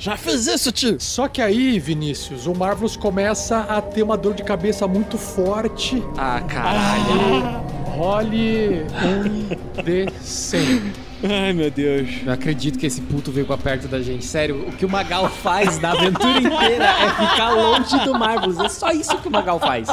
[0.00, 0.96] Já fiz isso, tio!
[1.00, 6.02] Só que aí, Vinícius, o Marvelous começa a ter uma dor de cabeça muito forte.
[6.18, 7.62] Ah, caralho.
[7.84, 10.92] Role um D100.
[11.24, 12.08] Ai, meu Deus.
[12.24, 14.24] Não acredito que esse puto veio pra perto da gente.
[14.24, 18.58] Sério, o que o Magal faz na aventura inteira é ficar longe do Marvelous.
[18.58, 19.86] É só isso que o Magal faz.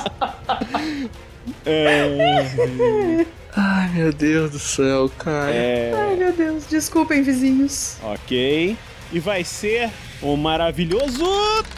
[3.56, 5.52] Ai, meu Deus do céu, cara.
[5.52, 6.66] Ai, meu Deus.
[6.68, 7.98] Desculpem, vizinhos.
[8.04, 8.78] Ok.
[9.12, 9.90] E vai ser
[10.22, 11.26] o maravilhoso.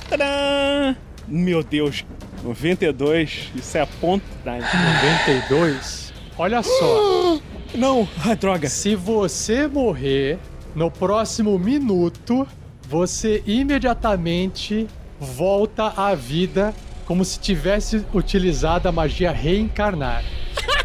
[0.10, 0.96] Tadã!
[1.28, 2.06] Meu Deus.
[2.44, 3.52] 92.
[3.56, 4.26] Isso é a ponta.
[4.46, 6.14] Ai, 92.
[6.38, 7.40] Olha só.
[7.74, 8.08] Não.
[8.26, 8.68] Ai, droga.
[8.68, 10.40] Se você morrer
[10.76, 12.48] no próximo minuto,
[12.88, 14.88] você imediatamente
[15.20, 16.74] volta à vida
[17.06, 20.24] como se tivesse utilizado a magia reencarnar.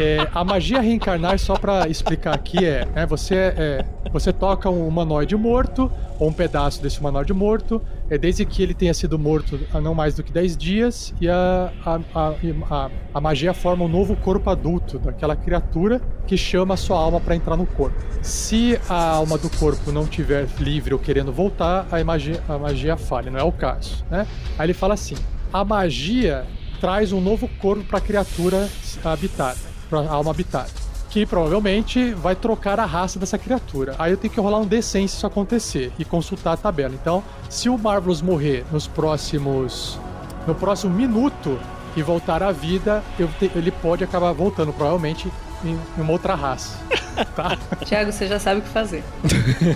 [0.00, 4.86] É, a magia reencarnar, só pra explicar aqui, é, né, você, é, você toca um
[4.86, 9.58] humanoide morto, ou um pedaço desse humanoide morto, é, desde que ele tenha sido morto
[9.72, 12.34] há não mais do que 10 dias, e a, a, a,
[12.70, 17.20] a, a magia forma um novo corpo adulto daquela criatura que chama a sua alma
[17.20, 17.98] para entrar no corpo.
[18.22, 22.96] Se a alma do corpo não tiver livre ou querendo voltar, a magia, a magia
[22.96, 24.04] falha, não é o caso.
[24.08, 24.28] Né?
[24.56, 25.16] Aí ele fala assim:
[25.52, 26.44] a magia
[26.80, 28.68] traz um novo corpo para a criatura
[29.04, 30.70] habitada pra alma habitada.
[31.10, 33.94] Que provavelmente vai trocar a raça dessa criatura.
[33.98, 36.94] Aí eu tenho que rolar um D100 se isso acontecer e consultar a tabela.
[36.94, 39.98] Então, se o Marvelous morrer nos próximos.
[40.46, 41.58] no próximo minuto
[41.96, 45.32] e voltar à vida, te, ele pode acabar voltando, provavelmente,
[45.64, 46.78] em, em uma outra raça.
[47.34, 47.58] Tá?
[47.84, 49.02] Tiago, você já sabe o que fazer.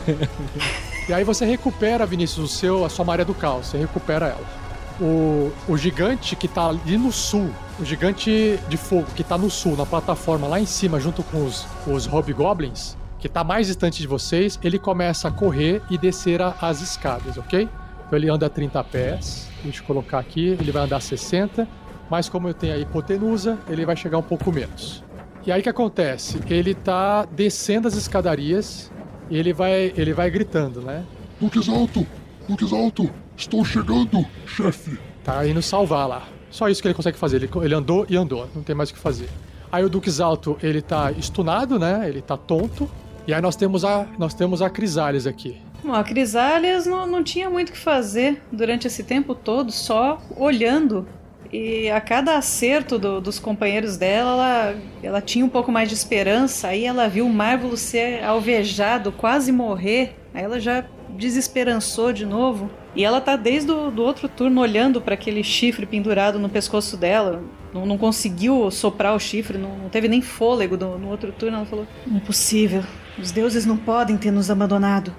[1.09, 3.67] e aí você recupera, Vinícius, o seu, a sua Maria do Caos.
[3.67, 4.62] Você recupera ela.
[5.03, 7.51] O, o gigante que tá ali no sul,
[7.81, 11.45] o gigante de fogo que tá no sul, na plataforma lá em cima, junto com
[11.45, 16.41] os, os hobgoblins, que tá mais distante de vocês, ele começa a correr e descer
[16.41, 17.69] a, as escadas, ok?
[18.07, 21.67] Então ele anda 30 pés, deixa eu colocar aqui, ele vai andar 60,
[22.09, 25.03] mas como eu tenho a hipotenusa, ele vai chegar um pouco menos.
[25.45, 26.39] E aí o que acontece?
[26.49, 28.93] Ele tá descendo as escadarias
[29.29, 31.05] e ele vai, ele vai gritando, né?
[31.41, 32.07] Duques Alto!
[32.49, 33.11] Duques Alto!
[33.43, 34.97] Estou chegando, chefe!
[35.25, 36.29] Tá indo salvar lá.
[36.49, 37.39] Só isso que ele consegue fazer.
[37.39, 39.29] Ele, ele andou e andou, não tem mais o que fazer.
[39.71, 42.09] Aí o Duques Alto, ele tá estunado, né?
[42.09, 42.89] Ele tá tonto.
[43.27, 45.61] E aí nós temos a, nós temos a Crisales aqui.
[45.83, 50.23] Bom, a Crisales não, não tinha muito o que fazer durante esse tempo todo, só
[50.37, 51.05] olhando.
[51.53, 55.97] E a cada acerto do, dos companheiros dela, ela, ela tinha um pouco mais de
[55.97, 56.69] esperança.
[56.69, 60.15] Aí ela viu o Marvelous ser alvejado, quase morrer.
[60.33, 62.71] Aí ela já desesperançou de novo.
[62.95, 66.97] E ela tá desde o do outro turno olhando para aquele chifre pendurado no pescoço
[66.97, 67.43] dela.
[67.73, 71.59] Não, não conseguiu soprar o chifre, não, não teve nem fôlego no, no outro turno.
[71.59, 72.85] Ela falou: Impossível,
[73.19, 75.15] os deuses não podem ter nos abandonado.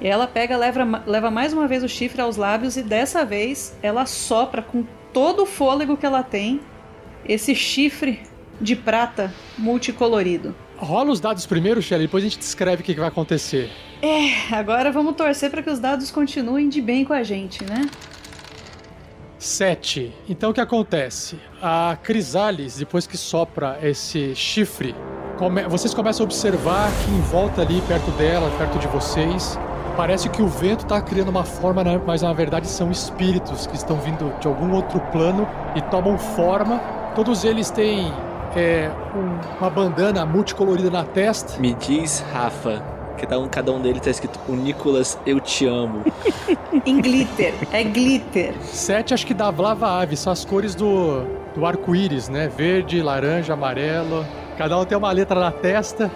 [0.00, 3.76] E ela pega, leva, leva mais uma vez o chifre aos lábios e dessa vez
[3.82, 6.60] ela sopra com todo o fôlego que ela tem
[7.24, 8.22] esse chifre
[8.60, 10.54] de prata multicolorido.
[10.80, 13.70] Rola os dados primeiro, Shelly, depois a gente descreve o que vai acontecer.
[14.00, 17.82] É, agora vamos torcer para que os dados continuem de bem com a gente, né?
[19.38, 20.10] 7.
[20.26, 21.38] Então o que acontece?
[21.60, 24.94] A Crisales, depois que sopra esse chifre,
[25.36, 25.62] come...
[25.64, 29.58] vocês começam a observar que em volta ali, perto dela, perto de vocês,
[29.98, 32.00] parece que o vento está criando uma forma, né?
[32.06, 35.46] mas na verdade são espíritos que estão vindo de algum outro plano
[35.76, 36.78] e tomam forma.
[37.14, 38.10] Todos eles têm
[38.56, 41.60] é, um, uma bandana multicolorida na testa.
[41.60, 42.82] Me diz, Rafa,
[43.20, 46.02] Cada um, cada um deles tá escrito o Nicolas, eu te amo.
[46.86, 47.52] em glitter.
[47.70, 48.54] É glitter.
[48.62, 51.22] Sete acho que da Vlava Ave, são as cores do,
[51.54, 52.48] do arco-íris, né?
[52.48, 54.24] Verde, laranja, amarelo.
[54.56, 56.10] Cada um tem uma letra na testa.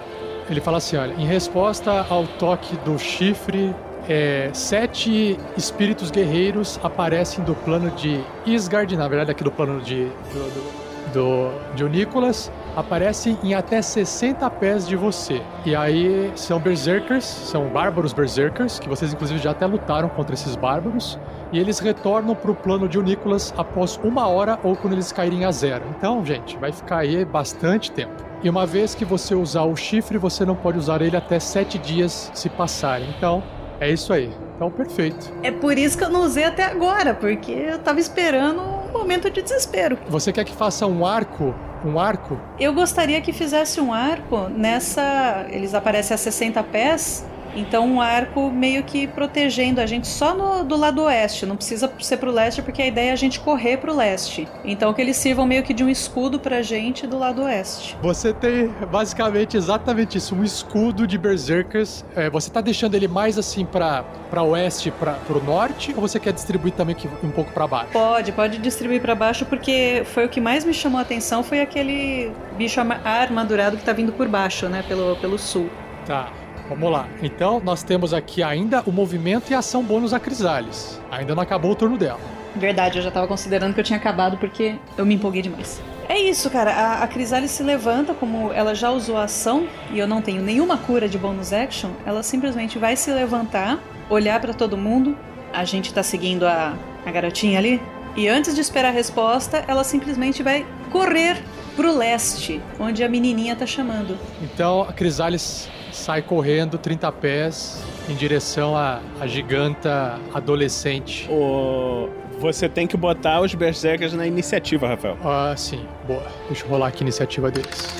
[0.48, 3.74] Ele fala assim: olha, em resposta ao toque do chifre,
[4.08, 10.06] é, sete espíritos guerreiros aparecem do plano de Isgard, na verdade, aqui do plano de,
[10.06, 10.83] do, do,
[11.14, 15.40] do de Nicolas aparecem em até 60 pés de você.
[15.64, 20.56] E aí são berserkers, são bárbaros berserkers, que vocês inclusive já até lutaram contra esses
[20.56, 21.18] bárbaros.
[21.52, 25.44] E eles retornam para o plano de Unicolas após uma hora ou quando eles caírem
[25.44, 25.84] a zero.
[25.96, 28.24] Então, gente, vai ficar aí bastante tempo.
[28.42, 31.78] E uma vez que você usar o chifre, você não pode usar ele até sete
[31.78, 33.08] dias se passarem.
[33.16, 33.42] Então,
[33.80, 34.30] é isso aí.
[34.56, 35.32] Então, perfeito.
[35.42, 39.42] É por isso que eu não usei até agora, porque eu tava esperando momento de
[39.42, 39.98] desespero.
[40.08, 41.54] Você quer que faça um arco
[41.84, 42.40] um arco?
[42.58, 45.46] Eu gostaria que fizesse um arco nessa.
[45.50, 47.26] Eles aparecem a 60 pés
[47.56, 51.90] então, um arco meio que protegendo a gente só no, do lado oeste, não precisa
[52.00, 54.48] ser pro leste, porque a ideia é a gente correr pro leste.
[54.64, 57.96] Então, que eles sirvam meio que de um escudo pra gente do lado oeste.
[58.02, 62.04] Você tem basicamente exatamente isso: um escudo de Berserkers.
[62.14, 66.18] É, você tá deixando ele mais assim pra, pra oeste, pra, pro norte, ou você
[66.18, 67.92] quer distribuir também um pouco para baixo?
[67.92, 71.60] Pode, pode distribuir para baixo, porque foi o que mais me chamou a atenção: foi
[71.60, 75.68] aquele bicho armadurado que tá vindo por baixo, né, pelo, pelo sul.
[76.06, 76.43] Tá.
[76.68, 77.06] Vamos lá.
[77.22, 81.00] Então, nós temos aqui ainda o movimento e a ação bônus da Crisales.
[81.10, 82.20] Ainda não acabou o turno dela.
[82.56, 85.82] Verdade, eu já tava considerando que eu tinha acabado porque eu me empolguei demais.
[86.08, 86.72] É isso, cara.
[86.72, 90.42] A, a Crisales se levanta, como ela já usou a ação e eu não tenho
[90.42, 93.78] nenhuma cura de bônus action, ela simplesmente vai se levantar,
[94.08, 95.16] olhar para todo mundo.
[95.52, 96.74] A gente tá seguindo a,
[97.04, 97.80] a garotinha ali.
[98.16, 101.42] E antes de esperar a resposta, ela simplesmente vai correr
[101.74, 104.16] pro leste, onde a menininha tá chamando.
[104.40, 111.28] Então a Crisales sai correndo 30 pés em direção à, à giganta adolescente.
[111.30, 112.08] O...
[112.40, 115.16] Você tem que botar os berserkers na iniciativa, Rafael.
[115.24, 116.22] Ah, sim, boa.
[116.48, 117.94] Deixa eu rolar aqui a iniciativa deles.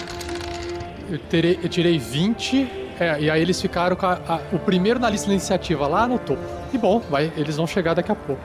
[1.08, 2.68] Eu, terei, eu tirei 20,
[2.98, 6.06] é, e aí eles ficaram com a- a- o primeiro na lista da iniciativa lá
[6.08, 6.42] no topo.
[6.72, 8.42] E bom, vai, eles vão chegar daqui a pouco.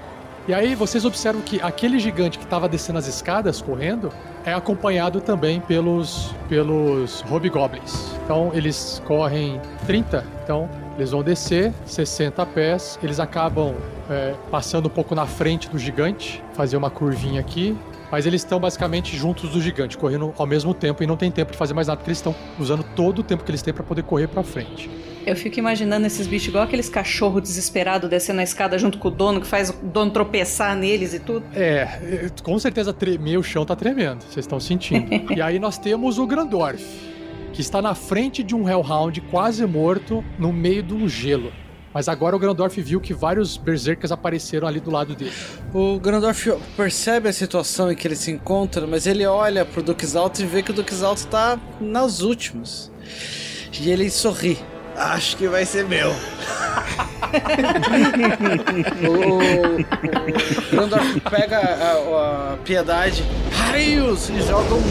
[0.48, 4.12] E aí vocês observam que aquele gigante que estava descendo as escadas, correndo,
[4.46, 8.14] é acompanhado também pelos, pelos hobgoblins.
[8.24, 13.74] Então eles correm 30, então eles vão descer 60 pés, eles acabam
[14.10, 17.78] é, passando um pouco na frente do gigante, fazer uma curvinha aqui,
[18.12, 21.52] mas eles estão basicamente juntos do gigante, correndo ao mesmo tempo e não tem tempo
[21.52, 23.84] de fazer mais nada, porque eles estão usando todo o tempo que eles têm para
[23.84, 24.90] poder correr para frente.
[25.26, 29.12] Eu fico imaginando esses bichos igual aqueles cachorros desesperados descendo a escada junto com o
[29.12, 31.46] dono, que faz o dono tropeçar neles e tudo.
[31.54, 35.08] É, é, com certeza tremer, o chão tá tremendo, vocês estão sentindo.
[35.36, 36.84] e aí nós temos o Grandorf,
[37.54, 41.52] que está na frente de um Hellhound quase morto no meio do gelo.
[41.94, 45.34] Mas agora o Grandorf viu que vários berserkers apareceram ali do lado dele.
[45.74, 50.06] O Grandorf percebe a situação em que ele se encontra, mas ele olha pro Duque
[50.16, 52.92] Alto e vê que o Duque Alto tá nas últimas.
[53.80, 54.60] E ele sorri.
[54.96, 56.10] Acho que vai ser meu.
[59.08, 59.78] o,
[60.68, 64.84] o Grandorf pega a, a piedade, raios, e joga um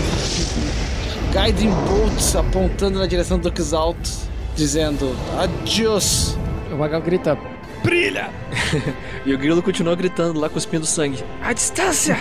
[1.32, 4.10] Guiding Bolts apontando na direção do Duque Alto,
[4.56, 6.36] dizendo adiós.
[6.78, 7.36] O Magal grita:
[7.82, 8.30] Brilha!
[9.26, 11.22] E o grilo continua gritando lá, cuspindo sangue.
[11.42, 12.16] A distância!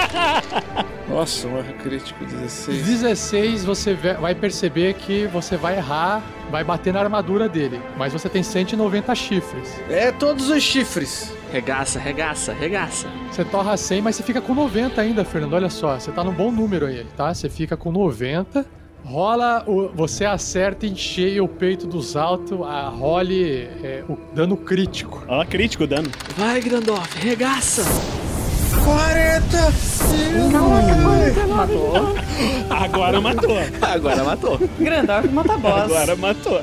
[1.08, 2.84] Nossa, um erro crítico 16.
[2.84, 7.80] 16, você vai perceber que você vai errar, vai bater na armadura dele.
[7.96, 9.80] Mas você tem 190 chifres.
[9.88, 11.32] É todos os chifres.
[11.52, 13.08] Regaça, regaça, regaça.
[13.30, 15.52] Você torra 100, mas você fica com 90 ainda, Fernando.
[15.52, 17.32] Olha só, você tá num bom número aí, tá?
[17.32, 18.79] Você fica com 90.
[19.04, 24.56] Rola, o, você acerta em cheio o peito dos altos, a role é, o dano
[24.56, 25.24] crítico.
[25.28, 26.10] Ó, crítico dano.
[26.36, 27.82] Vai, Grandorf, regaça!
[28.84, 29.50] 40!
[32.70, 33.56] Agora matou.
[33.82, 34.58] Agora matou.
[34.78, 35.82] Grandorf mata boss.
[35.82, 36.60] Agora matou.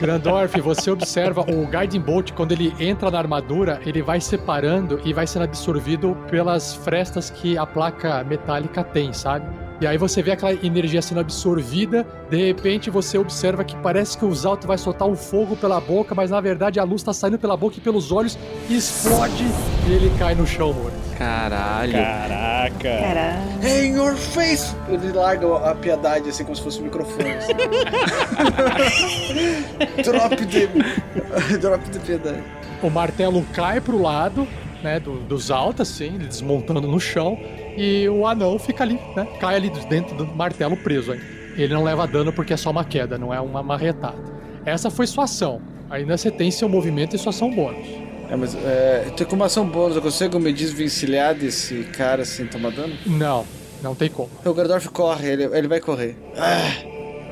[0.00, 5.12] Grandorf, você observa o Guiding Bolt, quando ele entra na armadura, ele vai separando e
[5.12, 9.46] vai sendo absorvido pelas frestas que a placa metálica tem, sabe?
[9.80, 14.24] E aí você vê aquela energia sendo absorvida, de repente você observa que parece que
[14.24, 17.38] o Zalto vai soltar um fogo pela boca, mas na verdade a luz tá saindo
[17.38, 18.38] pela boca e pelos olhos,
[18.68, 19.44] e explode
[19.88, 20.94] e ele cai no chão morto.
[21.18, 21.92] Caralho.
[21.92, 22.78] Caraca.
[22.78, 23.42] Caralho.
[23.62, 24.74] In your face!
[24.88, 27.30] Ele larga a piedade assim como se fosse um microfone.
[27.32, 27.52] assim.
[30.02, 30.68] Drop de.
[31.58, 32.42] Drop de piedade.
[32.82, 34.46] O martelo cai pro lado,
[34.82, 37.38] né, do, dos altos, assim, ele desmontando no chão,
[37.76, 41.20] e o anão fica ali, né, cai ali dentro do martelo preso aí.
[41.56, 44.18] Ele não leva dano porque é só uma queda, não é uma marretada.
[44.64, 45.60] Essa foi sua ação.
[45.90, 47.86] Ainda você tem seu movimento e sua ação bônus.
[48.28, 52.72] É, mas é, tem como ação bônus, eu consigo me desvencilhar desse cara sem tomar
[52.72, 52.94] dano?
[53.06, 53.46] Não,
[53.82, 54.30] não tem como.
[54.44, 56.16] O Gardorf corre, ele, ele vai correr.
[56.36, 56.72] Ah,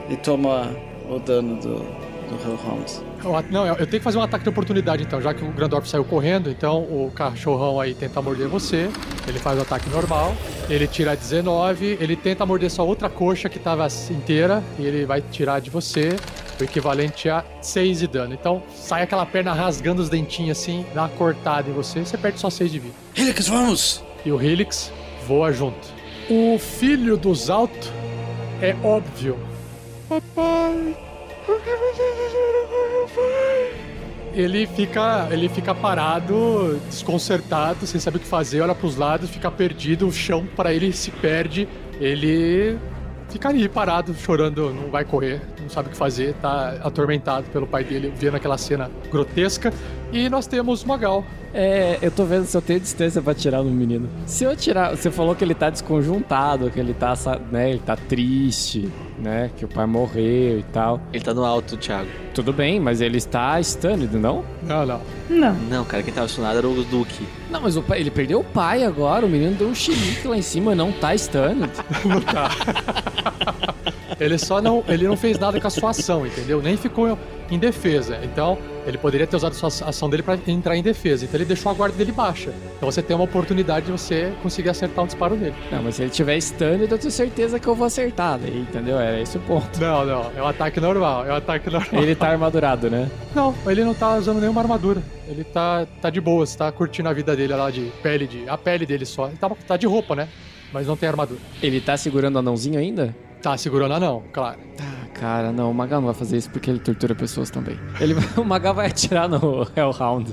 [0.09, 0.70] e toma
[1.09, 3.12] o dano do, do Hellhound.
[3.51, 6.05] Não, eu tenho que fazer um ataque de oportunidade então, já que o Grandorf saiu
[6.05, 8.89] correndo, então o cachorrão aí tenta morder você,
[9.27, 10.35] ele faz o ataque normal,
[10.69, 15.20] ele tira 19, ele tenta morder sua outra coxa que tava inteira, e ele vai
[15.20, 16.16] tirar de você
[16.61, 18.35] o equivalente a 6 de dano.
[18.35, 22.39] Então sai aquela perna rasgando os dentinhos assim, dá uma cortada em você, você perde
[22.40, 22.94] só 6 de vida.
[23.16, 24.05] Helix, vamos!
[24.24, 24.93] E o Helix
[25.27, 25.89] voa junto.
[26.31, 27.93] O filho dos Alto
[28.61, 29.36] é óbvio.
[30.09, 30.97] Papai,
[31.48, 33.93] o que fizeram com meu pai?
[34.35, 39.51] Ele fica, ele fica parado, desconcertado, sem saber o que fazer, olha pros lados, fica
[39.51, 41.69] perdido, o chão para ele se perde,
[42.01, 42.78] ele
[43.28, 47.66] fica ali parado, chorando, não vai correr, não sabe o que fazer, tá atormentado pelo
[47.66, 49.73] pai dele, vendo aquela cena grotesca.
[50.13, 51.25] E nós temos Magal.
[51.55, 54.09] É, eu tô vendo se eu tenho distância pra tirar no menino.
[54.27, 57.15] Se eu tirar, você falou que ele tá desconjuntado, que ele tá,
[57.51, 61.01] né, ele tá triste, né, que o pai morreu e tal.
[61.13, 62.09] Ele tá no alto, Thiago.
[62.35, 64.45] Tudo bem, mas ele está stunned, não?
[64.63, 65.01] Não, não.
[65.29, 65.55] Não.
[65.55, 67.27] Não, cara, quem tava acionado era o Duque.
[67.51, 70.37] Não, mas o pai, ele perdeu o pai agora, o menino deu um chilique lá
[70.37, 71.71] em cima, não tá stunned.
[74.21, 76.63] Ele só não, ele não fez nada com a sua ação, entendeu?
[76.63, 77.19] Nem ficou
[77.55, 78.19] em defesa.
[78.23, 81.24] Então, ele poderia ter usado a sua ação dele pra entrar em defesa.
[81.24, 82.53] Então, ele deixou a guarda dele baixa.
[82.77, 85.55] Então, você tem uma oportunidade de você conseguir acertar um disparo dele.
[85.70, 88.99] Não, mas se ele tiver stunned, eu tenho certeza que eu vou acertar, daí, entendeu?
[88.99, 89.79] Era esse o ponto.
[89.81, 90.33] Não, não.
[90.37, 91.27] É um ataque normal.
[91.27, 92.03] É um ataque normal.
[92.03, 93.11] Ele tá armadurado, né?
[93.35, 95.03] Não, ele não tá usando nenhuma armadura.
[95.29, 98.57] Ele tá, tá de boas, tá curtindo a vida dele lá de pele, de, a
[98.57, 99.29] pele dele só.
[99.29, 100.29] Ele tá, tá de roupa, né?
[100.73, 101.41] Mas não tem armadura.
[101.62, 103.15] Ele tá segurando o anãozinho ainda?
[103.43, 104.59] Tá segurando a não, claro.
[104.81, 107.77] Ah, cara, não, o Magal não vai fazer isso porque ele tortura pessoas também.
[108.01, 110.32] Ele o Magal vai atirar no Hellhound.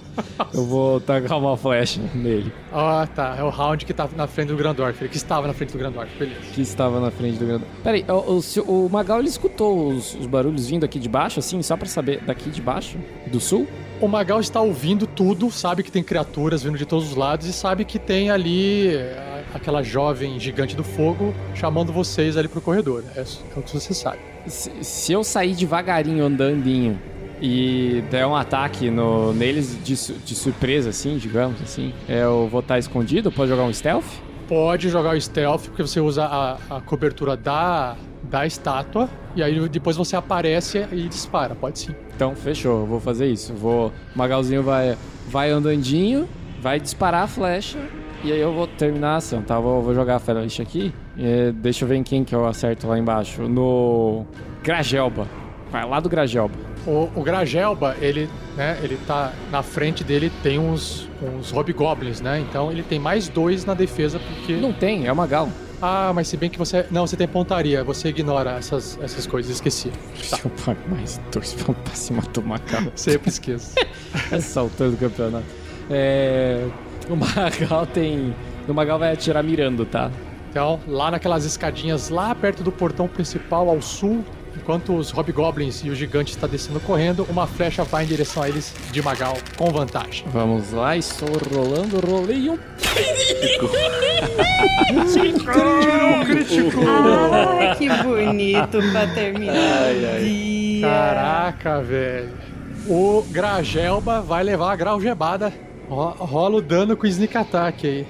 [0.53, 3.35] Eu vou tacar uma flecha nele, Ah, tá.
[3.37, 5.01] É o round que tá na frente do Grandorf.
[5.01, 6.09] Ele que estava na frente do Grandorf.
[6.19, 6.39] Beleza.
[6.53, 7.65] que estava na frente do grande.
[7.83, 11.61] Peraí, o, o, o Magal ele escutou os, os barulhos vindo aqui de baixo, assim,
[11.63, 12.97] só pra saber, daqui de baixo?
[13.31, 13.67] Do sul?
[13.99, 17.51] O Magal está ouvindo tudo, sabe que tem criaturas vindo de todos os lados e
[17.53, 23.03] sabe que tem ali é, aquela jovem gigante do fogo chamando vocês ali pro corredor.
[23.15, 24.19] É, é o que você sabe.
[24.47, 26.99] Se, se eu sair devagarinho, andandinho,
[27.41, 32.77] e der um ataque no, neles de, de surpresa, assim, digamos assim, eu vou estar
[32.77, 33.31] escondido?
[33.31, 34.05] Pode jogar um stealth?
[34.47, 39.69] Pode jogar o stealth, porque você usa a, a cobertura da, da estátua, e aí
[39.69, 41.55] depois você aparece e dispara.
[41.55, 41.95] Pode sim.
[42.15, 43.53] Então, fechou, eu vou fazer isso.
[43.53, 44.97] Vou, o Magalzinho vai,
[45.29, 46.27] vai andandinho,
[46.61, 47.79] vai disparar a flecha,
[48.23, 49.59] e aí eu vou terminar a ação, tá?
[49.59, 50.93] Vou, vou jogar a flecha aqui.
[51.17, 53.43] e deixa eu ver em quem que eu acerto lá embaixo.
[53.43, 54.25] No
[54.63, 55.27] Gragelba.
[55.71, 56.55] Vai lá do Gragelba.
[56.85, 62.39] O, o Gragelba, ele, né, ele tá na frente dele, tem uns, uns Hobgoblins, né?
[62.39, 64.53] Então ele tem mais dois na defesa, porque.
[64.53, 65.49] Não tem, é o Magal.
[65.81, 66.85] Ah, mas se bem que você.
[66.91, 69.91] Não, você tem pontaria, você ignora essas, essas coisas, esqueci.
[70.15, 72.91] Deixa eu mais dois pra cima do Magal.
[72.95, 73.75] Sempre esqueço.
[74.41, 75.45] Saltando o campeonato.
[75.89, 76.67] É,
[77.09, 78.33] o Magal tem.
[78.67, 80.11] O Magal vai atirar mirando, tá?
[80.49, 84.23] Então, lá naquelas escadinhas, lá perto do portão principal ao sul,
[84.55, 88.49] enquanto os Hobgoblins e o gigante está descendo correndo, uma flecha vai em direção a
[88.49, 90.25] eles de Magal, com vantagem.
[90.31, 92.57] Vamos lá, estou rolando, rolei um.
[97.59, 100.81] Ai, que bonito pra terminar o dia.
[100.81, 102.31] Caraca, velho.
[102.87, 105.53] O Gragelba vai levar a graugebada.
[105.89, 108.07] Ro- Rola o dano com o sneak attack aí.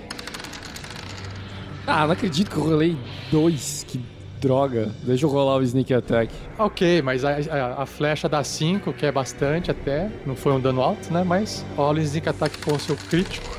[1.88, 2.97] Ah, não acredito que eu rolei
[3.31, 3.85] dois.
[3.88, 3.99] Que
[4.39, 4.91] droga.
[5.03, 6.31] Deixa eu rolar o sneak attack.
[6.57, 10.10] Ok, mas a, a- a flecha dá 5, que é bastante até.
[10.26, 11.23] Não foi um dano alto, né?
[11.26, 13.57] Mas rola o sneak attack com o seu crítico.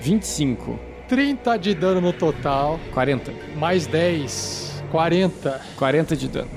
[0.00, 0.78] 25.
[1.08, 2.78] 30 de dano no total.
[2.92, 3.32] 40.
[3.56, 4.82] Mais 10.
[4.90, 5.60] 40.
[5.76, 6.50] 40 de dano.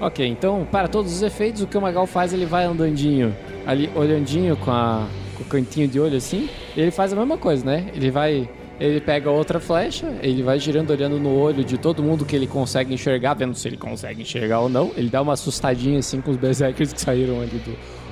[0.00, 3.88] Ok, então, para todos os efeitos, o que o Magal faz, ele vai andandinho, ali,
[3.94, 5.06] olhandinho com, a,
[5.44, 7.90] o cantinho de olho assim, e ele faz a mesma coisa, né?
[7.94, 8.48] Ele vai.
[8.80, 12.48] Ele pega outra flecha, ele vai girando, olhando no olho de todo mundo que ele
[12.48, 14.90] consegue enxergar, vendo se ele consegue enxergar ou não.
[14.96, 17.62] Ele dá uma assustadinha assim com os berserkers que saíram ali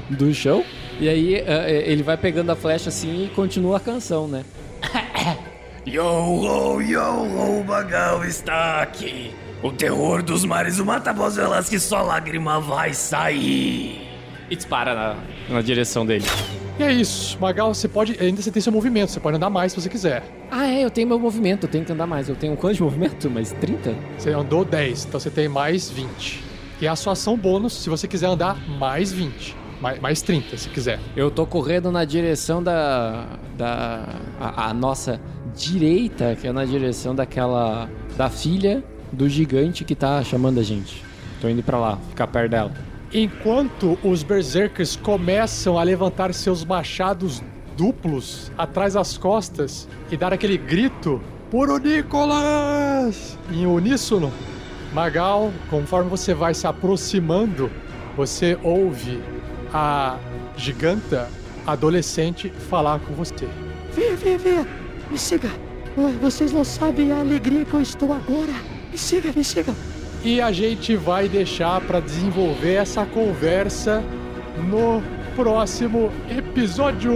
[0.08, 0.64] do, do chão.
[1.00, 4.44] E aí eh, ele vai pegando a flecha assim e continua a canção, né?
[5.84, 9.32] Yo, ho, yo, ho, o Magal está aqui.
[9.60, 11.36] O terror dos mares, o mata-boss
[11.68, 14.00] que só lágrima vai sair.
[14.48, 15.16] E dispara na,
[15.48, 16.24] na direção dele.
[16.82, 17.38] E é isso.
[17.40, 18.16] Magal, você pode.
[18.18, 20.24] Ainda você tem seu movimento, você pode andar mais se você quiser.
[20.50, 22.28] Ah, é, eu tenho meu movimento, eu tenho que andar mais.
[22.28, 23.30] Eu tenho quanto de movimento?
[23.30, 23.94] Mais 30?
[24.18, 26.42] Você andou 10, então você tem mais 20.
[26.80, 29.56] E a sua ação bônus, se você quiser andar mais 20.
[29.80, 30.98] Mais, mais 30, se quiser.
[31.16, 33.26] Eu tô correndo na direção da.
[33.56, 34.08] da.
[34.40, 35.20] a, a nossa
[35.54, 37.88] direita, que é na direção daquela.
[38.16, 38.82] da filha
[39.12, 41.04] do gigante que tá chamando a gente.
[41.40, 42.91] Tô indo pra lá, ficar perto dela.
[43.14, 47.42] Enquanto os berserkers começam a levantar seus machados
[47.76, 51.20] duplos atrás das costas e dar aquele grito
[51.50, 54.32] por o Nicolas em uníssono,
[54.94, 57.70] Magal, conforme você vai se aproximando,
[58.16, 59.22] você ouve
[59.72, 60.18] a
[60.56, 61.28] giganta
[61.66, 63.46] adolescente falar com você.
[63.94, 64.68] Venha, venha, venha.
[65.10, 65.50] Me siga.
[66.20, 68.52] Vocês não sabem a alegria que eu estou agora.
[68.90, 69.74] Me siga, me siga.
[70.24, 74.02] E a gente vai deixar para desenvolver essa conversa
[74.68, 75.02] no
[75.34, 77.12] próximo episódio.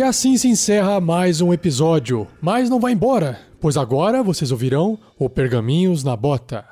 [0.00, 2.26] E assim se encerra mais um episódio.
[2.40, 6.64] Mas não vai embora, pois agora vocês ouvirão o Pergaminhos na Bota.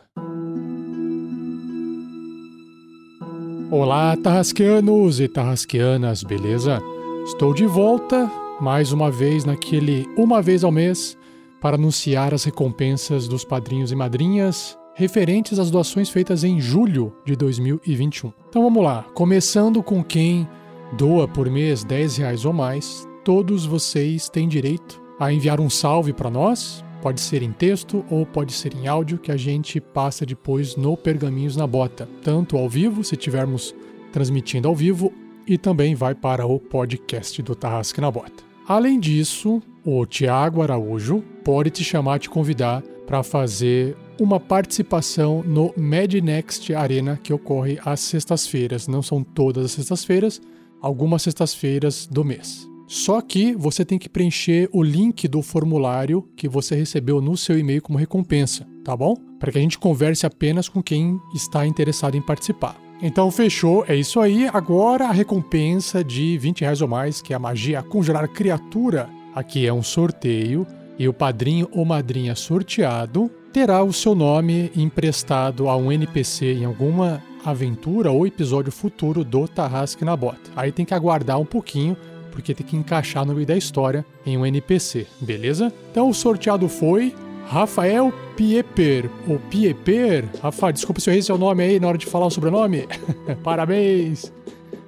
[3.70, 6.80] Olá, tarrasqueanos e tarrasqueanas, beleza?
[7.26, 8.32] Estou de volta
[8.62, 11.14] mais uma vez naquele uma vez ao mês
[11.60, 17.36] para anunciar as recompensas dos padrinhos e madrinhas referentes às doações feitas em julho de
[17.36, 18.32] 2021.
[18.48, 20.48] Então vamos lá, começando com quem
[20.94, 26.12] doa por mês 10 reais ou mais, todos vocês têm direito a enviar um salve
[26.12, 26.84] para nós.
[27.02, 30.96] Pode ser em texto ou pode ser em áudio que a gente passa depois no
[30.96, 32.08] Pergaminhos na Bota.
[32.22, 33.74] Tanto ao vivo, se tivermos
[34.12, 35.12] transmitindo ao vivo
[35.46, 38.42] e também vai para o podcast do Tarrasque na Bota.
[38.66, 45.72] Além disso, o Tiago Araújo pode te chamar, te convidar para fazer uma participação no
[45.74, 48.86] MedNext Arena que ocorre às sextas-feiras.
[48.86, 50.42] Não são todas as sextas-feiras,
[50.82, 52.67] algumas sextas-feiras do mês.
[52.88, 57.58] Só que você tem que preencher o link do formulário que você recebeu no seu
[57.58, 59.14] e-mail como recompensa, tá bom?
[59.38, 62.80] Para que a gente converse apenas com quem está interessado em participar.
[63.02, 64.48] Então fechou, é isso aí.
[64.52, 69.08] Agora a recompensa de 20 reais ou mais, que é a magia congelar criatura.
[69.34, 70.66] Aqui é um sorteio
[70.98, 76.64] e o padrinho ou madrinha sorteado terá o seu nome emprestado a um NPC em
[76.64, 80.50] alguma aventura ou episódio futuro do Tarrasque na Bota.
[80.56, 81.96] Aí tem que aguardar um pouquinho,
[82.38, 85.72] porque tem que encaixar no meio da história em um NPC, beleza?
[85.90, 87.12] Então o sorteado foi
[87.48, 90.24] Rafael Pieper, ou Pieper.
[90.40, 92.86] Rafa, desculpa se eu errei seu nome aí na hora de falar o sobrenome.
[93.42, 94.32] Parabéns.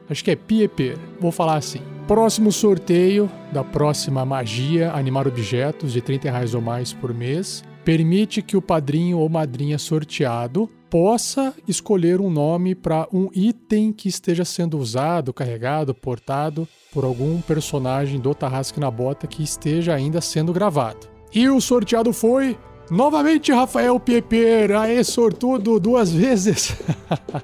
[0.09, 1.81] Acho que é Pieper, vou falar assim.
[2.07, 8.43] Próximo sorteio da próxima magia, animar objetos de 30 reais ou mais por mês, permite
[8.43, 14.45] que o padrinho ou madrinha sorteado possa escolher um nome para um item que esteja
[14.45, 20.53] sendo usado, carregado, portado por algum personagem do Tarrasque na Bota que esteja ainda sendo
[20.53, 21.09] gravado.
[21.33, 22.59] E o sorteado foi
[22.91, 26.77] novamente Rafael Pieper, aê sortudo duas vezes.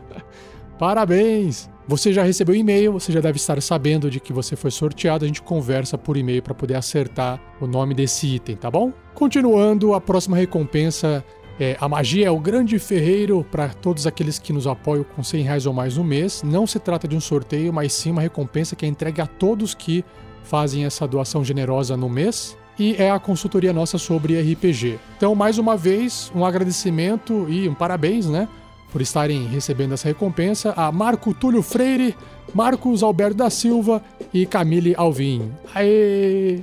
[0.79, 1.71] Parabéns!
[1.89, 5.25] Você já recebeu e-mail, você já deve estar sabendo de que você foi sorteado.
[5.25, 8.93] A gente conversa por e-mail para poder acertar o nome desse item, tá bom?
[9.15, 11.25] Continuando, a próxima recompensa
[11.59, 15.43] é a magia é o grande ferreiro para todos aqueles que nos apoiam com 100
[15.43, 16.43] reais ou mais no mês.
[16.43, 19.75] Não se trata de um sorteio, mas sim uma recompensa que é entregue a todos
[19.75, 20.05] que
[20.45, 24.99] fazem essa doação generosa no mês e é a consultoria nossa sobre RPG.
[25.17, 28.49] Então, mais uma vez, um agradecimento e um parabéns, né?
[28.97, 32.17] por estarem recebendo essa recompensa a Marco Túlio Freire,
[32.55, 34.03] Marcos Alberto da Silva
[34.33, 35.53] e Camille Alvim.
[35.75, 36.61] Aê!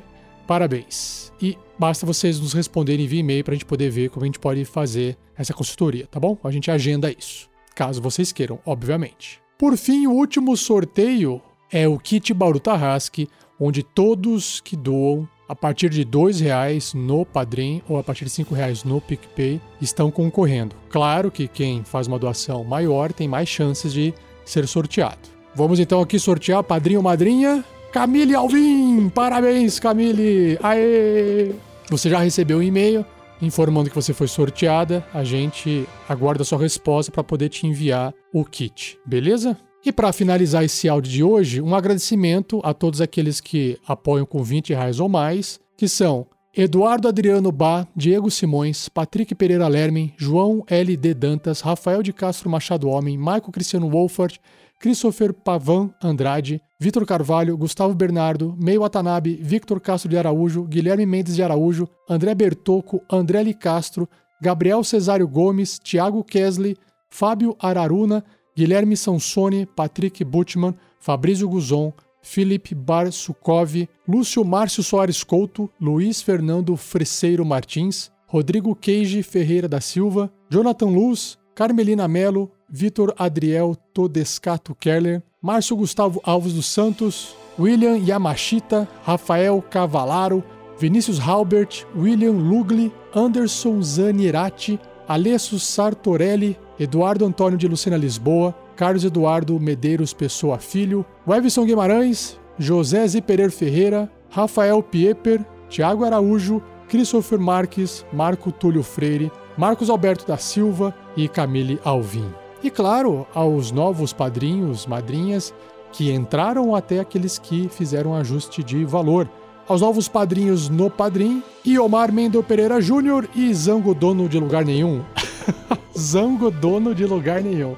[0.47, 1.31] Parabéns!
[1.39, 4.39] E basta vocês nos responderem via e-mail para a gente poder ver como a gente
[4.39, 6.37] pode fazer essa consultoria, tá bom?
[6.43, 9.41] A gente agenda isso, caso vocês queiram, obviamente.
[9.57, 11.41] Por fim, o último sorteio
[11.71, 13.27] é o Kit Bauru Tarrasque,
[13.59, 18.41] onde todos que doam a partir de R$ reais no Padrim ou a partir de
[18.41, 20.75] R$ reais no PicPay estão concorrendo.
[20.89, 24.13] Claro que quem faz uma doação maior tem mais chances de
[24.45, 25.29] ser sorteado.
[25.55, 27.63] Vamos então aqui sortear padrinho ou madrinha.
[27.93, 29.07] Camille Alvim!
[29.09, 30.57] Parabéns, Camille!
[30.63, 31.53] Aê!
[31.91, 33.05] Você já recebeu um e-mail
[33.39, 35.05] informando que você foi sorteada.
[35.13, 39.55] A gente aguarda sua resposta para poder te enviar o kit, beleza?
[39.85, 44.41] E para finalizar esse áudio de hoje, um agradecimento a todos aqueles que apoiam com
[44.41, 46.25] 20 reais ou mais, que são
[46.55, 50.97] Eduardo Adriano Bá, Diego Simões, Patrick Pereira Lermen, João L.
[50.97, 51.13] D.
[51.13, 54.39] Dantas, Rafael de Castro Machado Homem, Michael Cristiano Wolfert,
[54.83, 61.37] Christopher Pavan Andrade, Vitor Carvalho, Gustavo Bernardo, Meio Watanabe, Victor Castro de Araújo, Guilherme Mendes
[61.37, 64.09] de Araújo, André Bertocco, André Li Castro,
[64.41, 66.75] Gabriel Cesário Gomes, Tiago Kesley,
[67.09, 76.21] Fábio Araruna, Guilherme Sansone, Patrick Butman, Fabrício Guzon, Felipe Barsukov, Lúcio Márcio Soares Couto, Luiz
[76.21, 84.73] Fernando Freseiro Martins, Rodrigo Queige Ferreira da Silva, Jonathan Luz, Carmelina Melo, Vitor Adriel Todescato
[84.73, 90.43] Kerler, Márcio Gustavo Alves dos Santos, William Yamashita, Rafael Cavalaro,
[90.79, 99.59] Vinícius Halbert, William Lugli, Anderson Zanirati, Alessio Sartorelli, Eduardo Antônio de Lucena Lisboa, Carlos Eduardo
[99.59, 108.51] Medeiros Pessoa Filho, Wevson Guimarães, José Ziperer Ferreira, Rafael Pieper, Tiago Araújo, Christopher Marques, Marco
[108.51, 112.33] Túlio Freire, Marcos Alberto da Silva e Camille Alvim.
[112.63, 115.53] E claro, aos novos padrinhos, madrinhas
[115.91, 119.29] que entraram até aqueles que fizeram ajuste de valor.
[119.67, 125.03] Aos novos padrinhos no Padrim, Iomar Mendel Pereira Júnior e Zango Dono de Lugar Nenhum.
[125.97, 127.75] Zango dono de lugar nenhum.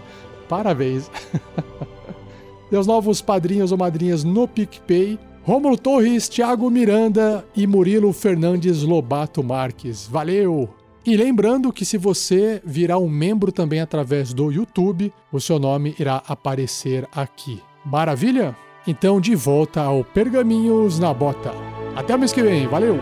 [0.47, 1.11] Parabéns.
[2.72, 5.19] Meus novos padrinhos ou madrinhas no PicPay.
[5.43, 10.07] Rômulo Torres, Thiago Miranda e Murilo Fernandes Lobato Marques.
[10.07, 10.69] Valeu!
[11.06, 15.95] E lembrando que se você virar um membro também através do YouTube, o seu nome
[15.99, 17.61] irá aparecer aqui.
[17.86, 18.56] Maravilha?
[18.88, 21.52] Então de volta ao Pergaminhos na Bota.
[21.95, 22.98] Até o mês que vem, valeu!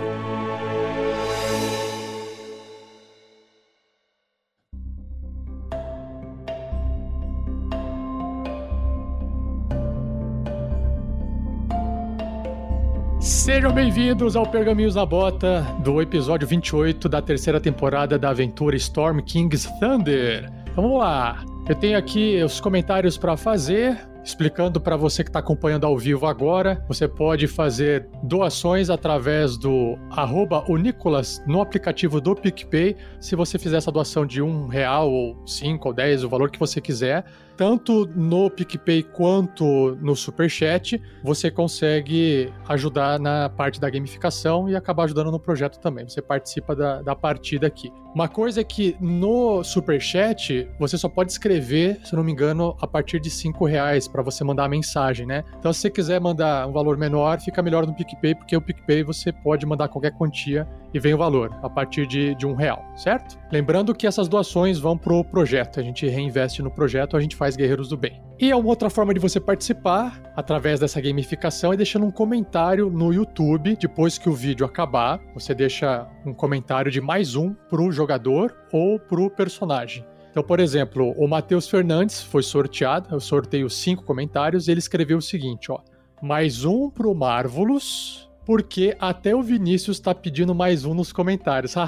[13.44, 19.20] Sejam bem-vindos ao Pergaminhos na Bota do episódio 28 da terceira temporada da aventura Storm
[19.20, 20.50] King's Thunder.
[20.62, 21.44] Então vamos lá.
[21.68, 23.98] Eu tenho aqui os comentários para fazer.
[24.24, 29.98] Explicando para você que está acompanhando ao vivo agora, você pode fazer doações através do
[30.10, 32.96] arroba Nicolas no aplicativo do PicPay.
[33.20, 36.60] Se você fizer essa doação de um real ou cinco ou dez, o valor que
[36.60, 37.26] você quiser,
[37.56, 45.04] tanto no PicPay quanto no Superchat, você consegue ajudar na parte da gamificação e acabar
[45.04, 46.08] ajudando no projeto também.
[46.08, 47.92] Você participa da, da partida aqui.
[48.14, 52.88] Uma coisa é que no Superchat, você só pode escrever, se não me engano, a
[52.88, 55.44] partir de 5 reais para você mandar a mensagem, né?
[55.58, 59.04] Então, se você quiser mandar um valor menor, fica melhor no PicPay, porque o PicPay
[59.04, 62.86] você pode mandar qualquer quantia e vem o valor, a partir de, de um real,
[62.96, 63.38] certo?
[63.52, 67.56] Lembrando que essas doações vão pro projeto, a gente reinveste no projeto, a gente faz
[67.56, 68.22] Guerreiros do Bem.
[68.40, 72.90] E é uma outra forma de você participar através dessa gamificação é deixando um comentário
[72.90, 75.20] no YouTube depois que o vídeo acabar.
[75.34, 80.06] Você deixa um comentário de mais um pro jogador ou pro personagem.
[80.34, 85.20] Então, por exemplo, o Matheus Fernandes foi sorteado, eu sorteio cinco comentários, e ele escreveu
[85.20, 85.80] o seguinte, ó.
[86.24, 91.74] Mais um pro Marvelous, porque até o Vinícius tá pedindo mais um nos comentários.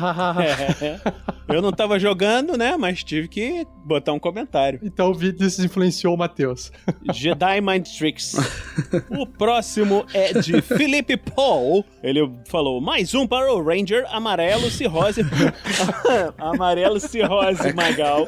[0.82, 1.00] É.
[1.48, 2.76] Eu não tava jogando, né?
[2.78, 4.80] Mas tive que botar um comentário.
[4.84, 6.72] então o Vinícius influenciou o Matheus.
[7.14, 8.36] Jedi Mind Tricks.
[9.10, 11.86] O próximo é de Felipe Paul.
[12.02, 15.22] Ele falou: mais um para o Ranger amarelo cirrose.
[16.38, 18.26] amarelo cirrose Magal.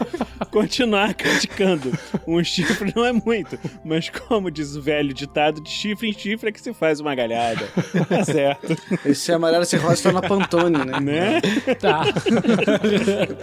[0.52, 1.92] Continuar criticando.
[2.28, 6.50] Um chifre não é muito, mas como diz o velho ditado, de chifre em chifre
[6.50, 7.68] é que se faz uma galhada.
[8.18, 8.76] Tá certo.
[9.06, 11.00] Esse amarelo cirrose tá na Pantone, né?
[11.00, 11.42] Né?
[11.80, 12.04] Tá.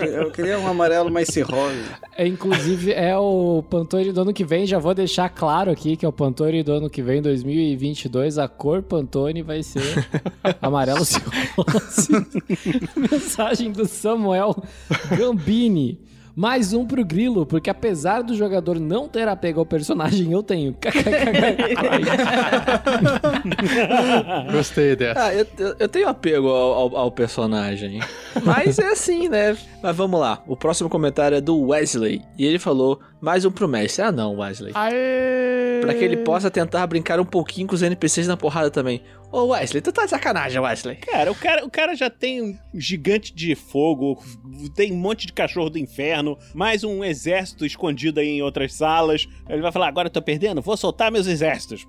[0.01, 1.83] Eu queria um amarelo mais cirrose.
[2.17, 4.67] É, inclusive, é o Pantone do ano que vem.
[4.67, 8.39] Já vou deixar claro aqui que é o Pantone do ano que vem, 2022.
[8.39, 10.07] A cor Pantone vai ser
[10.61, 12.09] amarelo cirrose.
[12.97, 14.57] Mensagem do Samuel
[15.17, 15.99] Gambini.
[16.37, 20.75] Mais um pro Grilo, porque apesar do jogador não ter apego ao personagem, eu tenho.
[24.53, 25.25] Gostei dessa.
[25.27, 28.01] Ah, eu, eu- eu tenho apego ao, ao- ao personagem.
[28.45, 29.57] Mas é assim, né?
[29.85, 30.43] Mas vamos lá.
[30.47, 32.23] O próximo comentário é do Wesley.
[32.39, 34.03] E ele falou: mais um pro mestre.
[34.03, 34.73] Ah, não, Wesley.
[34.75, 35.81] Aê!
[35.83, 39.03] Pra que ele possa tentar brincar um pouquinho com os NPCs na porrada também.
[39.31, 40.95] Ô, Wesley, tu tá de sacanagem, Wesley.
[40.97, 44.23] Cara, o cara, o cara já tem um gigante de fogo,
[44.77, 49.27] tem um monte de cachorro do inferno, mais um exército escondido aí em outras salas.
[49.49, 50.63] Ele vai falar: agora eu tô perdendo?
[50.63, 51.85] Vou soltar meus exércitos.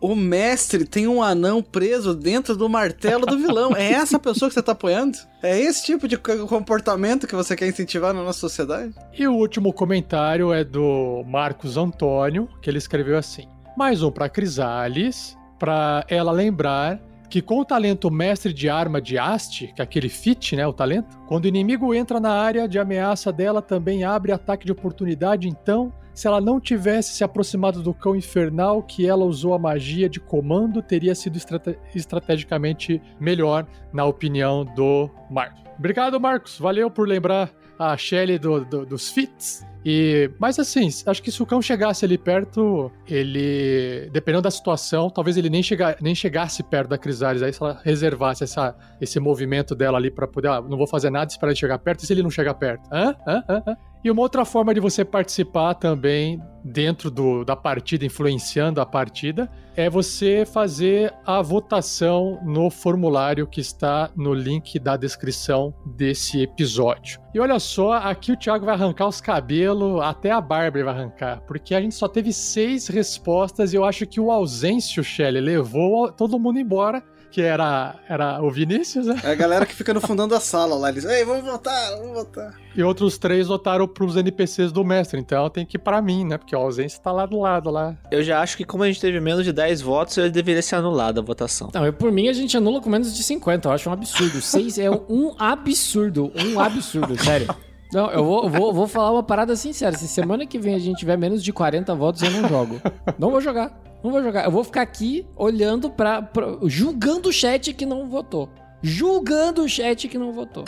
[0.00, 3.74] O mestre tem um anão preso dentro do martelo do vilão.
[3.76, 5.16] É essa pessoa que você tá apoiando?
[5.40, 8.94] É esse tipo de co- comportamento que você quer incentivar na nossa sociedade?
[9.12, 13.46] E o último comentário é do Marcos Antônio, que ele escreveu assim:
[13.76, 17.00] mais um pra Crisales, pra ela lembrar
[17.30, 20.72] que com o talento mestre de arma de haste, que é aquele fit, né, o
[20.72, 25.46] talento, quando o inimigo entra na área de ameaça dela, também abre ataque de oportunidade,
[25.46, 30.08] então, se ela não tivesse se aproximado do cão infernal que ela usou a magia
[30.08, 35.67] de comando, teria sido estrate- estrategicamente melhor, na opinião do Marcos.
[35.78, 36.58] Obrigado, Marcos.
[36.58, 39.64] Valeu por lembrar a Shelly do- do- dos fits.
[39.84, 45.08] E, mas assim, acho que se o cão chegasse ali perto, ele, dependendo da situação,
[45.08, 47.42] talvez ele nem, chega, nem chegasse perto da Crisales.
[47.42, 51.10] Aí se ela reservasse essa, esse movimento dela ali pra poder, ah, não vou fazer
[51.10, 52.88] nada, esperar ele chegar perto, e se ele não chegar perto?
[52.92, 53.14] Hã?
[53.26, 53.44] Hã?
[53.48, 53.62] Hã?
[53.68, 53.76] Hã?
[54.04, 59.50] E uma outra forma de você participar também dentro do, da partida, influenciando a partida,
[59.74, 67.20] é você fazer a votação no formulário que está no link da descrição desse episódio.
[67.34, 71.40] E olha só, aqui o Thiago vai arrancar os cabelos, até a barba vai arrancar,
[71.42, 76.12] porque a gente só teve seis respostas e eu acho que o ausêncio, Shelley, levou
[76.12, 79.20] todo mundo embora, que era, era o Vinícius, né?
[79.22, 80.88] É a galera que fica no fundão da sala lá.
[80.88, 82.54] Eles, ei, vamos votar, vamos votar.
[82.74, 86.38] E outros três votaram pros NPCs do mestre, então tem que ir pra mim, né?
[86.38, 87.96] Porque a ausência tá lá do lado, lá.
[88.10, 90.76] Eu já acho que, como a gente teve menos de 10 votos, ele deveria ser
[90.76, 91.70] anulado a votação.
[91.74, 93.68] Não, eu, por mim a gente anula com menos de 50.
[93.68, 94.40] Eu acho um absurdo.
[94.40, 96.32] Seis é um absurdo.
[96.34, 97.48] Um absurdo, sério.
[97.92, 99.96] Não, eu vou, vou, vou falar uma parada sincera.
[99.96, 102.80] Se semana que vem a gente tiver menos de 40 votos, eu não jogo.
[103.18, 103.87] Não vou jogar.
[104.02, 104.44] Não vou jogar.
[104.44, 106.28] Eu vou ficar aqui olhando pra.
[106.64, 108.48] julgando o chat que não votou.
[108.82, 110.64] Julgando o chat que não votou.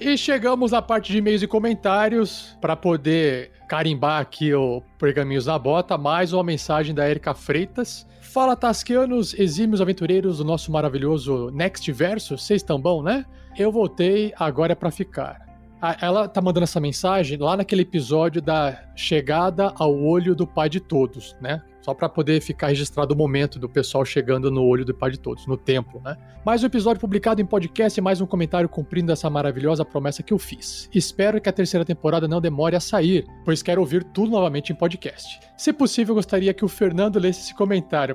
[0.00, 5.58] E chegamos à parte de e-mails e comentários para poder carimbar aqui o Pergaminhos na
[5.58, 8.06] Bota, mais uma mensagem da Erika Freitas.
[8.20, 13.24] Fala, Tasquianos, exímios aventureiros do nosso maravilhoso Next Verso, vocês estão bom, né?
[13.58, 15.40] Eu voltei, agora é pra ficar.
[15.82, 20.68] A- Ela tá mandando essa mensagem lá naquele episódio da chegada ao olho do pai
[20.68, 21.60] de todos, né?
[21.88, 25.18] Só pra poder ficar registrado o momento do pessoal chegando no olho do pai de
[25.18, 26.18] todos, no templo, né?
[26.44, 30.34] Mais um episódio publicado em podcast e mais um comentário cumprindo essa maravilhosa promessa que
[30.34, 30.86] eu fiz.
[30.94, 34.76] Espero que a terceira temporada não demore a sair, pois quero ouvir tudo novamente em
[34.76, 35.40] podcast.
[35.56, 38.14] Se possível, gostaria que o Fernando lesse esse comentário.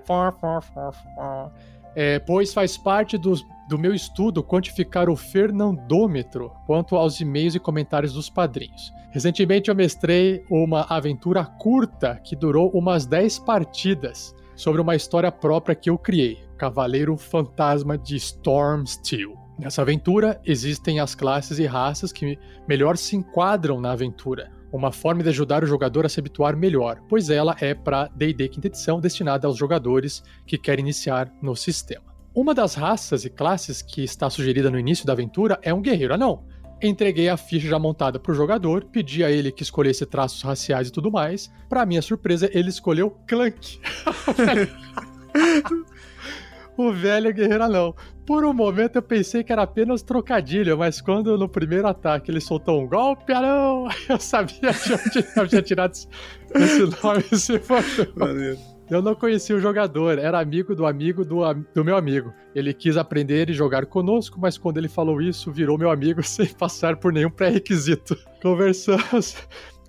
[1.95, 7.59] É, pois faz parte dos- do meu estudo quantificar o fernandômetro quanto aos e-mails e
[7.59, 8.91] comentários dos padrinhos.
[9.11, 15.75] Recentemente eu mestrei uma aventura curta que durou umas 10 partidas sobre uma história própria
[15.75, 19.33] que eu criei, Cavaleiro Fantasma de Storm Steel.
[19.59, 22.37] Nessa aventura existem as classes e raças que
[22.67, 24.51] melhor se enquadram na aventura.
[24.73, 28.49] Uma forma de ajudar o jogador a se habituar melhor, pois ela é para D&D
[28.49, 32.05] quinta edição destinada aos jogadores que querem iniciar no sistema.
[32.33, 36.15] Uma das raças e classes que está sugerida no início da aventura é um guerreiro
[36.15, 36.43] anão.
[36.81, 40.87] Entreguei a ficha já montada para o jogador, pedi a ele que escolhesse traços raciais
[40.87, 41.51] e tudo mais.
[41.69, 43.79] Para minha surpresa, ele escolheu Clank.
[46.75, 47.93] o velho guerreiro anão.
[48.25, 52.39] Por um momento eu pensei que era apenas trocadilho, mas quando no primeiro ataque ele
[52.39, 57.23] soltou um golpe anão, eu sabia onde eu tinha tirado esse nome.
[57.31, 57.59] Esse
[58.89, 61.41] eu não conhecia o jogador, era amigo do amigo do,
[61.73, 62.33] do meu amigo.
[62.55, 66.47] Ele quis aprender e jogar conosco, mas quando ele falou isso, virou meu amigo sem
[66.47, 68.15] passar por nenhum pré-requisito.
[68.41, 69.35] Conversamos.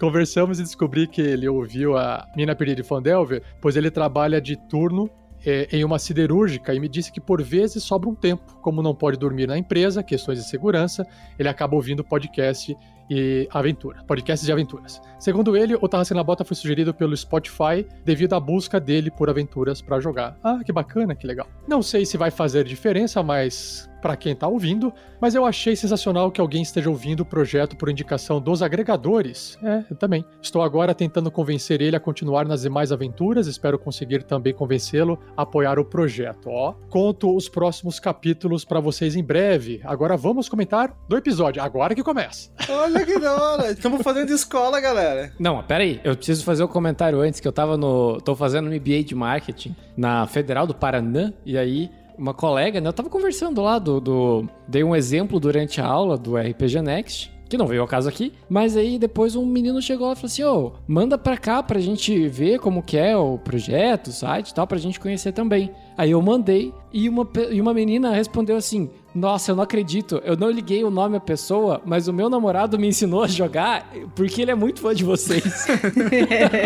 [0.00, 4.56] Conversamos e descobri que ele ouviu a Mina Peri de Fandelver, pois ele trabalha de
[4.68, 5.08] turno
[5.44, 8.58] é, em uma siderúrgica e me disse que por vezes sobra um tempo.
[8.60, 11.06] Como não pode dormir na empresa, questões de segurança,
[11.38, 12.76] ele acaba ouvindo podcast
[13.10, 15.00] e aventura, podcasts de aventuras.
[15.18, 19.28] Segundo ele, o Tarrasque na Bota foi sugerido pelo Spotify devido à busca dele por
[19.28, 20.38] aventuras pra jogar.
[20.42, 21.46] Ah, que bacana, que legal.
[21.68, 26.30] Não sei se vai fazer diferença, mas para quem tá ouvindo, mas eu achei sensacional
[26.30, 29.56] que alguém esteja ouvindo o projeto por indicação dos agregadores.
[29.62, 30.22] É, eu também.
[30.42, 35.40] Estou agora tentando convencer ele a continuar nas demais aventuras, espero conseguir também convencê-lo a
[35.40, 36.74] apoiar o projeto, ó.
[36.90, 39.80] Conto os próximos capítulos pra vocês em breve.
[39.84, 42.50] Agora vamos comentar do episódio, agora que começa.
[42.68, 43.70] Olha que da hora.
[43.70, 45.32] Estamos fazendo escola, galera.
[45.38, 48.20] Não, pera aí, eu preciso fazer um comentário antes, que eu tava no.
[48.20, 52.88] tô fazendo um MBA de marketing na Federal do Paraná, e aí uma colega, né?
[52.88, 54.00] Eu tava conversando lá do.
[54.00, 57.32] do dei um exemplo durante a aula do RPG Next.
[57.48, 60.42] Que não veio ao caso aqui, mas aí depois um menino chegou e falou assim:
[60.42, 64.54] Ô, manda pra cá pra gente ver como que é o projeto, o site e
[64.54, 65.70] tal, pra gente conhecer também.
[65.96, 70.36] Aí eu mandei e uma, e uma menina respondeu assim: Nossa, eu não acredito, eu
[70.36, 74.42] não liguei o nome à pessoa, mas o meu namorado me ensinou a jogar porque
[74.42, 75.66] ele é muito fã de vocês.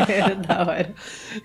[0.09, 0.95] É, da hora.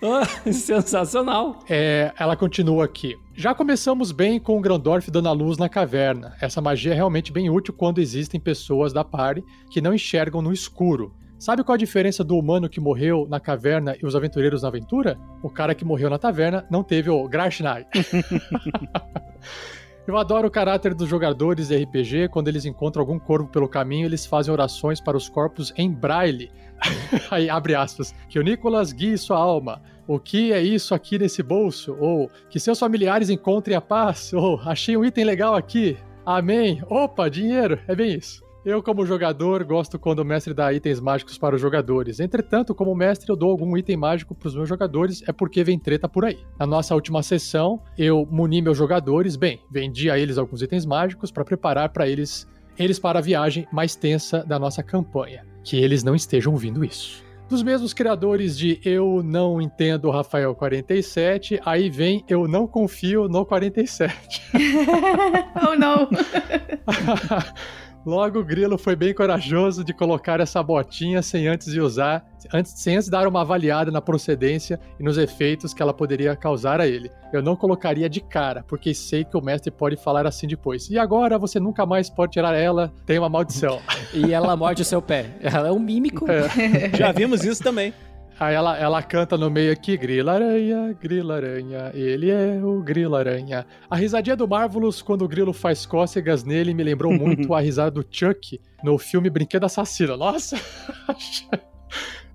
[0.02, 1.60] Oh, sensacional.
[1.70, 3.18] É, ela continua aqui.
[3.36, 6.36] Já começamos bem com o Grandorf dando a luz na caverna.
[6.40, 10.54] Essa magia é realmente bem útil quando existem pessoas da party que não enxergam no
[10.54, 11.14] escuro.
[11.38, 15.20] Sabe qual a diferença do humano que morreu na caverna e os aventureiros na aventura?
[15.42, 17.86] O cara que morreu na taverna não teve o Grashnai.
[20.06, 22.28] Eu adoro o caráter dos jogadores de RPG.
[22.28, 26.52] Quando eles encontram algum corvo pelo caminho, eles fazem orações para os corpos em braille.
[27.32, 28.14] Aí abre aspas.
[28.28, 29.82] Que o Nicolas guie sua alma.
[30.06, 31.96] O que é isso aqui nesse bolso?
[31.98, 34.34] Ou que seus familiares encontrem a paz.
[34.34, 35.98] Ou achei um item legal aqui.
[36.26, 36.84] Amém.
[36.90, 37.80] Opa, dinheiro.
[37.88, 38.43] É bem isso.
[38.66, 42.22] Eu, como jogador, gosto quando o mestre dá itens mágicos para os jogadores.
[42.22, 45.78] Entretanto, como mestre, eu dou algum item mágico para os meus jogadores, é porque vem
[45.78, 46.40] treta por aí.
[46.58, 51.30] Na nossa última sessão, eu muni meus jogadores, bem, vendi a eles alguns itens mágicos
[51.30, 52.48] para preparar para eles
[52.80, 55.46] eles para a viagem mais tensa da nossa campanha.
[55.64, 57.24] Que eles não estejam ouvindo isso.
[57.50, 63.46] Dos mesmos criadores de Eu Não Entendo Rafael 47, aí vem Eu Não Confio no
[63.46, 64.42] 47.
[65.70, 66.10] oh, não.
[68.06, 72.74] Logo, o Grilo foi bem corajoso de colocar essa botinha sem antes de usar, antes,
[72.74, 76.88] sem antes dar uma avaliada na procedência e nos efeitos que ela poderia causar a
[76.88, 77.10] ele.
[77.32, 80.90] Eu não colocaria de cara, porque sei que o mestre pode falar assim depois.
[80.90, 83.82] E agora você nunca mais pode tirar ela, tem uma maldição.
[84.14, 85.32] E ela morde o seu pé.
[85.42, 86.28] Ela é um mímico.
[86.96, 87.94] Já vimos isso também.
[88.40, 93.16] Aí ela, ela canta no meio aqui, Grila Aranha, Grila Aranha, ele é o Grilo
[93.16, 93.66] Aranha.
[93.90, 97.92] A risadinha do Marvelous quando o Grilo faz cócegas nele me lembrou muito a risada
[97.92, 100.18] do Chuck no filme Brinquedo Assassino.
[100.18, 100.58] Nossa!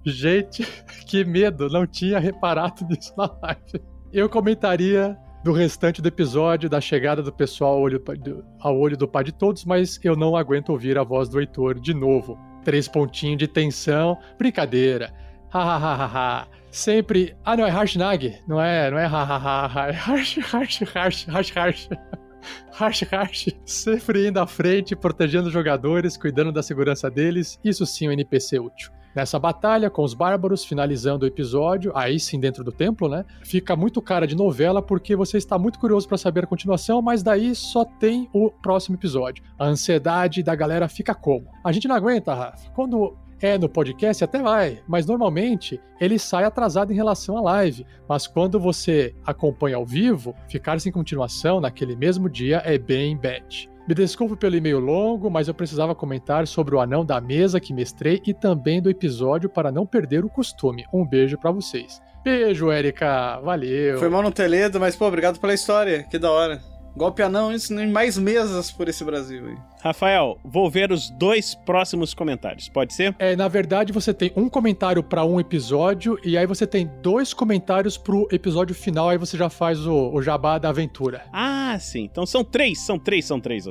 [0.04, 0.66] Gente,
[1.06, 3.82] que medo, não tinha reparado nisso na live.
[4.12, 8.96] Eu comentaria do restante do episódio, da chegada do pessoal ao olho, do- ao olho
[8.96, 12.38] do pai de todos, mas eu não aguento ouvir a voz do Heitor de novo.
[12.64, 15.12] Três pontinhos de tensão, brincadeira.
[15.50, 16.46] Hahaha.
[16.70, 17.34] Sempre.
[17.44, 18.36] Ah, não, é Harshnag.
[18.46, 19.88] Não é, não é hahaha.
[19.88, 21.88] É Harsh, Harsh, Harsh, Harsh, Harsh.
[22.78, 28.08] Harsh Harsh, sempre indo à frente, protegendo os jogadores, cuidando da segurança deles, isso sim
[28.08, 28.92] um NPC útil.
[29.14, 33.24] Nessa batalha com os bárbaros, finalizando o episódio, aí sim dentro do templo, né?
[33.42, 37.22] Fica muito cara de novela porque você está muito curioso para saber a continuação, mas
[37.22, 39.42] daí só tem o próximo episódio.
[39.58, 41.50] A ansiedade da galera fica como?
[41.64, 42.70] A gente não aguenta, Rafa.
[42.70, 47.86] Quando é, no podcast até vai, mas normalmente ele sai atrasado em relação à live.
[48.08, 53.70] Mas quando você acompanha ao vivo, ficar sem continuação naquele mesmo dia é bem bad.
[53.88, 57.72] Me desculpe pelo e-mail longo, mas eu precisava comentar sobre o anão da mesa que
[57.72, 60.84] mestrei e também do episódio para não perder o costume.
[60.92, 61.98] Um beijo para vocês.
[62.22, 63.40] Beijo, Erika.
[63.40, 63.98] Valeu.
[63.98, 66.02] Foi mal no Teledo, mas pô, obrigado pela história.
[66.02, 66.77] Que da hora.
[66.98, 69.56] Golpe anão, isso em mais mesas por esse Brasil aí.
[69.80, 73.14] Rafael, vou ver os dois próximos comentários, pode ser?
[73.20, 77.32] É, na verdade, você tem um comentário para um episódio e aí você tem dois
[77.32, 81.22] comentários pro episódio final, aí você já faz o, o jabá da aventura.
[81.32, 82.02] Ah, sim.
[82.02, 83.64] Então são três, são três, são três,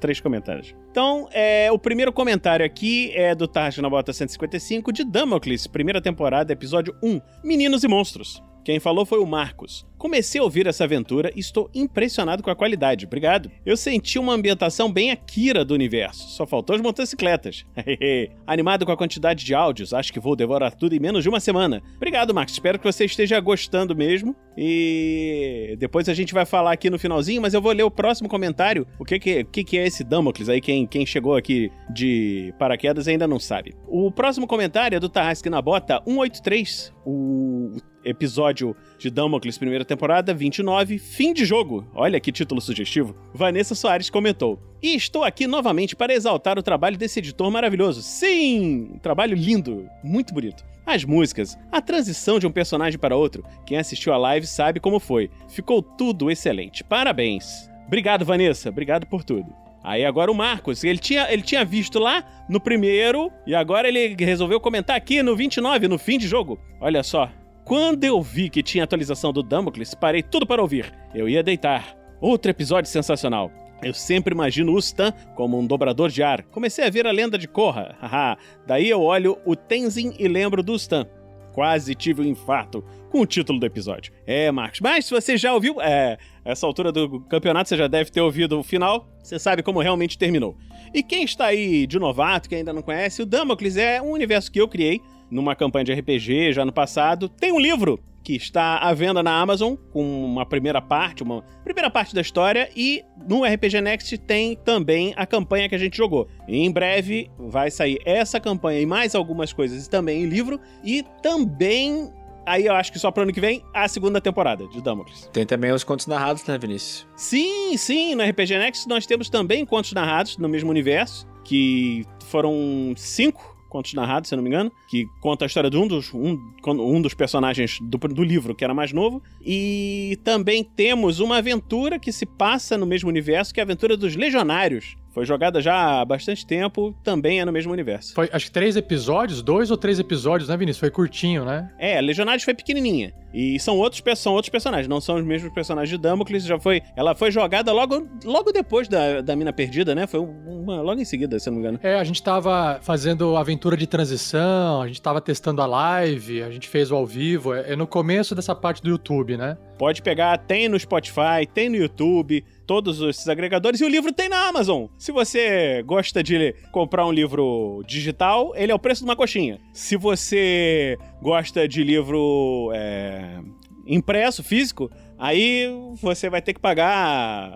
[0.00, 0.74] três comentários.
[0.90, 6.00] Então, é, o primeiro comentário aqui é do Tarja na Bota 155 de Damocles, primeira
[6.00, 8.42] temporada, episódio 1, Meninos e Monstros.
[8.64, 9.86] Quem falou foi o Marcos.
[10.00, 13.04] Comecei a ouvir essa aventura e estou impressionado com a qualidade.
[13.04, 13.50] Obrigado.
[13.66, 16.30] Eu senti uma ambientação bem Akira do universo.
[16.30, 17.66] Só faltou as motocicletas.
[18.46, 21.38] Animado com a quantidade de áudios, acho que vou devorar tudo em menos de uma
[21.38, 21.82] semana.
[21.96, 22.54] Obrigado, Marcos.
[22.54, 24.34] Espero que você esteja gostando mesmo.
[24.56, 28.28] E depois a gente vai falar aqui no finalzinho, mas eu vou ler o próximo
[28.28, 28.86] comentário.
[28.98, 30.62] O que que, que, que é esse Damocles aí?
[30.62, 33.74] Quem, quem chegou aqui de paraquedas ainda não sabe.
[33.86, 36.92] O próximo comentário é do Tarrasque na Bota 183.
[37.04, 41.86] O episódio de Damocles, primeira temporada, 29, fim de jogo.
[41.94, 43.16] Olha que título sugestivo.
[43.34, 44.60] Vanessa Soares comentou.
[44.82, 48.02] E estou aqui novamente para exaltar o trabalho desse editor maravilhoso.
[48.02, 48.98] Sim!
[49.02, 50.64] Trabalho lindo, muito bonito.
[50.86, 53.44] As músicas, a transição de um personagem para outro.
[53.66, 55.30] Quem assistiu a live sabe como foi.
[55.48, 56.82] Ficou tudo excelente.
[56.82, 57.70] Parabéns.
[57.86, 58.70] Obrigado, Vanessa.
[58.70, 59.52] Obrigado por tudo.
[59.82, 64.14] Aí agora o Marcos, ele tinha, ele tinha visto lá no primeiro e agora ele
[64.18, 66.58] resolveu comentar aqui no 29, no fim de jogo.
[66.80, 67.30] Olha só,
[67.70, 70.92] quando eu vi que tinha atualização do Damocles, parei tudo para ouvir.
[71.14, 71.96] Eu ia deitar.
[72.20, 73.48] Outro episódio sensacional.
[73.80, 76.42] Eu sempre imagino o Stan como um dobrador de ar.
[76.42, 77.94] Comecei a ver a lenda de Korra.
[78.02, 78.36] Haha.
[78.66, 81.06] Daí eu olho o Tenzin e lembro do Stan.
[81.52, 84.12] Quase tive um infarto com o título do episódio.
[84.26, 84.80] É, Marcos.
[84.80, 88.58] Mas se você já ouviu, é, essa altura do campeonato você já deve ter ouvido
[88.58, 90.56] o final, você sabe como realmente terminou.
[90.92, 94.50] E quem está aí de novato, que ainda não conhece, o Damocles é um universo
[94.50, 95.00] que eu criei
[95.30, 97.28] numa campanha de RPG já no passado.
[97.28, 101.90] Tem um livro que está à venda na Amazon com uma primeira parte, uma primeira
[101.90, 106.28] parte da história e no RPG Next tem também a campanha que a gente jogou.
[106.46, 111.04] E em breve vai sair essa campanha e mais algumas coisas também em livro e
[111.22, 112.12] também
[112.46, 115.28] Aí eu acho que só pro ano que vem, a segunda temporada de Damocles.
[115.32, 117.06] Tem também os contos narrados, né, Vinícius?
[117.14, 122.92] Sim, sim, no RPG Next nós temos também contos narrados no mesmo universo, que foram
[122.96, 126.38] cinco contos narrados, se não me engano, que conta a história de um dos, um,
[126.66, 129.22] um dos personagens do, do livro, que era mais novo.
[129.40, 133.96] E também temos uma aventura que se passa no mesmo universo, que é a aventura
[133.96, 134.96] dos Legionários.
[135.10, 138.14] Foi jogada já há bastante tempo, também é no mesmo universo.
[138.14, 140.80] Foi, acho que três episódios, dois ou três episódios, né, Vinícius?
[140.80, 141.70] Foi curtinho, né?
[141.78, 143.12] É, Legionários foi pequenininha.
[143.32, 146.44] E são outros, são outros personagens, não são os mesmos personagens de Damocles.
[146.44, 150.06] Já foi, ela foi jogada logo, logo depois da, da Mina Perdida, né?
[150.06, 151.80] Foi uma, logo em seguida, se eu não me engano.
[151.82, 156.50] É, a gente tava fazendo aventura de transição, a gente tava testando a live, a
[156.50, 157.54] gente fez o ao vivo.
[157.54, 159.56] É, é no começo dessa parte do YouTube, né?
[159.80, 164.28] Pode pegar, tem no Spotify, tem no YouTube todos esses agregadores e o livro tem
[164.28, 164.88] na Amazon.
[164.98, 169.58] Se você gosta de comprar um livro digital, ele é o preço de uma coxinha.
[169.72, 173.40] Se você gosta de livro é,
[173.86, 174.90] impresso, físico,
[175.20, 175.68] aí
[176.00, 177.50] você vai ter que pagar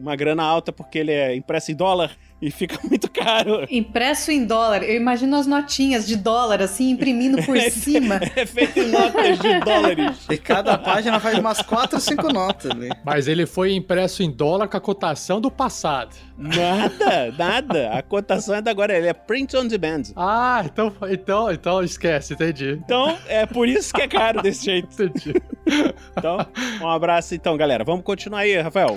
[0.00, 3.66] uma grana alta porque ele é impresso em dólar e fica muito caro.
[3.70, 4.82] Impresso em dólar.
[4.82, 8.18] Eu imagino as notinhas de dólar, assim, imprimindo por cima.
[8.36, 10.26] É feito em notas de dólares.
[10.30, 12.88] E cada página faz umas 4 ou 5 notas ali.
[13.04, 16.14] Mas ele foi impresso em dólar com a cotação do passado.
[16.38, 17.90] Nada, nada.
[17.90, 20.04] A cotação é da agora, ele é print on demand.
[20.16, 22.80] Ah, então, então, então esquece, entendi.
[22.82, 24.88] Então, é por isso que é caro desse jeito.
[24.92, 25.34] Entendi.
[26.16, 26.38] Então,
[26.80, 27.84] um abraço então, galera.
[27.84, 28.94] Vamos continuar aí, Rafael.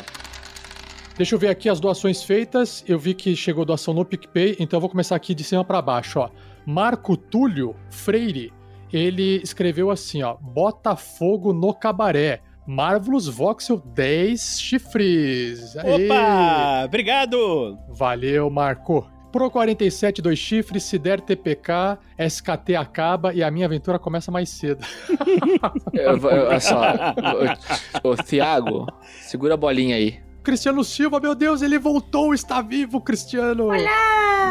[1.18, 2.84] Deixa eu ver aqui as doações feitas.
[2.88, 5.81] Eu vi que chegou doação no PicPay, então eu vou começar aqui de cima para
[5.81, 6.30] baixo, ó.
[6.65, 8.52] Marco Túlio Freire,
[8.91, 12.41] ele escreveu assim, ó: Botafogo no cabaré.
[12.65, 15.76] Marvelous Voxel 10 chifres.
[15.76, 16.06] Aê!
[16.06, 16.85] Opa!
[16.85, 17.77] Obrigado!
[17.90, 19.06] Valeu, Marco.
[19.34, 24.47] Pro 47, dois chifres, se der TPK, SKT acaba e a minha aventura começa mais
[24.47, 24.85] cedo.
[25.91, 26.81] olha só,
[28.03, 28.85] o, o, o Thiago,
[29.23, 30.19] segura a bolinha aí.
[30.43, 33.69] Cristiano Silva, meu Deus, ele voltou, está vivo, Cristiano.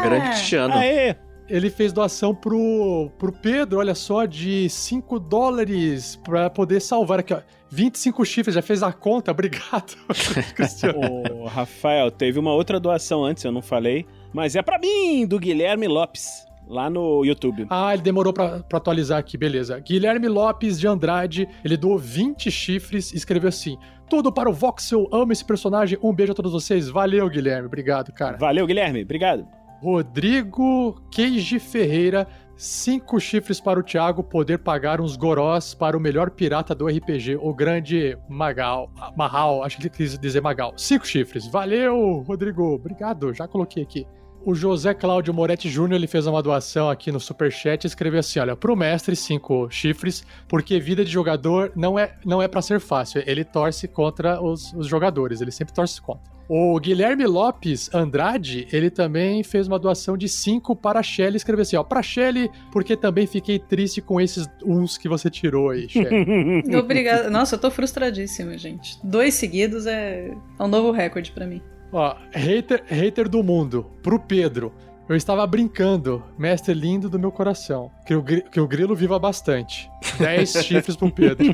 [0.03, 0.73] Grande Cristiano.
[0.73, 1.15] Aê!
[1.47, 7.33] Ele fez doação pro, pro Pedro, olha só, de 5 dólares pra poder salvar aqui,
[7.33, 7.39] ó.
[7.69, 9.95] 25 chifres, já fez a conta, obrigado,
[10.53, 10.99] Cristiano.
[11.31, 15.39] Ô, Rafael, teve uma outra doação antes, eu não falei, mas é pra mim, do
[15.39, 17.67] Guilherme Lopes, lá no YouTube.
[17.69, 19.79] Ah, ele demorou pra, pra atualizar aqui, beleza.
[19.79, 23.77] Guilherme Lopes de Andrade, ele doou 20 chifres e escreveu assim:
[24.09, 26.89] Tudo para o Voxel, amo esse personagem, um beijo a todos vocês.
[26.89, 28.37] Valeu, Guilherme, obrigado, cara.
[28.37, 29.45] Valeu, Guilherme, obrigado.
[29.81, 36.31] Rodrigo Queiji Ferreira, cinco chifres para o Thiago poder pagar uns gorós para o melhor
[36.31, 38.89] pirata do RPG, o grande Magal.
[39.17, 40.73] Mahal, acho que ele quis dizer Magal.
[40.77, 41.45] Cinco chifres.
[41.47, 42.75] Valeu, Rodrigo.
[42.75, 44.07] Obrigado, já coloquei aqui.
[44.45, 48.55] O José Cláudio Moretti Júnior fez uma doação aqui no Superchat e escreveu assim: olha,
[48.55, 53.23] pro mestre, cinco chifres, porque vida de jogador não é, não é para ser fácil.
[53.25, 56.33] Ele torce contra os, os jogadores, ele sempre torce contra.
[56.49, 61.37] O Guilherme Lopes Andrade, ele também fez uma doação de 5 para a Shelly.
[61.37, 65.69] Escreveu assim, ó, pra Shelly, porque também fiquei triste com esses uns que você tirou
[65.69, 66.63] aí, Shelly.
[66.75, 67.29] Obrigada.
[67.29, 68.97] Nossa, eu tô frustradíssima, gente.
[69.01, 71.61] Dois seguidos é, é um novo recorde pra mim.
[71.93, 74.73] Ó, hater, hater do mundo, pro Pedro.
[75.07, 77.91] Eu estava brincando, mestre lindo do meu coração.
[78.05, 79.89] Que o, que o grilo viva bastante.
[80.17, 81.53] 10 chifres pro Pedro.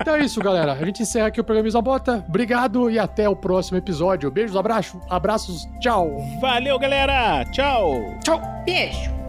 [0.00, 0.72] então é isso, galera.
[0.74, 2.22] A gente encerra aqui o programa Isabota.
[2.28, 4.30] Obrigado e até o próximo episódio.
[4.30, 6.14] Beijos, abraços, abraços, tchau.
[6.40, 7.42] Valeu, galera!
[7.46, 8.18] Tchau!
[8.22, 8.40] Tchau.
[8.66, 9.23] Beijo.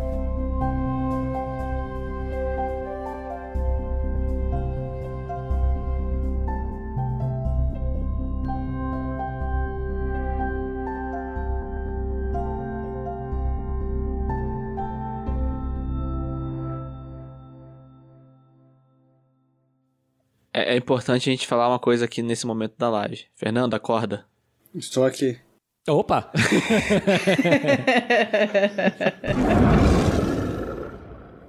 [20.56, 23.26] É, é importante a gente falar uma coisa aqui nesse momento da live.
[23.36, 24.26] Fernando, acorda.
[24.74, 25.38] Estou aqui.
[25.86, 26.32] Opa!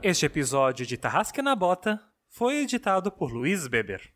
[0.02, 4.15] Este episódio de Tarrasque na Bota foi editado por Luiz Beber.